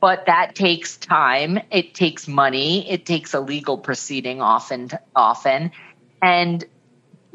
But 0.00 0.26
that 0.26 0.56
takes 0.56 0.96
time. 0.96 1.60
It 1.70 1.94
takes 1.94 2.26
money. 2.26 2.90
It 2.90 3.06
takes 3.06 3.32
a 3.32 3.40
legal 3.40 3.78
proceeding 3.78 4.42
often, 4.42 4.90
often. 5.14 5.70
And 6.20 6.64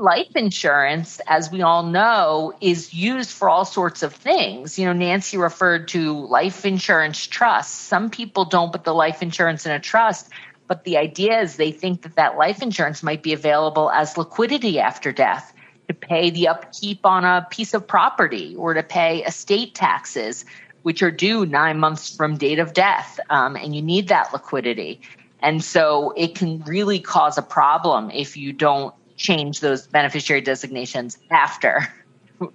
life 0.02 0.36
insurance, 0.36 1.22
as 1.28 1.52
we 1.52 1.62
all 1.62 1.84
know, 1.84 2.54
is 2.60 2.94
used 2.94 3.30
for 3.30 3.50
all 3.50 3.66
sorts 3.66 4.02
of 4.02 4.14
things. 4.14 4.80
You 4.80 4.86
know, 4.86 4.94
Nancy 4.94 5.38
referred 5.38 5.88
to 5.90 6.26
life 6.26 6.66
insurance 6.66 7.28
trusts. 7.28 7.74
Some 7.74 8.10
people 8.10 8.46
don't 8.46 8.72
put 8.72 8.84
the 8.84 8.96
life 8.96 9.22
insurance 9.22 9.66
in 9.66 9.72
a 9.72 9.80
trust, 9.80 10.30
but 10.68 10.84
the 10.86 10.98
idea 10.98 11.40
is 11.42 11.56
they 11.56 11.72
think 11.72 12.02
that 12.02 12.16
that 12.16 12.36
life 12.36 12.64
insurance 12.64 13.04
might 13.04 13.22
be 13.22 13.32
available 13.32 13.92
as 13.92 14.18
liquidity 14.18 14.80
after 14.80 15.12
death 15.12 15.54
to 15.88 15.94
pay 15.94 16.32
the 16.32 16.48
upkeep 16.48 17.06
on 17.06 17.24
a 17.24 17.46
piece 17.52 17.76
of 17.76 17.86
property 17.86 18.56
or 18.56 18.74
to 18.74 18.82
pay 18.82 19.24
estate 19.24 19.76
taxes, 19.76 20.46
which 20.82 21.04
are 21.04 21.12
due 21.12 21.46
nine 21.46 21.78
months 21.80 22.16
from 22.16 22.38
date 22.38 22.58
of 22.58 22.74
death. 22.74 23.20
Um, 23.30 23.56
and 23.56 23.76
you 23.76 23.84
need 23.84 24.08
that 24.08 24.34
liquidity. 24.34 25.00
And 25.42 25.64
so 25.64 26.14
it 26.18 26.36
can 26.36 26.64
really 26.64 27.00
cause 27.00 27.38
a 27.38 27.42
problem 27.44 28.10
if 28.12 28.36
you 28.36 28.54
don't 28.54 28.96
change 29.22 29.60
those 29.60 29.88
beneficiary 29.88 30.42
designations 30.42 31.18
after 31.30 31.88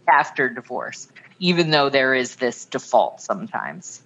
after 0.08 0.48
divorce, 0.48 1.08
even 1.38 1.70
though 1.70 1.88
there 1.88 2.14
is 2.14 2.36
this 2.36 2.64
default 2.64 3.20
sometimes. 3.20 4.02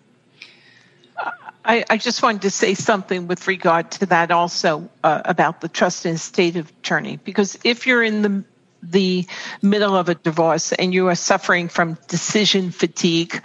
I, 1.64 1.84
I, 1.90 1.98
just 1.98 2.22
wanted 2.22 2.42
to 2.42 2.50
say 2.50 2.72
something 2.72 3.26
with 3.26 3.46
regard 3.46 3.90
to 3.92 4.06
that 4.06 4.30
also 4.30 4.88
uh, 5.04 5.20
about 5.26 5.60
the 5.60 5.68
trust 5.68 6.06
and 6.06 6.14
estate 6.14 6.56
attorney, 6.56 7.18
because 7.18 7.58
if 7.64 7.86
you're 7.86 8.02
in 8.02 8.22
the 8.22 8.44
the 8.82 9.26
middle 9.60 9.94
of 9.94 10.08
a 10.08 10.14
divorce 10.14 10.72
and 10.72 10.94
you 10.94 11.08
are 11.08 11.14
suffering 11.14 11.68
from 11.68 11.98
decision 12.08 12.70
fatigue 12.70 13.42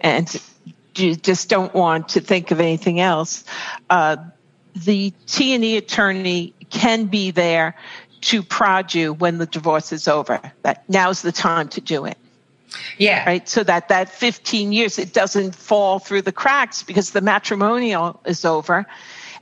and 0.00 0.40
you 0.94 1.16
just 1.16 1.48
don't 1.48 1.74
want 1.74 2.10
to 2.10 2.20
think 2.20 2.52
of 2.52 2.60
anything 2.60 3.00
else, 3.00 3.42
uh, 3.90 4.16
the 4.76 5.12
T&E 5.26 5.76
attorney 5.76 6.54
can 6.70 7.06
be 7.06 7.32
there 7.32 7.74
to 8.22 8.42
prod 8.42 8.94
you 8.94 9.12
when 9.12 9.38
the 9.38 9.46
divorce 9.46 9.92
is 9.92 10.08
over. 10.08 10.40
That 10.62 10.88
now's 10.88 11.22
the 11.22 11.32
time 11.32 11.68
to 11.70 11.80
do 11.80 12.04
it. 12.04 12.18
Yeah. 12.98 13.24
Right. 13.24 13.48
So 13.48 13.64
that 13.64 13.88
that 13.88 14.10
15 14.10 14.72
years, 14.72 14.98
it 14.98 15.12
doesn't 15.12 15.54
fall 15.54 15.98
through 15.98 16.22
the 16.22 16.32
cracks 16.32 16.82
because 16.82 17.10
the 17.10 17.20
matrimonial 17.20 18.20
is 18.24 18.44
over 18.44 18.86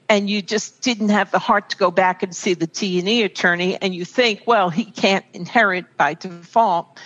and 0.09 0.31
you 0.31 0.41
just 0.41 0.81
didn't 0.81 1.11
have 1.11 1.31
the 1.31 1.39
heart 1.39 1.71
to 1.71 1.77
go 1.77 1.91
back 1.91 2.23
and 2.23 2.35
see 2.35 2.55
the 2.55 2.67
T&E 2.67 3.23
attorney 3.23 3.77
and 3.77 3.95
you 3.95 4.05
think, 4.05 4.43
well, 4.47 4.71
he 4.71 4.85
can't 4.85 5.25
inherit 5.35 5.97
by 5.97 6.15
default. 6.15 6.99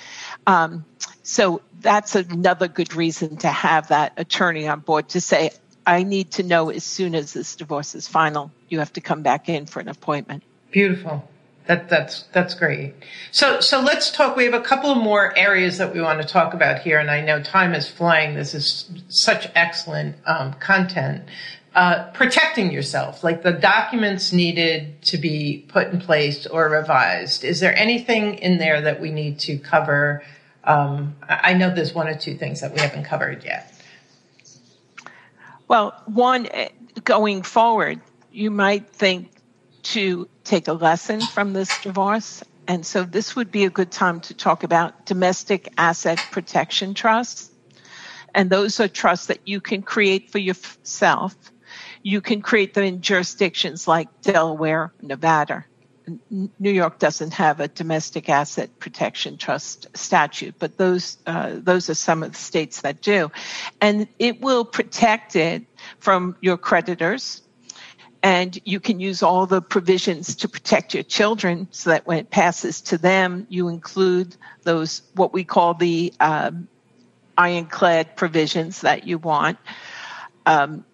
Um, 0.46 0.84
so 1.22 1.62
that's 1.80 2.14
another 2.14 2.68
good 2.68 2.94
reason 2.94 3.38
to 3.38 3.48
have 3.48 3.88
that 3.88 4.12
attorney 4.16 4.68
on 4.68 4.80
board 4.80 5.08
to 5.10 5.20
say, 5.20 5.50
I 5.84 6.04
need 6.04 6.32
to 6.32 6.44
know 6.44 6.70
as 6.70 6.84
soon 6.84 7.16
as 7.16 7.32
this 7.32 7.56
divorce 7.56 7.96
is 7.96 8.06
final, 8.06 8.52
you 8.68 8.78
have 8.78 8.92
to 8.92 9.00
come 9.00 9.22
back 9.22 9.48
in 9.48 9.66
for 9.66 9.80
an 9.80 9.88
appointment. 9.88 10.44
Beautiful. 10.70 11.28
That, 11.66 11.88
that's 11.88 12.24
that's 12.32 12.54
great. 12.54 12.94
So 13.30 13.60
so 13.60 13.80
let's 13.80 14.10
talk. 14.10 14.36
We 14.36 14.44
have 14.44 14.54
a 14.54 14.60
couple 14.60 14.90
of 14.90 14.98
more 14.98 15.36
areas 15.38 15.78
that 15.78 15.94
we 15.94 16.00
want 16.00 16.20
to 16.20 16.26
talk 16.26 16.54
about 16.54 16.80
here, 16.80 16.98
and 16.98 17.08
I 17.08 17.20
know 17.20 17.40
time 17.40 17.72
is 17.74 17.88
flying. 17.88 18.34
This 18.34 18.52
is 18.52 18.90
such 19.08 19.48
excellent 19.54 20.16
um, 20.26 20.54
content. 20.54 21.24
Uh, 21.74 22.10
protecting 22.10 22.70
yourself, 22.70 23.24
like 23.24 23.42
the 23.42 23.52
documents 23.52 24.30
needed 24.30 25.00
to 25.00 25.16
be 25.16 25.64
put 25.68 25.88
in 25.88 25.98
place 26.00 26.46
or 26.46 26.68
revised. 26.68 27.44
Is 27.44 27.60
there 27.60 27.74
anything 27.74 28.34
in 28.34 28.58
there 28.58 28.82
that 28.82 29.00
we 29.00 29.10
need 29.10 29.38
to 29.40 29.56
cover? 29.56 30.22
Um, 30.64 31.16
I 31.26 31.54
know 31.54 31.74
there's 31.74 31.94
one 31.94 32.08
or 32.08 32.14
two 32.14 32.36
things 32.36 32.60
that 32.60 32.74
we 32.74 32.80
haven't 32.80 33.04
covered 33.04 33.44
yet. 33.44 33.72
Well, 35.66 35.94
one 36.04 36.46
eh, 36.50 36.68
going 37.04 37.40
forward, 37.40 38.02
you 38.30 38.50
might 38.50 38.90
think 38.90 39.32
to 39.83 40.28
take 40.45 40.68
a 40.68 40.72
lesson 40.72 41.26
from 41.26 41.53
this 41.53 41.78
divorce. 41.78 42.43
And 42.68 42.87
so 42.87 43.05
this 43.05 43.35
would 43.37 43.51
be 43.51 43.64
a 43.64 43.70
good 43.70 43.91
time 43.91 44.20
to 44.20 44.35
talk 44.35 44.62
about 44.62 45.07
domestic 45.07 45.68
asset 45.76 46.30
protection 46.30 46.95
trusts. 46.95 47.51
And 48.35 48.49
those 48.49 48.80
are 48.80 48.89
trusts 48.89 49.26
that 49.26 49.47
you 49.47 49.61
can 49.61 49.83
create 49.83 50.30
for 50.30 50.39
yourself. 50.39 51.35
You 52.03 52.20
can 52.20 52.41
create 52.41 52.74
them 52.74 52.85
in 52.85 53.03
jurisdictions 53.03 53.87
like 53.89 54.09
Delaware, 54.22 54.93
Nevada. 55.03 55.66
New 56.30 56.70
York 56.70 56.99
doesn't 56.99 57.35
have 57.35 57.61
a 57.61 57.68
domestic 57.68 58.28
asset 58.28 58.70
protection 58.80 59.37
trust 59.37 59.87
statute, 59.95 60.57
but 60.59 60.76
those 60.76 61.18
uh, 61.26 61.53
those 61.55 61.89
are 61.89 61.95
some 61.95 62.24
of 62.24 62.33
the 62.33 62.39
states 62.39 62.80
that 62.80 63.03
do, 63.03 63.30
and 63.80 64.09
it 64.18 64.41
will 64.41 64.64
protect 64.64 65.37
it 65.37 65.64
from 66.01 66.37
your 66.41 66.57
creditors 66.57 67.43
and 68.22 68.58
you 68.64 68.78
can 68.78 69.00
use 69.00 69.22
all 69.22 69.46
the 69.46 69.60
provisions 69.60 70.36
to 70.36 70.48
protect 70.48 70.94
your 70.94 71.02
children 71.02 71.66
so 71.70 71.90
that 71.90 72.06
when 72.06 72.18
it 72.18 72.30
passes 72.30 72.80
to 72.82 72.98
them, 72.98 73.46
you 73.50 73.68
include 73.68 74.36
those, 74.62 75.02
what 75.14 75.32
we 75.32 75.42
call 75.42 75.74
the 75.74 76.12
um, 76.20 76.68
ironclad 77.36 78.16
provisions 78.16 78.82
that 78.82 79.06
you 79.06 79.18
want. 79.18 79.58
Um, 80.46 80.84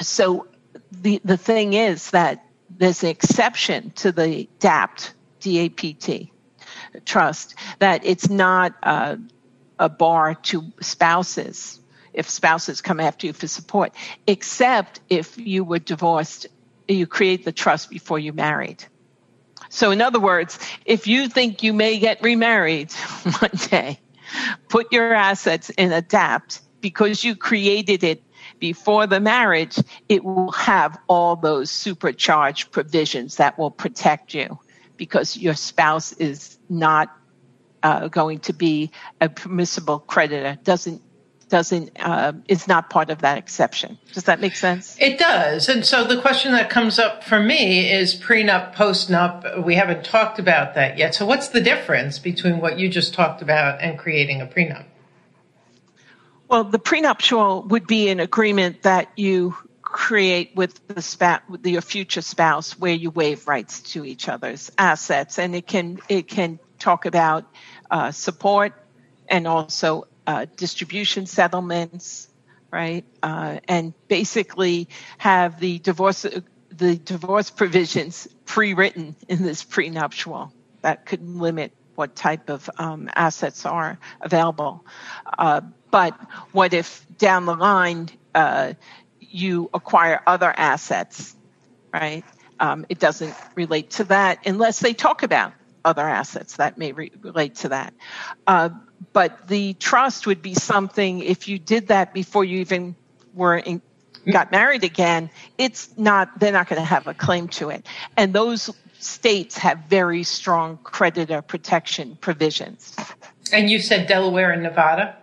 so 0.00 0.46
the 0.92 1.20
the 1.24 1.36
thing 1.36 1.72
is 1.72 2.10
that 2.10 2.44
there's 2.70 3.02
an 3.02 3.08
exception 3.08 3.90
to 3.92 4.12
the 4.12 4.48
DAPT, 4.58 5.14
D-A-P-T, 5.40 6.32
trust, 7.04 7.54
that 7.78 8.04
it's 8.04 8.28
not 8.28 8.74
uh, 8.82 9.16
a 9.78 9.88
bar 9.88 10.34
to 10.34 10.72
spouses 10.80 11.80
if 12.16 12.28
spouses 12.28 12.80
come 12.80 12.98
after 12.98 13.26
you 13.26 13.32
for 13.32 13.46
support, 13.46 13.92
except 14.26 15.00
if 15.08 15.38
you 15.38 15.62
were 15.62 15.78
divorced, 15.78 16.46
you 16.88 17.06
create 17.06 17.44
the 17.44 17.52
trust 17.52 17.90
before 17.90 18.18
you 18.18 18.32
married. 18.32 18.84
So, 19.68 19.90
in 19.90 20.00
other 20.00 20.20
words, 20.20 20.58
if 20.84 21.06
you 21.06 21.28
think 21.28 21.62
you 21.62 21.72
may 21.72 21.98
get 21.98 22.22
remarried 22.22 22.92
one 23.38 23.50
day, 23.68 24.00
put 24.68 24.92
your 24.92 25.12
assets 25.12 25.70
in 25.70 25.92
a 25.92 26.02
DAPT 26.02 26.60
because 26.80 27.22
you 27.24 27.36
created 27.36 28.04
it 28.04 28.22
before 28.58 29.06
the 29.06 29.20
marriage, 29.20 29.78
it 30.08 30.24
will 30.24 30.52
have 30.52 30.98
all 31.08 31.36
those 31.36 31.70
supercharged 31.70 32.70
provisions 32.70 33.36
that 33.36 33.58
will 33.58 33.70
protect 33.70 34.34
you. 34.34 34.58
Because 34.96 35.36
your 35.36 35.54
spouse 35.54 36.12
is 36.12 36.56
not 36.70 37.14
uh, 37.82 38.08
going 38.08 38.38
to 38.40 38.52
be 38.52 38.90
a 39.20 39.28
permissible 39.28 39.98
creditor, 39.98 40.58
doesn't 40.62 41.02
doesn't 41.48 41.90
uh, 42.00 42.32
is 42.48 42.66
not 42.66 42.90
part 42.90 43.10
of 43.10 43.20
that 43.20 43.38
exception. 43.38 43.98
Does 44.12 44.24
that 44.24 44.40
make 44.40 44.56
sense? 44.56 44.96
It 45.00 45.18
does. 45.18 45.68
And 45.68 45.84
so 45.84 46.04
the 46.04 46.20
question 46.20 46.52
that 46.52 46.70
comes 46.70 46.98
up 46.98 47.22
for 47.22 47.40
me 47.40 47.90
is 47.90 48.14
prenup, 48.14 48.74
postnup. 48.74 49.64
We 49.64 49.74
haven't 49.74 50.04
talked 50.04 50.38
about 50.38 50.74
that 50.74 50.98
yet. 50.98 51.14
So 51.14 51.24
what's 51.24 51.48
the 51.48 51.60
difference 51.60 52.18
between 52.18 52.60
what 52.60 52.78
you 52.78 52.88
just 52.88 53.14
talked 53.14 53.42
about 53.42 53.80
and 53.80 53.98
creating 53.98 54.40
a 54.40 54.46
prenup? 54.46 54.84
Well, 56.48 56.64
the 56.64 56.78
prenuptial 56.78 57.62
would 57.64 57.86
be 57.86 58.08
an 58.08 58.20
agreement 58.20 58.82
that 58.82 59.10
you 59.16 59.56
create 59.82 60.54
with 60.54 60.86
the 60.88 61.00
spa- 61.00 61.42
with 61.48 61.66
your 61.66 61.80
future 61.80 62.20
spouse 62.20 62.78
where 62.78 62.92
you 62.92 63.10
waive 63.10 63.46
rights 63.46 63.80
to 63.80 64.04
each 64.04 64.28
other's 64.28 64.70
assets 64.76 65.38
and 65.38 65.54
it 65.54 65.66
can 65.66 65.98
it 66.08 66.28
can 66.28 66.58
talk 66.78 67.06
about 67.06 67.44
uh, 67.90 68.10
support 68.10 68.72
and 69.28 69.46
also 69.46 70.06
uh, 70.26 70.46
distribution 70.56 71.26
settlements, 71.26 72.28
right? 72.70 73.04
Uh, 73.22 73.58
and 73.68 73.94
basically 74.08 74.88
have 75.18 75.60
the 75.60 75.78
divorce 75.78 76.26
the 76.70 76.96
divorce 76.96 77.48
provisions 77.48 78.28
pre-written 78.44 79.16
in 79.28 79.42
this 79.42 79.64
prenuptial 79.64 80.52
that 80.82 81.06
could 81.06 81.26
limit 81.26 81.72
what 81.94 82.14
type 82.14 82.50
of 82.50 82.68
um, 82.76 83.08
assets 83.14 83.64
are 83.64 83.98
available. 84.20 84.84
Uh, 85.38 85.62
but 85.90 86.12
what 86.52 86.74
if 86.74 87.06
down 87.16 87.46
the 87.46 87.54
line 87.54 88.10
uh, 88.34 88.74
you 89.20 89.70
acquire 89.72 90.20
other 90.26 90.52
assets, 90.54 91.34
right? 91.92 92.24
Um, 92.60 92.84
it 92.88 92.98
doesn't 92.98 93.34
relate 93.54 93.90
to 93.92 94.04
that 94.04 94.46
unless 94.46 94.80
they 94.80 94.92
talk 94.92 95.22
about 95.22 95.52
other 95.84 96.02
assets 96.02 96.56
that 96.56 96.76
may 96.76 96.92
re- 96.92 97.12
relate 97.22 97.54
to 97.54 97.68
that. 97.68 97.94
Uh, 98.46 98.70
but 99.12 99.48
the 99.48 99.74
trust 99.74 100.26
would 100.26 100.42
be 100.42 100.54
something 100.54 101.22
if 101.22 101.48
you 101.48 101.58
did 101.58 101.88
that 101.88 102.12
before 102.12 102.44
you 102.44 102.60
even 102.60 102.94
were 103.34 103.56
in, 103.56 103.80
got 104.30 104.50
married 104.50 104.84
again 104.84 105.30
it's 105.58 105.96
not 105.96 106.38
they're 106.40 106.52
not 106.52 106.68
going 106.68 106.80
to 106.80 106.86
have 106.86 107.06
a 107.06 107.14
claim 107.14 107.48
to 107.48 107.70
it. 107.70 107.86
And 108.16 108.32
those 108.32 108.70
states 108.98 109.56
have 109.58 109.78
very 109.88 110.22
strong 110.22 110.78
creditor 110.82 111.42
protection 111.42 112.16
provisions. 112.20 112.96
And 113.52 113.70
you 113.70 113.78
said 113.78 114.08
delaware 114.08 114.50
and 114.50 114.62
nevada? 114.62 115.16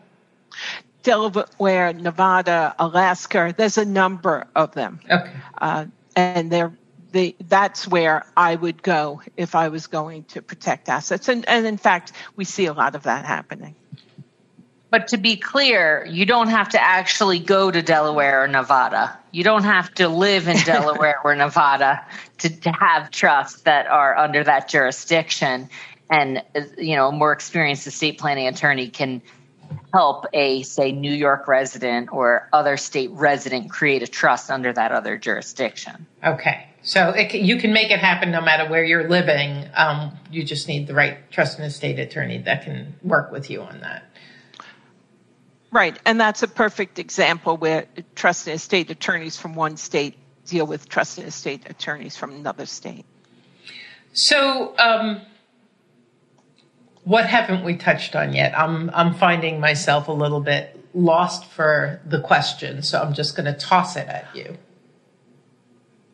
Delaware 1.01 1.93
nevada 1.93 2.75
alaska 2.79 3.53
there's 3.57 3.77
a 3.77 3.85
number 3.85 4.47
of 4.55 4.73
them. 4.73 4.99
Okay. 5.09 5.31
Uh, 5.59 5.85
and 6.15 6.51
they're 6.51 6.73
the, 7.13 7.35
that's 7.47 7.87
where 7.87 8.25
I 8.35 8.55
would 8.55 8.83
go 8.83 9.21
if 9.37 9.55
I 9.55 9.69
was 9.69 9.87
going 9.87 10.25
to 10.25 10.41
protect 10.41 10.89
assets. 10.89 11.29
And, 11.29 11.47
and 11.47 11.65
in 11.65 11.77
fact, 11.77 12.11
we 12.35 12.43
see 12.43 12.65
a 12.65 12.73
lot 12.73 12.95
of 12.95 13.03
that 13.03 13.23
happening. 13.23 13.75
But 14.89 15.07
to 15.07 15.17
be 15.17 15.37
clear, 15.37 16.05
you 16.05 16.25
don't 16.25 16.49
have 16.49 16.69
to 16.69 16.81
actually 16.81 17.39
go 17.39 17.71
to 17.71 17.81
Delaware 17.81 18.43
or 18.43 18.47
Nevada. 18.47 19.17
You 19.31 19.43
don't 19.43 19.63
have 19.63 19.93
to 19.95 20.07
live 20.07 20.47
in 20.47 20.57
Delaware 20.57 21.19
or 21.23 21.35
Nevada 21.35 22.05
to, 22.39 22.59
to 22.61 22.71
have 22.71 23.09
trusts 23.09 23.61
that 23.61 23.87
are 23.87 24.15
under 24.17 24.43
that 24.43 24.67
jurisdiction. 24.67 25.69
And, 26.11 26.43
you 26.77 26.95
know, 26.95 27.07
a 27.07 27.11
more 27.11 27.31
experienced 27.31 27.87
estate 27.87 28.19
planning 28.19 28.47
attorney 28.47 28.89
can 28.89 29.23
help 29.91 30.25
a, 30.33 30.61
say, 30.61 30.91
New 30.91 31.13
York 31.13 31.47
resident 31.47 32.11
or 32.11 32.47
other 32.53 32.77
state 32.77 33.09
resident 33.11 33.71
create 33.71 34.03
a 34.03 34.07
trust 34.07 34.51
under 34.51 34.73
that 34.73 34.91
other 34.91 35.17
jurisdiction. 35.17 36.05
Okay. 36.23 36.67
So 36.83 37.09
it, 37.11 37.33
you 37.33 37.57
can 37.57 37.71
make 37.71 37.91
it 37.91 37.99
happen 37.99 38.31
no 38.31 38.41
matter 38.41 38.69
where 38.69 38.83
you're 38.83 39.07
living. 39.07 39.69
Um, 39.73 40.17
you 40.29 40.43
just 40.43 40.67
need 40.67 40.85
the 40.85 40.93
right 40.93 41.31
trust 41.31 41.57
and 41.57 41.65
estate 41.65 41.97
attorney 41.97 42.39
that 42.39 42.63
can 42.63 42.95
work 43.01 43.31
with 43.31 43.49
you 43.49 43.61
on 43.61 43.79
that. 43.81 44.03
Right, 45.71 45.97
and 46.05 46.19
that's 46.19 46.43
a 46.43 46.47
perfect 46.47 46.99
example 46.99 47.57
where 47.57 47.87
trust 48.13 48.47
and 48.47 48.55
estate 48.55 48.91
attorneys 48.91 49.37
from 49.37 49.55
one 49.55 49.77
state 49.77 50.15
deal 50.45 50.67
with 50.67 50.87
trust 50.87 51.17
and 51.17 51.27
estate 51.27 51.63
attorneys 51.67 52.15
from 52.15 52.33
another 52.33 52.65
state. 52.65 53.05
So, 54.11 54.77
um, 54.77 55.21
what 57.05 57.25
haven't 57.25 57.63
we 57.63 57.75
touched 57.75 58.15
on 58.15 58.33
yet? 58.33 58.57
I'm 58.57 58.91
I'm 58.93 59.13
finding 59.15 59.59
myself 59.59 60.09
a 60.09 60.11
little 60.11 60.41
bit 60.41 60.79
lost 60.93 61.45
for 61.45 62.01
the 62.05 62.21
question, 62.21 62.83
so 62.83 63.01
I'm 63.01 63.13
just 63.13 63.35
going 63.35 63.51
to 63.51 63.57
toss 63.57 63.95
it 63.95 64.07
at 64.07 64.27
you. 64.35 64.57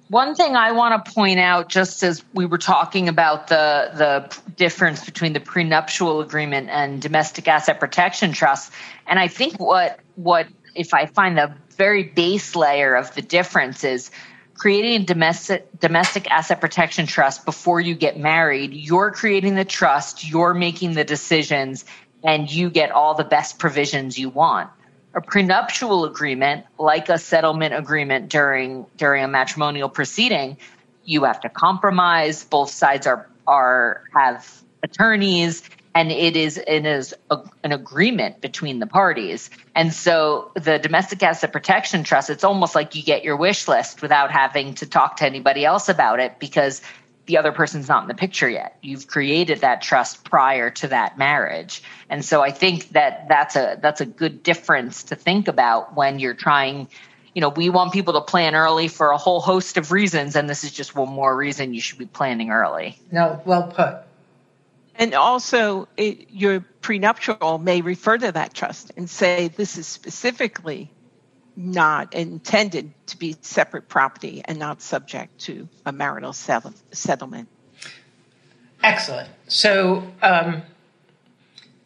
One 0.09 0.33
thing 0.33 0.55
I 0.55 0.71
want 0.71 1.05
to 1.05 1.11
point 1.11 1.39
out, 1.39 1.69
just 1.69 2.01
as 2.01 2.23
we 2.33 2.47
were 2.47 2.57
talking 2.57 3.09
about 3.09 3.47
the 3.47 3.91
the 3.93 4.53
difference 4.55 5.05
between 5.05 5.33
the 5.33 5.39
prenuptial 5.39 6.21
agreement 6.21 6.69
and 6.71 6.99
domestic 6.99 7.47
asset 7.47 7.79
protection 7.79 8.31
trust, 8.31 8.71
and 9.05 9.19
I 9.19 9.27
think 9.27 9.59
what 9.59 9.99
what 10.15 10.47
if 10.73 10.95
I 10.95 11.05
find 11.05 11.37
the 11.37 11.53
very 11.77 12.01
base 12.01 12.55
layer 12.55 12.95
of 12.95 13.13
the 13.13 13.21
difference 13.21 13.83
is 13.83 14.09
creating 14.55 15.01
a 15.01 15.05
domestic 15.05 15.67
domestic 15.79 16.29
asset 16.31 16.59
protection 16.59 17.05
trust 17.05 17.45
before 17.45 17.79
you 17.79 17.93
get 17.93 18.17
married. 18.17 18.73
You're 18.73 19.11
creating 19.11 19.53
the 19.53 19.65
trust, 19.65 20.27
you're 20.27 20.55
making 20.55 20.95
the 20.95 21.03
decisions, 21.03 21.85
and 22.23 22.51
you 22.51 22.71
get 22.71 22.89
all 22.89 23.13
the 23.13 23.23
best 23.23 23.59
provisions 23.59 24.17
you 24.17 24.29
want 24.29 24.71
a 25.13 25.21
prenuptial 25.21 26.05
agreement, 26.05 26.65
like 26.77 27.09
a 27.09 27.17
settlement 27.17 27.73
agreement 27.73 28.29
during 28.29 28.85
during 28.97 29.23
a 29.23 29.27
matrimonial 29.27 29.89
proceeding, 29.89 30.57
you 31.03 31.23
have 31.23 31.41
to 31.41 31.49
compromise. 31.49 32.43
Both 32.43 32.69
sides 32.69 33.07
are 33.07 33.27
are 33.47 34.03
have 34.13 34.47
attorneys, 34.83 35.63
and 35.95 36.11
it 36.11 36.35
is 36.35 36.57
it 36.57 36.85
is 36.85 37.15
a, 37.31 37.39
an 37.63 37.71
agreement 37.71 38.41
between 38.41 38.79
the 38.79 38.87
parties. 38.87 39.49
And 39.75 39.93
so, 39.93 40.51
the 40.55 40.77
domestic 40.77 41.23
asset 41.23 41.51
protection 41.51 42.03
trust, 42.03 42.29
it's 42.29 42.43
almost 42.43 42.75
like 42.75 42.95
you 42.95 43.01
get 43.01 43.23
your 43.23 43.35
wish 43.35 43.67
list 43.67 44.01
without 44.01 44.31
having 44.31 44.75
to 44.75 44.85
talk 44.85 45.17
to 45.17 45.25
anybody 45.25 45.65
else 45.65 45.89
about 45.89 46.19
it 46.19 46.37
because 46.39 46.81
the 47.29 47.37
other 47.37 47.51
person's 47.51 47.87
not 47.87 48.01
in 48.01 48.07
the 48.07 48.15
picture 48.15 48.49
yet. 48.49 48.75
You've 48.81 49.05
created 49.05 49.61
that 49.61 49.83
trust 49.83 50.23
prior 50.23 50.71
to 50.71 50.87
that 50.87 51.19
marriage. 51.19 51.83
And 52.09 52.25
so 52.25 52.41
I 52.41 52.49
think 52.49 52.89
that 52.89 53.27
that's 53.29 53.55
a 53.55 53.77
that's 53.79 54.01
a 54.01 54.05
good 54.07 54.41
difference 54.41 55.03
to 55.03 55.15
think 55.15 55.47
about 55.47 55.95
when 55.95 56.17
you're 56.17 56.33
trying 56.33 56.87
you 57.35 57.41
know, 57.41 57.49
we 57.49 57.69
want 57.69 57.93
people 57.93 58.13
to 58.13 58.21
plan 58.21 58.55
early 58.55 58.87
for 58.87 59.11
a 59.11 59.17
whole 59.17 59.39
host 59.39 59.77
of 59.77 59.91
reasons 59.91 60.35
and 60.35 60.49
this 60.49 60.63
is 60.63 60.71
just 60.71 60.95
one 60.95 61.09
more 61.09 61.37
reason 61.37 61.75
you 61.75 61.81
should 61.81 61.99
be 61.99 62.07
planning 62.07 62.49
early. 62.49 62.97
No, 63.11 63.39
well 63.45 63.67
put. 63.67 63.99
And 64.95 65.13
also, 65.13 65.87
it, 65.97 66.31
your 66.31 66.61
prenuptial 66.81 67.59
may 67.59 67.81
refer 67.81 68.17
to 68.17 68.31
that 68.31 68.55
trust 68.55 68.91
and 68.97 69.07
say 69.07 69.49
this 69.49 69.77
is 69.77 69.85
specifically 69.85 70.89
not 71.59 72.13
intended 72.13 72.93
to 73.07 73.17
be 73.17 73.35
separate 73.41 73.89
property 73.89 74.41
and 74.45 74.57
not 74.57 74.81
subject 74.81 75.37
to 75.41 75.67
a 75.85 75.91
marital 75.91 76.31
settlement. 76.31 77.49
Excellent. 78.81 79.27
So, 79.49 80.09
um, 80.21 80.61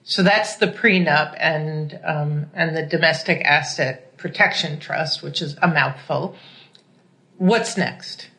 so 0.03 0.21
that's 0.21 0.57
the 0.57 0.67
prenup 0.67 1.35
and 1.39 1.99
um, 2.05 2.51
and 2.53 2.77
the 2.77 2.85
domestic 2.85 3.41
asset 3.43 4.15
protection 4.17 4.79
trust, 4.79 5.23
which 5.23 5.41
is 5.41 5.57
a 5.59 5.67
mouthful. 5.67 6.35
What's 7.37 7.75
next? 7.75 8.29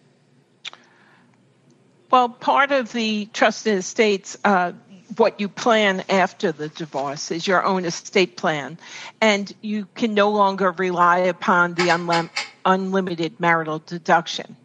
Well, 2.13 2.29
part 2.29 2.71
of 2.71 2.93
the 2.93 3.27
trust 3.33 3.67
and 3.67 3.79
estates 3.79 4.37
uh, 4.45 4.71
what 5.17 5.41
you 5.41 5.49
plan 5.49 6.05
after 6.09 6.53
the 6.53 6.69
divorce 6.69 7.31
is 7.31 7.47
your 7.47 7.65
own 7.65 7.85
estate 7.85 8.37
plan, 8.37 8.79
and 9.21 9.53
you 9.61 9.87
can 9.95 10.15
no 10.15 10.31
longer 10.31 10.73
rely 10.73 11.19
upon 11.19 11.75
the 11.75 11.89
unlim- 11.89 12.31
unlimited 12.65 13.39
marital 13.39 13.79
deduction. 13.79 14.57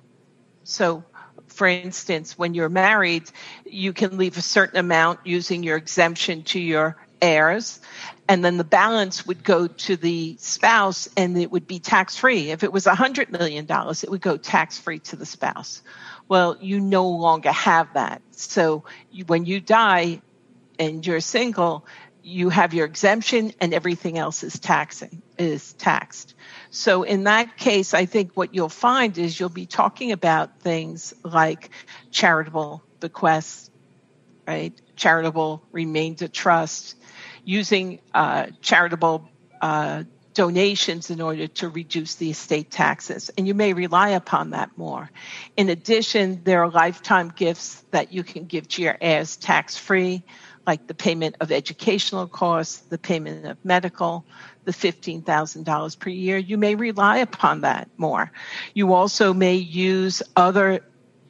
So, 0.64 1.04
for 1.48 1.68
instance, 1.68 2.38
when 2.38 2.54
you're 2.54 2.70
married, 2.70 3.30
you 3.66 3.94
can 3.94 4.18
leave 4.18 4.38
a 4.38 4.42
certain 4.42 4.80
amount 4.80 5.22
using 5.26 5.64
your 5.64 5.78
exemption 5.78 6.44
to 6.44 6.60
your 6.60 6.96
heirs 7.22 7.82
and 8.30 8.46
then 8.46 8.58
the 8.58 8.64
balance 8.64 9.26
would 9.26 9.44
go 9.44 9.66
to 9.66 9.98
the 9.98 10.38
spouse 10.40 11.10
and 11.18 11.36
it 11.36 11.50
would 11.50 11.66
be 11.66 11.80
tax 11.80 12.16
free. 12.16 12.52
If 12.52 12.64
it 12.64 12.72
was 12.72 12.86
$100 12.86 13.32
million, 13.32 13.66
it 13.68 14.10
would 14.10 14.22
go 14.22 14.38
tax 14.38 14.78
free 14.78 15.00
to 15.00 15.16
the 15.16 15.26
spouse. 15.26 15.82
Well, 16.28 16.56
you 16.62 16.80
no 16.80 17.10
longer 17.10 17.52
have 17.52 17.92
that. 17.96 18.22
So 18.30 18.84
you, 19.12 19.26
when 19.26 19.48
you 19.48 19.60
die 19.60 20.22
and 20.80 21.06
you're 21.06 21.20
single, 21.20 21.86
you 22.24 22.50
have 22.50 22.74
your 22.74 22.86
exemption 22.86 23.54
and 23.62 23.74
everything 23.74 24.18
else 24.18 24.44
is 24.44 24.60
taxing 24.60 25.22
is 25.38 25.74
taxed. 25.74 26.36
So 26.70 27.04
in 27.04 27.24
that 27.24 27.58
case, 27.58 27.94
I 27.94 28.06
think 28.06 28.34
what 28.36 28.54
you'll 28.54 28.70
find 28.70 29.18
is 29.18 29.40
you'll 29.40 29.50
be 29.50 29.66
talking 29.66 30.12
about 30.12 30.60
things 30.60 31.14
like 31.24 31.70
charitable 32.12 32.84
bequests, 33.00 33.72
right? 34.48 34.74
Charitable 34.96 35.64
remainder 35.72 36.28
trust, 36.28 36.98
using 37.46 38.00
uh, 38.14 38.48
charitable 38.62 39.30
uh, 39.62 40.04
donations 40.34 41.10
in 41.10 41.22
order 41.22 41.48
to 41.48 41.70
reduce 41.70 42.16
the 42.16 42.30
estate 42.30 42.70
taxes. 42.70 43.32
And 43.38 43.48
you 43.48 43.54
may 43.54 43.74
rely 43.74 44.10
upon 44.10 44.52
that 44.52 44.78
more. 44.78 45.10
In 45.58 45.70
addition, 45.70 46.42
there 46.44 46.64
are 46.64 46.70
lifetime 46.70 47.34
gifts 47.36 47.84
that 47.92 48.14
you 48.14 48.24
can 48.24 48.46
give 48.46 48.68
to 48.70 48.82
your 48.82 48.98
heirs 49.02 49.38
tax 49.38 49.78
free, 49.78 50.24
like 50.70 50.86
the 50.86 50.94
payment 50.94 51.36
of 51.42 51.52
educational 51.52 52.28
costs, 52.28 52.78
the 52.90 53.00
payment 53.00 53.44
of 53.44 53.58
medical, 53.66 54.24
the 54.66 54.72
$15,000 54.72 56.00
per 56.00 56.10
year. 56.12 56.38
You 56.38 56.60
may 56.60 56.76
rely 56.76 57.18
upon 57.18 57.62
that 57.62 57.90
more. 57.98 58.32
You 58.76 58.94
also 58.94 59.34
may 59.34 59.56
use 59.56 60.22
other 60.36 60.82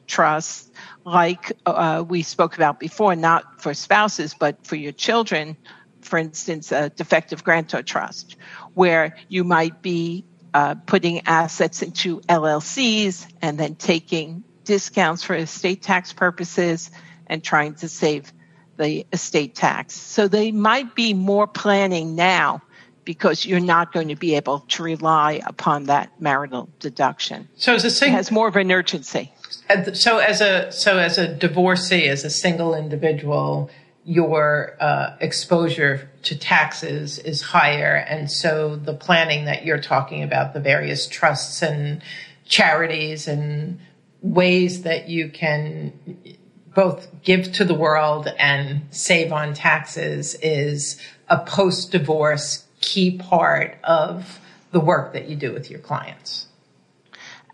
trusts 0.06 0.70
like 1.06 1.52
uh, 1.64 2.04
we 2.06 2.22
spoke 2.22 2.54
about 2.56 2.78
before, 2.78 3.16
not 3.16 3.62
for 3.62 3.72
spouses, 3.72 4.34
but 4.38 4.66
for 4.66 4.76
your 4.76 4.92
children 4.92 5.56
for 6.02 6.18
instance, 6.18 6.72
a 6.72 6.90
defective 6.90 7.44
grantor 7.44 7.82
trust, 7.82 8.36
where 8.74 9.16
you 9.28 9.44
might 9.44 9.82
be 9.82 10.24
uh, 10.52 10.74
putting 10.86 11.26
assets 11.26 11.82
into 11.82 12.20
LLCs 12.22 13.26
and 13.40 13.58
then 13.58 13.74
taking 13.76 14.42
discounts 14.64 15.22
for 15.22 15.34
estate 15.34 15.82
tax 15.82 16.12
purposes 16.12 16.90
and 17.26 17.44
trying 17.44 17.74
to 17.74 17.88
save 17.88 18.32
the 18.80 19.06
estate 19.12 19.54
tax. 19.54 19.94
So 19.94 20.26
they 20.26 20.50
might 20.50 20.94
be 20.94 21.12
more 21.12 21.46
planning 21.46 22.16
now 22.16 22.62
because 23.04 23.44
you're 23.44 23.60
not 23.60 23.92
going 23.92 24.08
to 24.08 24.16
be 24.16 24.36
able 24.36 24.60
to 24.60 24.82
rely 24.82 25.40
upon 25.46 25.84
that 25.84 26.20
marital 26.20 26.68
deduction. 26.80 27.48
So 27.56 27.74
as 27.74 27.84
a 27.84 27.90
sing- 27.90 28.12
it 28.12 28.16
has 28.16 28.30
more 28.30 28.48
of 28.48 28.56
an 28.56 28.72
urgency. 28.72 29.32
So 29.92 30.18
as 30.18 30.40
a 30.40 30.72
so 30.72 30.98
as 30.98 31.18
a 31.18 31.32
divorcee, 31.32 32.08
as 32.08 32.24
a 32.24 32.30
single 32.30 32.74
individual, 32.74 33.70
your 34.04 34.76
uh, 34.80 35.16
exposure 35.20 36.10
to 36.22 36.38
taxes 36.38 37.18
is 37.18 37.42
higher. 37.42 37.94
And 38.08 38.30
so 38.30 38.76
the 38.76 38.94
planning 38.94 39.44
that 39.44 39.64
you're 39.64 39.80
talking 39.80 40.22
about, 40.22 40.54
the 40.54 40.60
various 40.60 41.06
trusts 41.06 41.62
and 41.62 42.02
charities 42.46 43.28
and 43.28 43.78
ways 44.22 44.82
that 44.82 45.08
you 45.08 45.28
can 45.28 45.92
both 46.74 47.08
give 47.22 47.52
to 47.52 47.64
the 47.64 47.74
world 47.74 48.28
and 48.38 48.82
save 48.90 49.32
on 49.32 49.54
taxes 49.54 50.36
is 50.42 51.00
a 51.28 51.38
post 51.38 51.92
divorce 51.92 52.66
key 52.80 53.18
part 53.18 53.76
of 53.84 54.40
the 54.70 54.80
work 54.80 55.12
that 55.12 55.28
you 55.28 55.36
do 55.36 55.52
with 55.52 55.70
your 55.70 55.80
clients. 55.80 56.46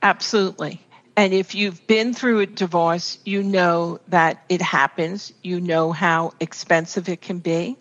Absolutely. 0.02 0.80
And 1.16 1.32
if 1.32 1.54
you've 1.54 1.86
been 1.86 2.12
through 2.12 2.40
a 2.40 2.46
divorce, 2.46 3.18
you 3.24 3.42
know 3.42 4.00
that 4.08 4.44
it 4.50 4.60
happens. 4.60 5.32
You 5.42 5.60
know 5.60 5.92
how 5.92 6.32
expensive 6.40 7.08
it 7.08 7.22
can 7.22 7.38
be, 7.38 7.78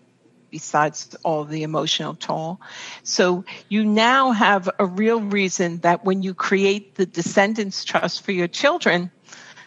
besides 0.50 1.14
all 1.22 1.44
the 1.44 1.62
emotional 1.62 2.14
toll. 2.14 2.60
So 3.02 3.44
you 3.68 3.84
now 3.84 4.32
have 4.32 4.70
a 4.78 4.86
real 4.86 5.20
reason 5.20 5.80
that 5.80 6.02
when 6.02 6.22
you 6.22 6.32
create 6.32 6.94
the 6.94 7.04
descendants 7.04 7.84
trust 7.84 8.24
for 8.24 8.32
your 8.32 8.48
children, 8.48 9.10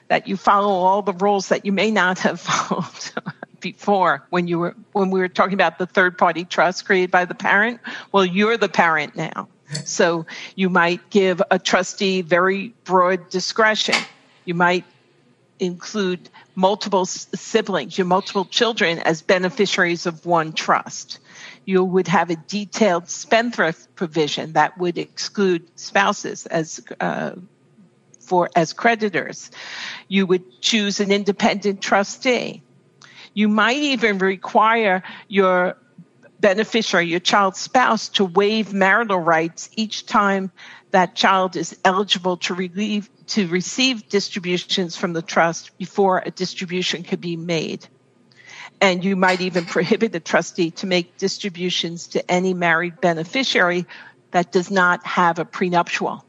that 0.10 0.28
you 0.28 0.36
follow 0.36 0.70
all 0.70 1.02
the 1.02 1.14
rules 1.14 1.50
that 1.50 1.66
you 1.66 1.72
may 1.72 1.90
not 1.90 2.20
have 2.20 2.40
followed 2.42 2.86
before 3.62 4.26
when 4.30 4.48
you 4.48 4.60
were 4.60 4.76
when 4.92 5.10
we 5.12 5.20
were 5.20 5.30
talking 5.30 5.54
about 5.54 5.78
the 5.78 5.86
third 5.86 6.18
party 6.18 6.44
trust 6.44 6.86
created 6.86 7.12
by 7.12 7.26
the 7.26 7.36
parent. 7.36 7.80
Well, 8.12 8.26
you're 8.26 8.58
the 8.58 8.70
parent 8.70 9.16
now. 9.16 9.48
So 9.86 10.26
you 10.56 10.70
might 10.70 11.10
give 11.12 11.42
a 11.52 11.60
trustee 11.60 12.22
very 12.22 12.74
broad 12.86 13.30
discretion. 13.30 14.08
You 14.46 14.56
might 14.56 14.86
include 15.60 16.30
multiple 16.56 17.06
siblings, 17.06 17.98
your 17.98 18.08
multiple 18.08 18.46
children 18.46 19.00
as 19.00 19.22
beneficiaries 19.22 20.06
of 20.06 20.26
one 20.26 20.54
trust. 20.54 21.20
You 21.66 21.84
would 21.84 22.08
have 22.08 22.30
a 22.32 22.36
detailed 22.36 23.10
spendthrift 23.10 23.96
provision 23.96 24.54
that 24.54 24.78
would 24.78 24.98
exclude 24.98 25.70
spouses 25.78 26.46
as 26.48 26.82
uh, 27.00 27.34
for 28.30 28.50
as 28.56 28.74
creditors. 28.74 29.50
You 30.08 30.28
would 30.28 30.62
choose 30.62 31.00
an 31.00 31.12
independent 31.12 31.82
trustee. 31.82 32.62
You 33.34 33.50
might 33.50 33.78
even 33.78 34.20
require 34.20 35.04
your 35.28 35.76
beneficiary, 36.40 37.08
your 37.08 37.20
child's 37.20 37.60
spouse, 37.60 38.08
to 38.10 38.26
waive 38.26 38.72
marital 38.72 39.20
rights 39.20 39.70
each 39.76 40.06
time 40.06 40.52
that 40.92 41.16
child 41.16 41.56
is 41.56 41.78
eligible 41.84 42.38
to 42.38 42.54
relieve 42.54 43.10
to 43.28 43.48
receive 43.48 44.10
distributions 44.10 44.96
from 44.96 45.14
the 45.14 45.22
trust 45.22 45.78
before 45.78 46.24
a 46.26 46.32
distribution 46.32 47.04
could 47.04 47.22
be 47.22 47.38
made. 47.38 47.88
And 48.82 49.04
you 49.04 49.16
might 49.16 49.42
even 49.42 49.66
prohibit 49.66 50.12
the 50.12 50.20
trustee 50.20 50.72
to 50.72 50.88
make 50.88 51.18
distributions 51.18 52.08
to 52.10 52.32
any 52.32 52.54
married 52.54 53.02
beneficiary 53.02 53.86
that 54.32 54.52
does 54.52 54.72
not 54.72 55.06
have 55.06 55.38
a 55.38 55.46
prenuptial. 55.46 56.26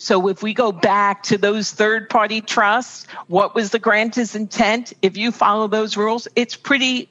So 0.00 0.28
if 0.28 0.44
we 0.44 0.54
go 0.54 0.70
back 0.70 1.24
to 1.24 1.38
those 1.38 1.72
third 1.72 2.08
party 2.08 2.40
trusts, 2.40 3.08
what 3.26 3.56
was 3.56 3.70
the 3.70 3.80
grantor's 3.80 4.36
intent? 4.36 4.92
If 5.02 5.16
you 5.16 5.32
follow 5.32 5.66
those 5.66 5.96
rules, 5.96 6.28
it's 6.36 6.54
pretty 6.54 7.08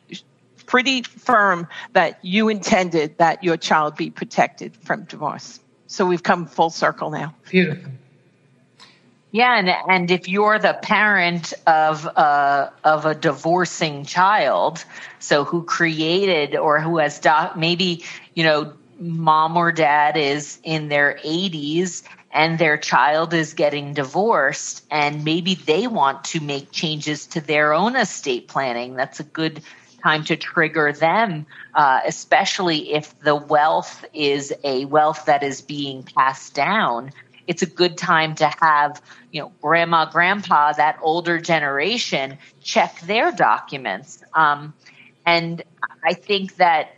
pretty 0.66 1.04
firm 1.04 1.68
that 1.92 2.18
you 2.24 2.48
intended 2.48 3.18
that 3.18 3.44
your 3.44 3.58
child 3.58 3.98
be 3.98 4.10
protected 4.10 4.74
from 4.78 5.04
divorce. 5.04 5.60
So 5.88 6.06
we've 6.06 6.24
come 6.24 6.46
full 6.46 6.70
circle 6.70 7.10
now. 7.10 7.36
Beautiful. 7.50 7.92
Yeah, 9.32 9.60
and 9.60 9.70
and 9.70 10.10
if 10.10 10.30
you're 10.30 10.58
the 10.58 10.80
parent 10.82 11.54
of 11.68 12.06
a 12.06 12.10
uh, 12.18 12.70
of 12.86 13.06
a 13.06 13.14
divorcing 13.14 14.06
child, 14.06 14.86
so 15.20 15.44
who 15.44 15.64
created 15.64 16.56
or 16.56 16.80
who 16.80 17.00
has 17.00 17.20
doc, 17.20 17.58
maybe 17.58 18.06
you 18.34 18.46
know 18.46 18.72
mom 18.98 19.58
or 19.58 19.72
dad 19.74 20.16
is 20.16 20.60
in 20.64 20.88
their 20.88 21.20
80s 21.24 22.04
and 22.38 22.60
their 22.60 22.78
child 22.78 23.34
is 23.34 23.56
getting 23.56 23.96
divorced 23.96 24.86
and 24.92 25.26
maybe 25.26 25.56
they 25.56 25.88
want 25.88 26.24
to 26.24 26.40
make 26.40 26.72
changes 26.72 27.26
to 27.26 27.42
their 27.42 27.74
own 27.74 27.96
estate 27.96 28.48
planning 28.48 28.96
that's 28.96 29.20
a 29.20 29.24
good 29.24 29.64
time 30.04 30.24
to 30.24 30.38
trigger 30.38 30.94
them, 30.94 31.48
uh, 31.74 32.02
especially 32.06 32.94
if 32.94 33.20
the 33.22 33.36
wealth 33.36 34.06
is 34.14 34.54
a 34.64 34.86
wealth 34.86 35.26
that 35.26 35.44
is 35.44 35.62
being 35.62 36.04
passed 36.04 36.54
down. 36.54 37.12
It's 37.48 37.64
a 37.64 37.66
good 37.66 37.98
time 37.98 38.36
to 38.36 38.48
have, 38.62 39.02
you 39.32 39.42
know, 39.42 39.52
grandma, 39.62 40.06
grandpa, 40.06 40.74
that 40.74 41.00
older 41.02 41.40
generation 41.40 42.38
check 42.62 43.00
their 43.02 43.32
documents. 43.32 44.24
Um, 44.36 44.74
and 45.26 45.64
I 46.04 46.14
think 46.14 46.58
that 46.58 46.97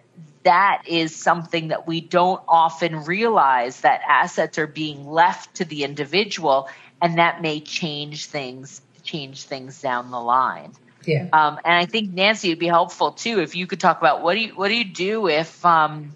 that 0.50 0.82
is 0.88 1.16
something 1.16 1.68
that 1.68 1.86
we 1.86 2.02
don't 2.02 2.42
often 2.48 3.04
realize 3.04 3.82
that 3.82 4.02
assets 4.08 4.58
are 4.58 4.66
being 4.66 5.08
left 5.08 5.58
to 5.58 5.64
the 5.64 5.84
individual 5.84 6.68
and 7.04 7.20
that 7.20 7.40
may 7.40 7.60
change 7.60 8.26
things 8.26 8.82
change 9.04 9.44
things 9.44 9.80
down 9.80 10.10
the 10.10 10.20
line. 10.20 10.72
Yeah. 11.06 11.28
Um, 11.32 11.60
and 11.64 11.76
I 11.76 11.86
think 11.86 12.14
Nancy 12.14 12.50
would 12.50 12.58
be 12.58 12.66
helpful 12.66 13.12
too 13.12 13.42
if 13.42 13.56
you 13.56 13.68
could 13.68 13.80
talk 13.80 14.00
about 14.00 14.24
what 14.24 14.34
do 14.34 14.40
you 14.40 14.56
what 14.56 14.70
do 14.70 14.76
you 14.76 14.86
do 14.86 15.28
if 15.28 15.64
um, 15.64 16.16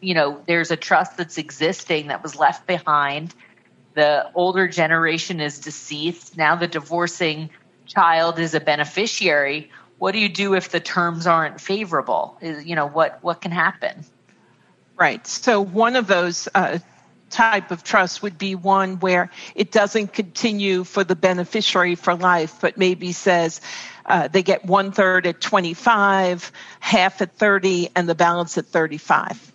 you 0.00 0.14
know 0.14 0.40
there's 0.46 0.70
a 0.70 0.76
trust 0.76 1.16
that's 1.16 1.36
existing 1.36 2.06
that 2.06 2.22
was 2.22 2.36
left 2.36 2.64
behind. 2.68 3.34
The 3.94 4.30
older 4.36 4.68
generation 4.68 5.40
is 5.40 5.58
deceased. 5.58 6.36
Now 6.36 6.54
the 6.54 6.68
divorcing 6.68 7.50
child 7.86 8.38
is 8.38 8.54
a 8.54 8.60
beneficiary. 8.60 9.72
What 9.98 10.12
do 10.12 10.18
you 10.18 10.28
do 10.28 10.54
if 10.54 10.70
the 10.70 10.80
terms 10.80 11.26
aren't 11.26 11.60
favorable? 11.60 12.38
You 12.42 12.74
know 12.74 12.86
what 12.86 13.22
what 13.22 13.40
can 13.40 13.50
happen? 13.50 14.04
Right. 14.96 15.26
So 15.26 15.60
one 15.60 15.96
of 15.96 16.06
those 16.06 16.48
uh, 16.54 16.78
type 17.30 17.70
of 17.70 17.84
trust 17.84 18.22
would 18.22 18.38
be 18.38 18.54
one 18.54 18.98
where 19.00 19.30
it 19.54 19.70
doesn't 19.70 20.12
continue 20.12 20.84
for 20.84 21.04
the 21.04 21.16
beneficiary 21.16 21.94
for 21.94 22.14
life, 22.14 22.54
but 22.60 22.78
maybe 22.78 23.12
says 23.12 23.60
uh, 24.06 24.28
they 24.28 24.42
get 24.42 24.64
one 24.64 24.92
third 24.92 25.26
at 25.26 25.40
25, 25.40 26.52
half 26.80 27.20
at 27.20 27.36
30, 27.36 27.90
and 27.94 28.08
the 28.08 28.14
balance 28.14 28.56
at 28.56 28.66
35. 28.66 29.52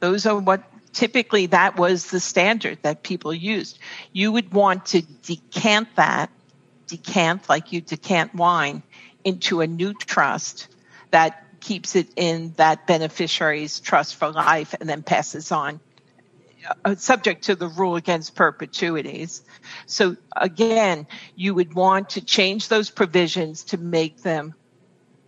Those 0.00 0.26
are 0.26 0.38
what 0.38 0.62
typically 0.92 1.46
that 1.46 1.76
was 1.76 2.10
the 2.10 2.20
standard 2.20 2.78
that 2.82 3.02
people 3.02 3.32
used. 3.32 3.78
You 4.12 4.32
would 4.32 4.52
want 4.52 4.86
to 4.86 5.02
decant 5.22 5.88
that, 5.96 6.30
decant 6.86 7.48
like 7.48 7.72
you 7.72 7.80
decant 7.80 8.34
wine, 8.34 8.82
into 9.24 9.60
a 9.60 9.66
new 9.66 9.94
trust 9.94 10.68
that 11.10 11.44
keeps 11.60 11.96
it 11.96 12.08
in 12.16 12.52
that 12.56 12.86
beneficiary's 12.86 13.80
trust 13.80 14.16
for 14.16 14.30
life 14.30 14.74
and 14.78 14.88
then 14.88 15.02
passes 15.02 15.50
on 15.50 15.80
uh, 16.84 16.94
subject 16.94 17.44
to 17.44 17.54
the 17.54 17.68
rule 17.68 17.96
against 17.96 18.34
perpetuities. 18.34 19.42
So 19.86 20.16
again, 20.36 21.06
you 21.36 21.54
would 21.54 21.74
want 21.74 22.10
to 22.10 22.24
change 22.24 22.68
those 22.68 22.90
provisions 22.90 23.64
to 23.64 23.78
make 23.78 24.22
them 24.22 24.54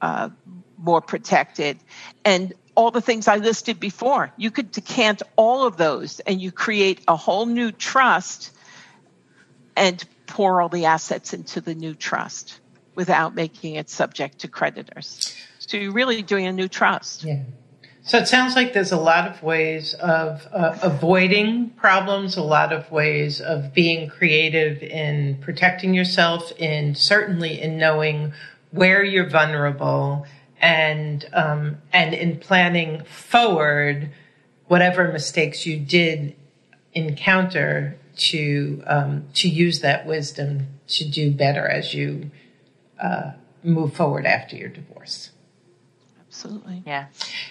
uh, 0.01 0.31
more 0.79 1.01
protected. 1.01 1.79
And 2.25 2.55
all 2.75 2.91
the 2.91 3.01
things 3.01 3.29
I 3.29 3.37
listed 3.37 3.81
before, 3.81 4.33
you 4.37 4.51
could 4.51 4.71
decant 4.71 5.23
all 5.37 5.67
of 5.67 5.77
those 5.77 6.21
and 6.21 6.41
you 6.41 6.53
create 6.53 7.01
a 7.09 7.17
whole 7.17 7.47
new 7.47 7.73
trust 7.73 8.53
and 9.77 10.03
pour 10.27 10.61
all 10.61 10.69
the 10.69 10.87
assets 10.87 11.33
into 11.33 11.61
the 11.61 11.75
new 11.75 11.95
trust 11.95 12.61
without 12.97 13.35
making 13.35 13.77
it 13.77 13.89
subject 13.89 14.41
to 14.41 14.49
creditors. 14.49 15.37
So 15.59 15.77
you're 15.77 15.93
really 15.93 16.23
doing 16.23 16.47
a 16.47 16.53
new 16.53 16.69
trust. 16.69 17.25
Yeah. 17.25 17.43
So 18.03 18.19
it 18.19 18.29
sounds 18.29 18.55
like 18.55 18.73
there's 18.73 18.93
a 18.93 19.01
lot 19.01 19.29
of 19.29 19.43
ways 19.43 19.95
of 19.95 20.47
uh, 20.53 20.79
avoiding 20.81 21.71
problems, 21.71 22.37
a 22.37 22.43
lot 22.43 22.73
of 22.73 22.91
ways 22.93 23.41
of 23.41 23.75
being 23.75 24.09
creative 24.09 24.81
in 24.81 25.39
protecting 25.41 25.93
yourself, 25.93 26.53
and 26.61 26.97
certainly 26.97 27.61
in 27.61 27.79
knowing 27.79 28.33
where 28.71 29.03
you're 29.03 29.29
vulnerable, 29.29 30.25
and 30.61 31.25
um, 31.33 31.79
and 31.93 32.15
in 32.15 32.39
planning 32.39 33.03
forward 33.05 34.11
whatever 34.69 35.11
mistakes 35.13 35.67
you 35.67 35.81
did 35.81 36.37
encounter 36.93 37.99
to 38.17 38.85
um, 38.87 39.25
to 39.35 39.49
use 39.49 39.81
that 39.81 40.07
wisdom 40.07 40.69
to 40.87 41.09
do 41.09 41.33
better 41.33 41.67
as 41.67 41.93
you 41.93 42.31
uh, 43.01 43.33
move 43.63 43.95
forward 43.95 44.27
after 44.27 44.57
your 44.57 44.69
divorce. 44.69 45.31
Absolutely. 46.29 46.83
Yeah. 46.87 47.07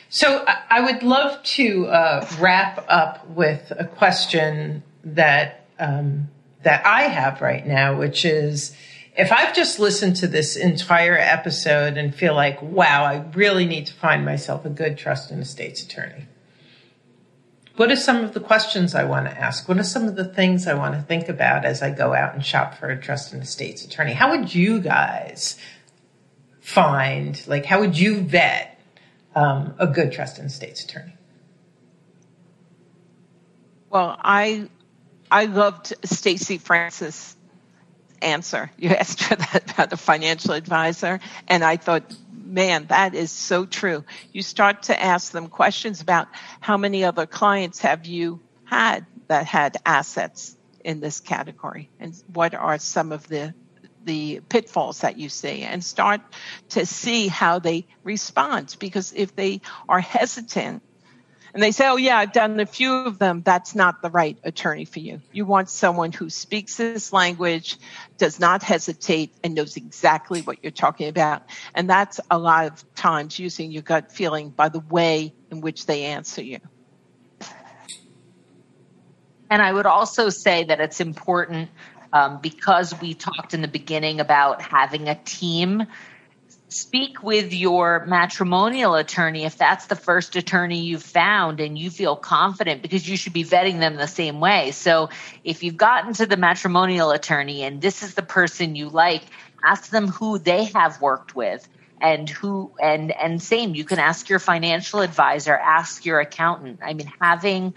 So 0.10 0.46
I 0.48 0.82
would 0.82 1.02
love 1.02 1.42
to 1.44 1.88
uh, 1.88 2.28
wrap 2.40 2.86
up 2.88 3.28
with 3.30 3.72
a 3.78 3.86
question 3.86 4.84
that 5.04 5.66
um, 5.80 6.30
that 6.64 6.86
I 6.86 7.04
have 7.04 7.42
right 7.42 7.66
now, 7.66 7.98
which 7.98 8.26
is 8.26 8.76
if 9.18 9.32
I've 9.32 9.56
just 9.56 9.80
listened 9.80 10.18
to 10.18 10.28
this 10.28 10.56
entire 10.56 11.18
episode 11.18 11.98
and 11.98 12.14
feel 12.14 12.36
like, 12.36 12.62
wow, 12.62 13.06
I 13.06 13.24
really 13.34 13.66
need 13.66 13.88
to 13.88 13.94
find 13.94 14.26
myself 14.26 14.66
a 14.66 14.70
good 14.70 14.98
trust 14.98 15.32
and 15.32 15.42
estates 15.42 15.82
attorney. 15.82 16.26
What 17.76 17.92
are 17.92 17.98
some 17.98 18.24
of 18.24 18.34
the 18.34 18.40
questions 18.40 18.96
I 18.96 19.04
want 19.04 19.26
to 19.26 19.38
ask? 19.38 19.68
What 19.68 19.78
are 19.78 19.84
some 19.84 20.08
of 20.08 20.16
the 20.16 20.24
things 20.24 20.66
I 20.66 20.74
want 20.74 20.96
to 20.96 21.02
think 21.02 21.28
about 21.28 21.66
as 21.66 21.82
I 21.82 21.92
go 21.92 22.14
out 22.14 22.34
and 22.34 22.46
shop 22.46 22.76
for 22.76 22.88
a 22.88 23.00
trust 23.00 23.34
and 23.34 23.44
estates 23.44 23.84
attorney? 23.84 24.14
How 24.14 24.32
would 24.32 24.54
you 24.56 24.80
guys 24.80 25.58
find, 26.62 27.46
like, 27.48 27.66
how 27.66 27.82
would 27.82 27.98
you 27.98 28.22
vet 28.22 28.80
um, 29.36 29.76
a 29.78 29.88
good 29.88 30.14
trust 30.14 30.40
and 30.40 30.48
estates 30.48 30.84
attorney? 30.84 31.14
Well, 33.90 34.18
I 34.22 34.70
I 35.30 35.46
loved 35.46 35.94
Stacy 36.04 36.58
Francis' 36.58 37.36
answer. 38.22 38.72
You 38.78 38.90
asked 38.90 39.22
her 39.24 39.36
that 39.36 39.72
about 39.72 39.90
the 39.90 39.98
financial 39.98 40.54
advisor, 40.54 41.20
and 41.48 41.64
I 41.64 41.78
thought, 41.78 42.04
man, 42.46 42.88
that 42.88 43.16
is 43.16 43.32
so 43.32 43.66
true. 43.66 44.04
You 44.32 44.42
start 44.42 44.84
to 44.84 45.02
ask 45.02 45.32
them 45.32 45.48
questions 45.48 46.02
about 46.02 46.28
how 46.60 46.78
many 46.78 47.04
other 47.04 47.26
clients 47.26 47.80
have 47.80 48.06
you 48.06 48.40
had 48.66 49.06
that 49.28 49.46
had 49.46 49.78
assets 49.86 50.56
in 50.84 51.00
this 51.00 51.20
category, 51.20 51.90
and 52.00 52.16
what 52.32 52.54
are 52.54 52.78
some 52.78 53.12
of 53.12 53.28
the 53.28 53.54
the 54.06 54.40
pitfalls 54.50 55.02
that 55.02 55.18
you 55.18 55.30
see 55.30 55.64
and 55.64 55.84
start 55.84 56.22
to 56.70 56.86
see 56.86 57.28
how 57.28 57.58
they 57.58 57.88
respond. 58.04 58.76
Because 58.80 59.14
if 59.14 59.36
they 59.36 59.62
are 59.90 60.00
hesitant 60.00 60.84
and 61.56 61.64
they 61.64 61.72
say, 61.72 61.88
Oh, 61.88 61.96
yeah, 61.96 62.18
I've 62.18 62.34
done 62.34 62.60
a 62.60 62.66
few 62.66 62.94
of 62.94 63.18
them, 63.18 63.42
that's 63.42 63.76
not 63.76 64.02
the 64.02 64.10
right 64.10 64.38
attorney 64.44 64.84
for 64.84 65.00
you. 65.00 65.22
You 65.32 65.46
want 65.46 65.70
someone 65.70 66.12
who 66.12 66.30
speaks 66.30 66.76
this 66.76 67.14
language, 67.14 67.78
does 68.18 68.42
not 68.42 68.62
hesitate, 68.62 69.34
and 69.42 69.56
knows 69.56 69.78
exactly 69.78 70.42
what 70.42 70.62
you're 70.62 70.72
talking 70.72 71.08
about. 71.08 71.44
And 71.74 71.90
that's 71.90 72.20
a 72.30 72.38
lot 72.38 72.66
of 72.66 72.96
times 72.96 73.40
using 73.40 73.72
your 73.72 73.84
gut 73.84 74.12
feeling 74.12 74.50
by 74.50 74.68
the 74.68 74.82
way 74.82 75.34
in 75.50 75.62
which 75.62 75.86
they 75.86 76.04
answer 76.04 76.44
you. 76.44 76.60
And 79.50 79.62
I 79.62 79.72
would 79.72 79.86
also 79.86 80.28
say 80.28 80.66
that 80.66 80.82
it's 80.82 81.00
important 81.00 81.70
um, 82.12 82.42
because 82.42 83.00
we 83.00 83.14
talked 83.14 83.54
in 83.54 83.62
the 83.62 83.70
beginning 83.70 84.20
about 84.20 84.62
having 84.62 85.08
a 85.08 85.16
team 85.16 85.88
speak 86.68 87.22
with 87.22 87.54
your 87.54 88.06
matrimonial 88.08 88.96
attorney 88.96 89.46
if 89.46 89.58
that's 89.58 89.86
the 89.86 89.96
first 89.96 90.36
attorney 90.36 90.80
you've 90.80 91.04
found 91.04 91.60
and 91.60 91.78
you 91.78 91.90
feel 91.90 92.16
confident 92.16 92.82
because 92.82 93.08
you 93.08 93.16
should 93.16 93.34
be 93.34 93.44
vetting 93.44 93.80
them 93.80 93.96
the 93.96 94.08
same 94.08 94.40
way. 94.40 94.72
So 94.72 95.10
if 95.44 95.64
you've 95.64 95.78
gotten 95.78 96.14
to 96.14 96.26
the 96.26 96.38
matrimonial 96.38 97.12
attorney 97.12 97.64
and 97.64 97.82
this 97.82 98.02
is 98.02 98.16
the 98.16 98.24
person 98.24 98.76
you 98.76 98.90
like, 98.90 99.22
ask 99.64 99.90
them 99.90 100.08
who 100.08 100.40
they 100.40 100.66
have 100.66 101.02
worked 101.02 101.36
with 101.36 101.68
and 102.02 102.30
who 102.30 102.72
and 102.82 103.12
and 103.12 103.42
same 103.42 103.74
you 103.74 103.86
can 103.86 104.00
ask 104.00 104.28
your 104.28 104.40
financial 104.40 105.02
advisor, 105.02 105.56
ask 105.56 106.04
your 106.04 106.20
accountant. 106.20 106.80
I 106.84 106.94
mean 106.94 107.12
having 107.22 107.74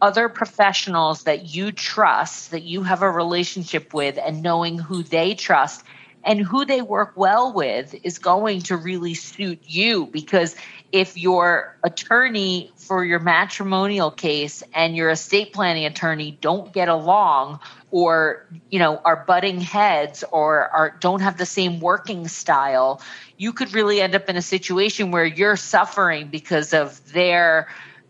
other 0.00 0.28
professionals 0.28 1.22
that 1.22 1.54
you 1.54 1.72
trust, 1.72 2.50
that 2.50 2.62
you 2.62 2.82
have 2.82 3.00
a 3.00 3.10
relationship 3.10 3.94
with, 3.94 4.18
and 4.18 4.42
knowing 4.42 4.78
who 4.78 5.02
they 5.02 5.34
trust 5.34 5.82
and 6.26 6.40
who 6.40 6.66
they 6.66 6.82
work 6.82 7.12
well 7.16 7.52
with 7.52 7.94
is 8.02 8.18
going 8.18 8.60
to 8.62 8.76
really 8.76 9.14
suit 9.14 9.60
you 9.64 10.06
because 10.06 10.56
if 10.92 11.16
your 11.16 11.78
attorney 11.84 12.70
for 12.76 13.04
your 13.04 13.20
matrimonial 13.20 14.10
case 14.10 14.62
and 14.74 14.96
your 14.96 15.10
estate 15.10 15.52
planning 15.52 15.86
attorney 15.86 16.36
don't 16.40 16.72
get 16.72 16.88
along 16.88 17.60
or 17.90 18.46
you 18.70 18.78
know 18.78 19.00
are 19.04 19.24
butting 19.26 19.60
heads 19.60 20.24
or 20.32 20.68
are 20.68 20.96
don't 21.00 21.20
have 21.20 21.38
the 21.38 21.46
same 21.46 21.80
working 21.80 22.28
style 22.28 23.00
you 23.38 23.52
could 23.52 23.72
really 23.72 24.00
end 24.00 24.14
up 24.14 24.28
in 24.28 24.36
a 24.36 24.42
situation 24.42 25.10
where 25.10 25.24
you're 25.24 25.56
suffering 25.56 26.28
because 26.28 26.74
of 26.74 27.12
their 27.12 27.68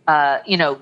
uh, 0.08 0.38
you 0.46 0.56
know 0.56 0.80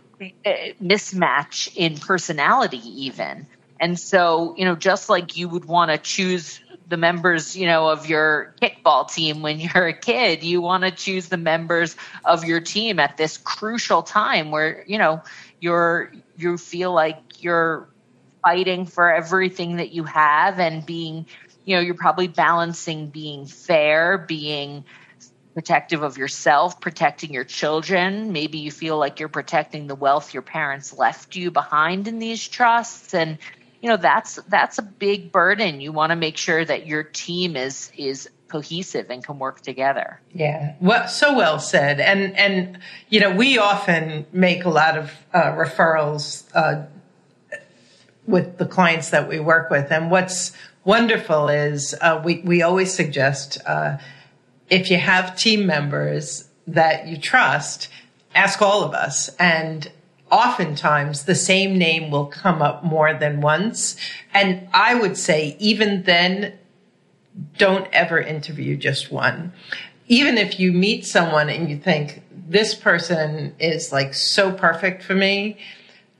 mismatch 0.82 1.74
in 1.76 1.98
personality 1.98 2.80
even. 3.04 3.46
And 3.80 3.98
so 3.98 4.54
you 4.56 4.64
know 4.64 4.76
just 4.76 5.08
like 5.08 5.36
you 5.36 5.48
would 5.48 5.64
want 5.64 5.90
to 5.90 5.98
choose 5.98 6.60
the 6.88 6.96
members 6.96 7.56
you 7.56 7.66
know 7.66 7.88
of 7.88 8.08
your 8.08 8.54
kickball 8.60 9.10
team 9.10 9.42
when 9.42 9.58
you're 9.60 9.86
a 9.86 9.92
kid 9.92 10.42
you 10.42 10.60
want 10.60 10.84
to 10.84 10.90
choose 10.90 11.28
the 11.28 11.36
members 11.36 11.96
of 12.24 12.44
your 12.44 12.60
team 12.60 12.98
at 12.98 13.16
this 13.16 13.38
crucial 13.38 14.02
time 14.02 14.50
where 14.50 14.84
you 14.86 14.98
know 14.98 15.22
you're 15.60 16.12
you 16.36 16.58
feel 16.58 16.92
like 16.92 17.18
you're 17.42 17.88
fighting 18.42 18.84
for 18.86 19.12
everything 19.12 19.76
that 19.76 19.92
you 19.92 20.04
have 20.04 20.60
and 20.60 20.84
being 20.84 21.26
you 21.64 21.74
know 21.74 21.80
you're 21.80 21.94
probably 21.94 22.28
balancing 22.28 23.08
being 23.08 23.46
fair 23.46 24.18
being 24.18 24.84
protective 25.54 26.02
of 26.02 26.18
yourself, 26.18 26.80
protecting 26.80 27.32
your 27.32 27.44
children. 27.44 28.32
Maybe 28.32 28.58
you 28.58 28.72
feel 28.72 28.98
like 28.98 29.20
you're 29.20 29.28
protecting 29.28 29.86
the 29.86 29.94
wealth 29.94 30.34
your 30.34 30.42
parents 30.42 30.92
left 30.92 31.36
you 31.36 31.52
behind 31.52 32.08
in 32.08 32.18
these 32.18 32.46
trusts 32.46 33.14
and 33.14 33.38
you 33.84 33.90
know 33.90 33.98
that's 33.98 34.36
that's 34.48 34.78
a 34.78 34.82
big 34.82 35.30
burden. 35.30 35.82
You 35.82 35.92
want 35.92 36.08
to 36.08 36.16
make 36.16 36.38
sure 36.38 36.64
that 36.64 36.86
your 36.86 37.02
team 37.02 37.54
is 37.54 37.92
is 37.98 38.30
cohesive 38.48 39.10
and 39.10 39.22
can 39.22 39.38
work 39.38 39.60
together. 39.60 40.22
Yeah, 40.32 40.76
well, 40.80 41.06
so 41.06 41.36
well 41.36 41.58
said. 41.58 42.00
And 42.00 42.34
and 42.34 42.78
you 43.10 43.20
know 43.20 43.30
we 43.30 43.58
often 43.58 44.24
make 44.32 44.64
a 44.64 44.70
lot 44.70 44.96
of 44.96 45.12
uh, 45.34 45.52
referrals 45.52 46.44
uh, 46.54 46.86
with 48.26 48.56
the 48.56 48.64
clients 48.64 49.10
that 49.10 49.28
we 49.28 49.38
work 49.38 49.68
with, 49.68 49.92
and 49.92 50.10
what's 50.10 50.52
wonderful 50.84 51.50
is 51.50 51.94
uh, 52.00 52.22
we 52.24 52.38
we 52.38 52.62
always 52.62 52.90
suggest 52.90 53.58
uh, 53.66 53.98
if 54.70 54.90
you 54.90 54.96
have 54.96 55.36
team 55.36 55.66
members 55.66 56.48
that 56.66 57.06
you 57.06 57.18
trust, 57.18 57.90
ask 58.34 58.62
all 58.62 58.82
of 58.82 58.94
us. 58.94 59.28
And 59.38 59.92
oftentimes 60.34 61.26
the 61.26 61.34
same 61.36 61.78
name 61.78 62.10
will 62.10 62.26
come 62.26 62.60
up 62.60 62.82
more 62.82 63.14
than 63.14 63.40
once. 63.40 63.96
And 64.34 64.66
I 64.74 64.96
would 64.96 65.16
say, 65.16 65.56
even 65.60 66.02
then, 66.02 66.58
don't 67.56 67.86
ever 67.92 68.18
interview 68.18 68.76
just 68.76 69.12
one. 69.12 69.52
Even 70.08 70.36
if 70.36 70.58
you 70.58 70.72
meet 70.72 71.06
someone 71.06 71.48
and 71.48 71.70
you 71.70 71.78
think, 71.78 72.24
this 72.48 72.74
person 72.74 73.54
is 73.60 73.92
like 73.92 74.12
so 74.12 74.52
perfect 74.52 75.04
for 75.04 75.14
me, 75.14 75.56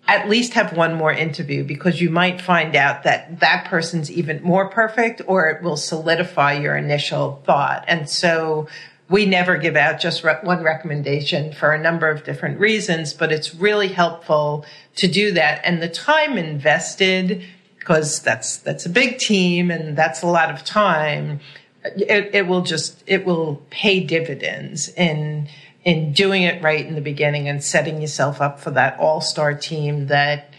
at 0.07 0.29
least 0.29 0.53
have 0.53 0.77
one 0.77 0.95
more 0.95 1.13
interview 1.13 1.65
because 1.65 2.01
you 2.01 2.09
might 2.09 2.41
find 2.41 2.77
out 2.77 3.03
that 3.03 3.41
that 3.41 3.67
person's 3.67 4.13
even 4.13 4.41
more 4.43 4.69
perfect 4.69 5.23
or 5.27 5.49
it 5.49 5.61
will 5.61 5.77
solidify 5.77 6.53
your 6.53 6.77
initial 6.77 7.43
thought. 7.45 7.85
And 7.89 8.09
so 8.09 8.69
we 9.09 9.27
never 9.27 9.57
give 9.59 9.77
out 9.77 10.01
just 10.01 10.25
re- 10.25 10.39
one 10.43 10.63
recommendation 10.63 11.53
for 11.53 11.73
a 11.73 11.81
number 11.81 12.09
of 12.09 12.25
different 12.25 12.59
reasons, 12.59 13.13
but 13.13 13.31
it's 13.31 13.55
really 13.55 13.89
helpful 13.89 14.65
to 14.97 15.07
do 15.07 15.33
that. 15.33 15.61
And 15.65 15.83
the 15.83 15.89
time 15.89 16.39
invested, 16.39 17.45
because 17.79 18.23
that's, 18.23 18.57
that's 18.59 18.87
a 18.87 18.91
big 18.91 19.19
team 19.19 19.71
and 19.71 19.97
that's 19.97 20.23
a 20.23 20.27
lot 20.27 20.51
of 20.51 20.65
time 20.65 21.41
it, 21.85 22.35
it 22.35 22.47
will 22.47 22.63
just 22.63 23.03
it 23.07 23.25
will 23.25 23.63
pay 23.71 24.01
dividends 24.01 24.89
in 24.89 25.49
in 25.85 26.13
doing 26.13 26.43
it 26.43 26.63
right 26.63 26.87
in 26.87 26.95
the 26.95 27.01
beginning 27.01 27.49
and 27.49 27.63
setting 27.63 28.01
yourself 28.01 28.41
up 28.41 28.59
for 28.59 28.71
that 28.71 28.99
all 28.99 29.21
star 29.21 29.55
team 29.55 30.07
that 30.07 30.51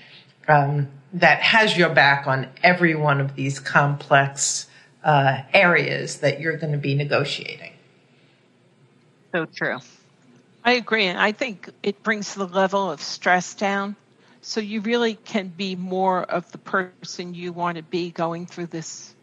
um, 0.48 0.88
that 1.14 1.40
has 1.40 1.76
your 1.78 1.90
back 1.90 2.28
on 2.28 2.48
every 2.62 2.94
one 2.94 3.20
of 3.20 3.36
these 3.36 3.60
complex 3.60 4.68
uh, 5.04 5.42
areas 5.54 6.20
that 6.20 6.40
you're 6.40 6.58
going 6.58 6.74
to 6.74 6.78
be 6.78 6.94
negotiating. 6.94 7.72
So 9.36 9.46
true. 9.54 9.80
I 10.64 10.74
agree. 10.74 11.06
And 11.08 11.20
I 11.20 11.34
think 11.34 11.70
it 11.84 12.04
brings 12.04 12.36
the 12.36 12.48
level 12.48 12.92
of 12.92 13.02
stress 13.02 13.56
down. 13.56 13.98
So 14.42 14.62
you 14.62 14.82
really 14.82 15.16
can 15.16 15.50
be 15.50 15.76
more 15.76 16.24
of 16.24 16.52
the 16.52 16.60
person 16.60 17.34
you 17.34 17.52
want 17.54 17.78
to 17.78 17.84
be 17.84 18.12
going 18.12 18.48
through 18.48 18.68
this 18.68 19.16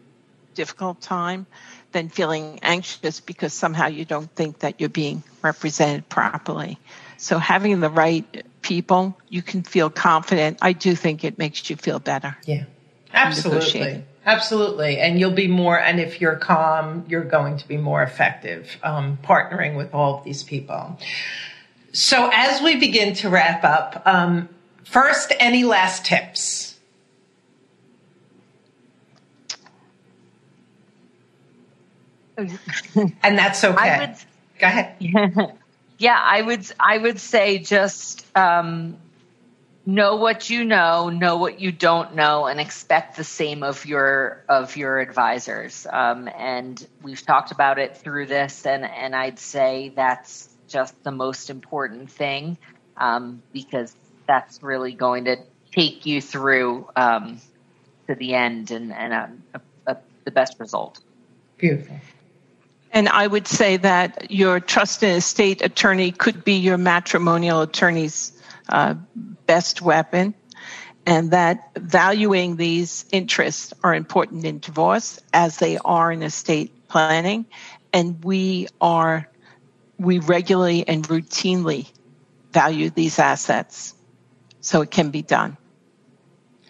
difficult 0.55 1.01
time 1.01 1.47
than 1.93 2.09
feeling 2.09 2.59
anxious 2.61 3.21
because 3.21 3.53
somehow 3.53 3.87
you 3.87 4.05
don't 4.05 4.29
think 4.35 4.59
that 4.59 4.79
you're 4.79 4.89
being 4.89 5.23
represented 5.43 6.09
properly. 6.09 6.77
So 7.17 7.39
having 7.39 7.79
the 7.79 7.89
right 7.89 8.45
people, 8.61 9.17
you 9.29 9.41
can 9.41 9.63
feel 9.63 9.89
confident. 9.89 10.59
I 10.61 10.73
do 10.73 10.95
think 10.95 11.23
it 11.23 11.39
makes 11.39 11.69
you 11.69 11.77
feel 11.77 11.99
better. 11.99 12.37
Yeah. 12.45 12.65
Absolutely. 13.13 14.03
Absolutely. 14.25 14.99
And 14.99 15.19
you'll 15.19 15.31
be 15.31 15.47
more, 15.47 15.79
and 15.79 15.99
if 15.99 16.21
you're 16.21 16.37
calm, 16.37 17.05
you're 17.07 17.23
going 17.23 17.57
to 17.57 17.67
be 17.67 17.77
more 17.77 18.01
effective 18.01 18.77
um, 18.83 19.17
partnering 19.23 19.75
with 19.75 19.93
all 19.93 20.17
of 20.17 20.23
these 20.23 20.43
people. 20.43 20.97
So 21.91 22.29
as 22.33 22.61
we 22.61 22.77
begin 22.77 23.13
to 23.15 23.29
wrap 23.29 23.63
up, 23.63 24.01
um, 24.05 24.49
first, 24.83 25.33
any 25.39 25.63
last 25.63 26.05
tips? 26.05 26.79
and 32.37 33.37
that's 33.37 33.63
okay. 33.63 33.99
Would, 33.99 34.15
Go 34.59 34.67
ahead. 34.67 34.95
yeah, 35.99 36.19
I 36.19 36.41
would. 36.41 36.65
I 36.79 36.97
would 36.97 37.19
say 37.19 37.59
just 37.59 38.25
um, 38.35 38.97
know 39.85 40.15
what 40.15 40.49
you 40.49 40.63
know, 40.63 41.09
know 41.09 41.37
what 41.37 41.59
you 41.59 41.71
don't 41.71 42.15
know, 42.15 42.45
and 42.45 42.59
expect 42.59 43.17
the 43.17 43.23
same 43.23 43.63
of 43.63 43.85
your 43.85 44.43
of 44.47 44.75
your 44.77 44.99
advisors. 44.99 45.85
Um, 45.89 46.29
and 46.37 46.85
we've 47.01 47.25
talked 47.25 47.51
about 47.51 47.79
it 47.79 47.97
through 47.97 48.27
this, 48.27 48.65
and 48.65 48.85
and 48.85 49.15
I'd 49.15 49.39
say 49.39 49.91
that's 49.95 50.49
just 50.67 51.01
the 51.03 51.11
most 51.11 51.49
important 51.49 52.09
thing 52.09 52.57
um, 52.97 53.43
because 53.51 53.95
that's 54.27 54.63
really 54.63 54.93
going 54.93 55.25
to 55.25 55.37
take 55.71 56.05
you 56.05 56.21
through 56.21 56.87
um, 56.95 57.39
to 58.07 58.15
the 58.15 58.35
end 58.35 58.71
and 58.71 58.93
and 58.93 59.13
a, 59.13 59.31
a, 59.53 59.61
a, 59.87 59.97
the 60.23 60.31
best 60.31 60.59
result. 60.59 60.99
Beautiful. 61.57 61.99
And 62.93 63.09
I 63.09 63.25
would 63.25 63.47
say 63.47 63.77
that 63.77 64.29
your 64.29 64.59
trust 64.59 65.03
and 65.03 65.17
estate 65.17 65.63
attorney 65.63 66.11
could 66.11 66.43
be 66.43 66.53
your 66.53 66.77
matrimonial 66.77 67.61
attorney's 67.61 68.39
uh, 68.69 68.93
best 69.53 69.83
weapon, 69.83 70.33
and 71.05 71.29
that 71.29 71.69
valuing 71.77 72.55
these 72.55 73.05
interests 73.11 73.71
are 73.83 73.93
important 73.93 74.43
in 74.45 74.57
divorce 74.57 75.19
as 75.31 75.57
they 75.57 75.77
are 75.77 76.11
in 76.11 76.23
estate 76.23 76.71
planning. 76.87 77.45
And 77.91 78.23
we 78.23 78.67
are, 78.81 79.29
we 79.99 80.17
regularly 80.17 80.87
and 80.87 81.07
routinely 81.07 81.91
value 82.51 82.89
these 82.89 83.19
assets 83.19 83.93
so 84.59 84.81
it 84.81 84.89
can 84.89 85.11
be 85.11 85.21
done. 85.21 85.55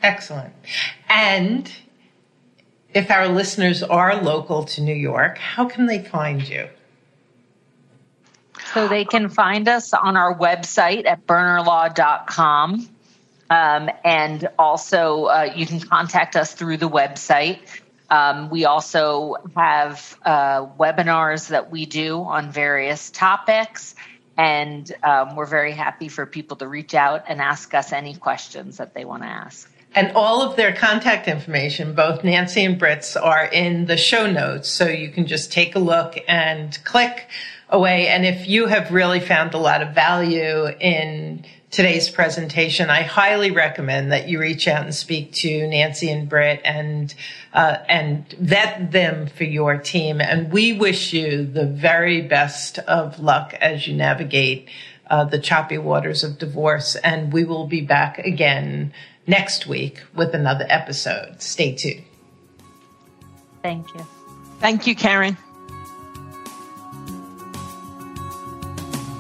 Excellent. 0.02 0.54
And 1.08 1.72
if 2.94 3.10
our 3.10 3.30
listeners 3.30 3.82
are 3.82 4.22
local 4.22 4.66
to 4.66 4.82
New 4.82 5.00
York, 5.12 5.38
how 5.38 5.70
can 5.70 5.86
they 5.86 6.04
find 6.04 6.46
you? 6.46 6.68
So 8.74 8.88
they 8.88 9.06
can 9.06 9.30
find 9.30 9.68
us 9.68 9.94
on 9.94 10.18
our 10.18 10.36
website 10.36 11.06
at 11.06 11.28
burnerlaw.com. 11.28 12.90
Um, 13.50 13.90
and 14.04 14.50
also, 14.58 15.26
uh, 15.26 15.54
you 15.56 15.68
can 15.68 15.80
contact 15.80 16.36
us 16.36 16.54
through 16.54 16.78
the 16.78 16.90
website. 16.90 17.60
Um, 18.10 18.50
we 18.50 18.66
also 18.66 19.36
have 19.56 20.18
uh, 20.24 20.66
webinars 20.80 21.50
that 21.50 21.70
we 21.70 21.86
do 21.86 22.22
on 22.24 22.52
various 22.52 23.12
topics. 23.12 23.94
And 24.38 24.92
um, 25.04 25.36
we're 25.36 25.46
very 25.46 25.74
happy 25.74 26.08
for 26.08 26.26
people 26.26 26.58
to 26.58 26.68
reach 26.68 26.96
out 26.96 27.26
and 27.28 27.42
ask 27.42 27.76
us 27.76 27.94
any 27.94 28.16
questions 28.16 28.78
that 28.78 28.96
they 28.96 29.06
want 29.06 29.22
to 29.22 29.30
ask. 29.30 29.70
And 29.96 30.12
all 30.14 30.42
of 30.42 30.56
their 30.56 30.74
contact 30.74 31.28
information, 31.28 31.94
both 31.94 32.24
Nancy 32.24 32.66
and 32.66 32.80
Britt's, 32.80 33.16
are 33.16 33.46
in 33.46 33.86
the 33.86 33.98
show 33.98 34.26
notes. 34.26 34.70
So 34.70 34.88
you 34.88 35.10
can 35.10 35.28
just 35.28 35.52
take 35.52 35.76
a 35.76 35.80
look 35.80 36.18
and 36.28 36.78
click 36.84 37.28
away. 37.74 38.08
And 38.08 38.26
if 38.26 38.48
you 38.48 38.68
have 38.68 38.92
really 38.92 39.20
found 39.20 39.54
a 39.54 39.58
lot 39.58 39.82
of 39.82 39.94
value 39.94 40.68
in 40.80 41.44
today's 41.72 42.08
presentation, 42.08 42.90
I 42.90 43.02
highly 43.02 43.50
recommend 43.50 44.12
that 44.12 44.30
you 44.30 44.40
reach 44.40 44.68
out 44.68 44.84
and 44.84 44.94
speak 44.94 45.34
to 45.34 45.68
Nancy 45.68 46.10
and 46.10 46.30
Britt 46.30 46.62
and 46.64 47.14
uh, 47.52 47.78
and 47.90 48.32
vet 48.34 48.92
them 48.92 49.28
for 49.28 49.44
your 49.44 49.78
team. 49.78 50.22
And 50.22 50.52
we 50.52 50.72
wish 50.72 51.14
you 51.14 51.46
the 51.46 51.66
very 51.66 52.22
best 52.22 52.78
of 52.80 53.20
luck 53.20 53.56
as 53.60 53.88
you 53.88 53.96
navigate 53.96 54.70
uh, 55.10 55.26
the 55.26 55.40
choppy 55.40 55.80
waters 55.80 56.24
of 56.24 56.38
divorce. 56.38 56.96
And 56.96 57.34
we 57.34 57.44
will 57.44 57.68
be 57.68 57.82
back 57.82 58.20
again 58.20 58.94
next 59.26 59.66
week 59.66 60.02
with 60.14 60.36
another 60.36 60.66
episode. 60.70 61.42
Stay 61.42 61.74
tuned. 61.76 62.04
Thank 63.64 63.94
you. 63.96 64.06
Thank 64.60 64.86
you, 64.86 64.96
Karen. 64.96 65.38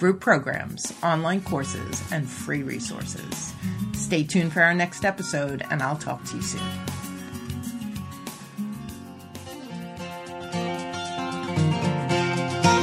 group 0.00 0.18
programs, 0.18 0.94
online 1.02 1.42
courses, 1.42 2.02
and 2.10 2.26
free 2.26 2.62
resources. 2.62 3.52
Stay 3.92 4.24
tuned 4.24 4.50
for 4.50 4.62
our 4.62 4.74
next 4.74 5.04
episode, 5.04 5.62
and 5.70 5.82
I'll 5.82 5.98
talk 5.98 6.24
to 6.24 6.36
you 6.36 6.42
soon. 6.42 6.62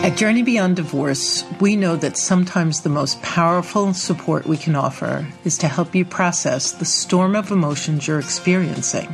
At 0.06 0.16
Journey 0.16 0.44
Beyond 0.44 0.76
Divorce, 0.76 1.44
we 1.60 1.76
know 1.76 1.96
that 1.98 2.18
sometimes 2.18 2.82
the 2.82 2.90
most 2.90 3.22
powerful 3.24 3.94
support 3.96 4.46
we 4.46 4.56
can 4.56 4.76
offer 4.76 5.28
is 5.44 5.58
to 5.58 5.68
help 5.68 5.96
you 5.96 6.06
process 6.06 6.72
the 6.72 6.86
storm 6.86 7.36
of 7.36 7.52
emotions 7.52 8.08
you're 8.08 8.20
experiencing 8.20 9.14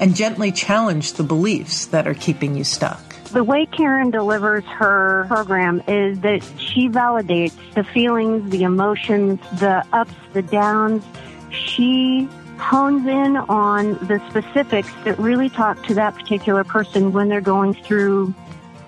and 0.00 0.16
gently 0.16 0.50
challenge 0.50 1.12
the 1.12 1.22
beliefs 1.22 1.86
that 1.86 2.08
are 2.08 2.14
keeping 2.14 2.56
you 2.56 2.64
stuck. 2.64 3.05
The 3.36 3.44
way 3.44 3.66
Karen 3.66 4.10
delivers 4.10 4.64
her 4.64 5.26
program 5.28 5.82
is 5.86 6.18
that 6.20 6.42
she 6.56 6.88
validates 6.88 7.52
the 7.74 7.84
feelings, 7.84 8.50
the 8.50 8.62
emotions, 8.62 9.40
the 9.60 9.84
ups, 9.92 10.14
the 10.32 10.40
downs. 10.40 11.04
She 11.50 12.30
hones 12.56 13.06
in 13.06 13.36
on 13.36 13.98
the 14.06 14.22
specifics 14.30 14.90
that 15.04 15.18
really 15.18 15.50
talk 15.50 15.84
to 15.84 15.92
that 15.96 16.14
particular 16.14 16.64
person 16.64 17.12
when 17.12 17.28
they're 17.28 17.42
going 17.42 17.74
through 17.74 18.32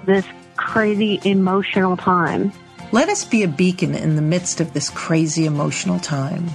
this 0.06 0.24
crazy 0.56 1.20
emotional 1.26 1.98
time. 1.98 2.50
Let 2.90 3.10
us 3.10 3.26
be 3.26 3.42
a 3.42 3.48
beacon 3.48 3.94
in 3.94 4.16
the 4.16 4.22
midst 4.22 4.62
of 4.62 4.72
this 4.72 4.88
crazy 4.88 5.44
emotional 5.44 5.98
time. 5.98 6.48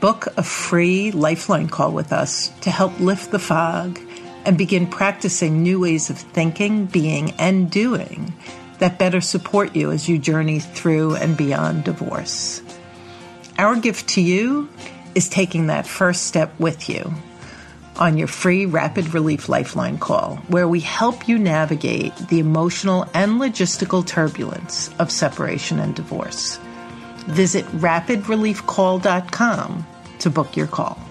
Book 0.00 0.26
a 0.38 0.42
free 0.42 1.10
lifeline 1.10 1.68
call 1.68 1.92
with 1.92 2.14
us 2.14 2.48
to 2.62 2.70
help 2.70 2.98
lift 2.98 3.30
the 3.30 3.38
fog 3.38 4.00
and 4.46 4.56
begin 4.56 4.86
practicing 4.86 5.62
new 5.62 5.80
ways 5.80 6.08
of 6.08 6.16
thinking, 6.16 6.86
being, 6.86 7.32
and 7.32 7.70
doing 7.70 8.32
that 8.78 8.98
better 8.98 9.20
support 9.20 9.76
you 9.76 9.90
as 9.90 10.08
you 10.08 10.16
journey 10.18 10.60
through 10.60 11.16
and 11.16 11.36
beyond 11.36 11.84
divorce. 11.84 12.62
Our 13.58 13.76
gift 13.76 14.08
to 14.10 14.22
you 14.22 14.68
is 15.14 15.28
taking 15.28 15.66
that 15.66 15.86
first 15.86 16.26
step 16.26 16.58
with 16.60 16.88
you 16.88 17.12
on 17.96 18.16
your 18.18 18.28
free 18.28 18.66
Rapid 18.66 19.14
Relief 19.14 19.48
Lifeline 19.48 19.98
call, 19.98 20.36
where 20.48 20.68
we 20.68 20.80
help 20.80 21.26
you 21.28 21.38
navigate 21.38 22.14
the 22.28 22.38
emotional 22.38 23.08
and 23.14 23.40
logistical 23.40 24.06
turbulence 24.06 24.90
of 24.98 25.10
separation 25.10 25.78
and 25.78 25.96
divorce. 25.96 26.58
Visit 27.26 27.64
rapidreliefcall.com 27.66 29.86
to 30.18 30.30
book 30.30 30.56
your 30.56 30.66
call. 30.66 31.05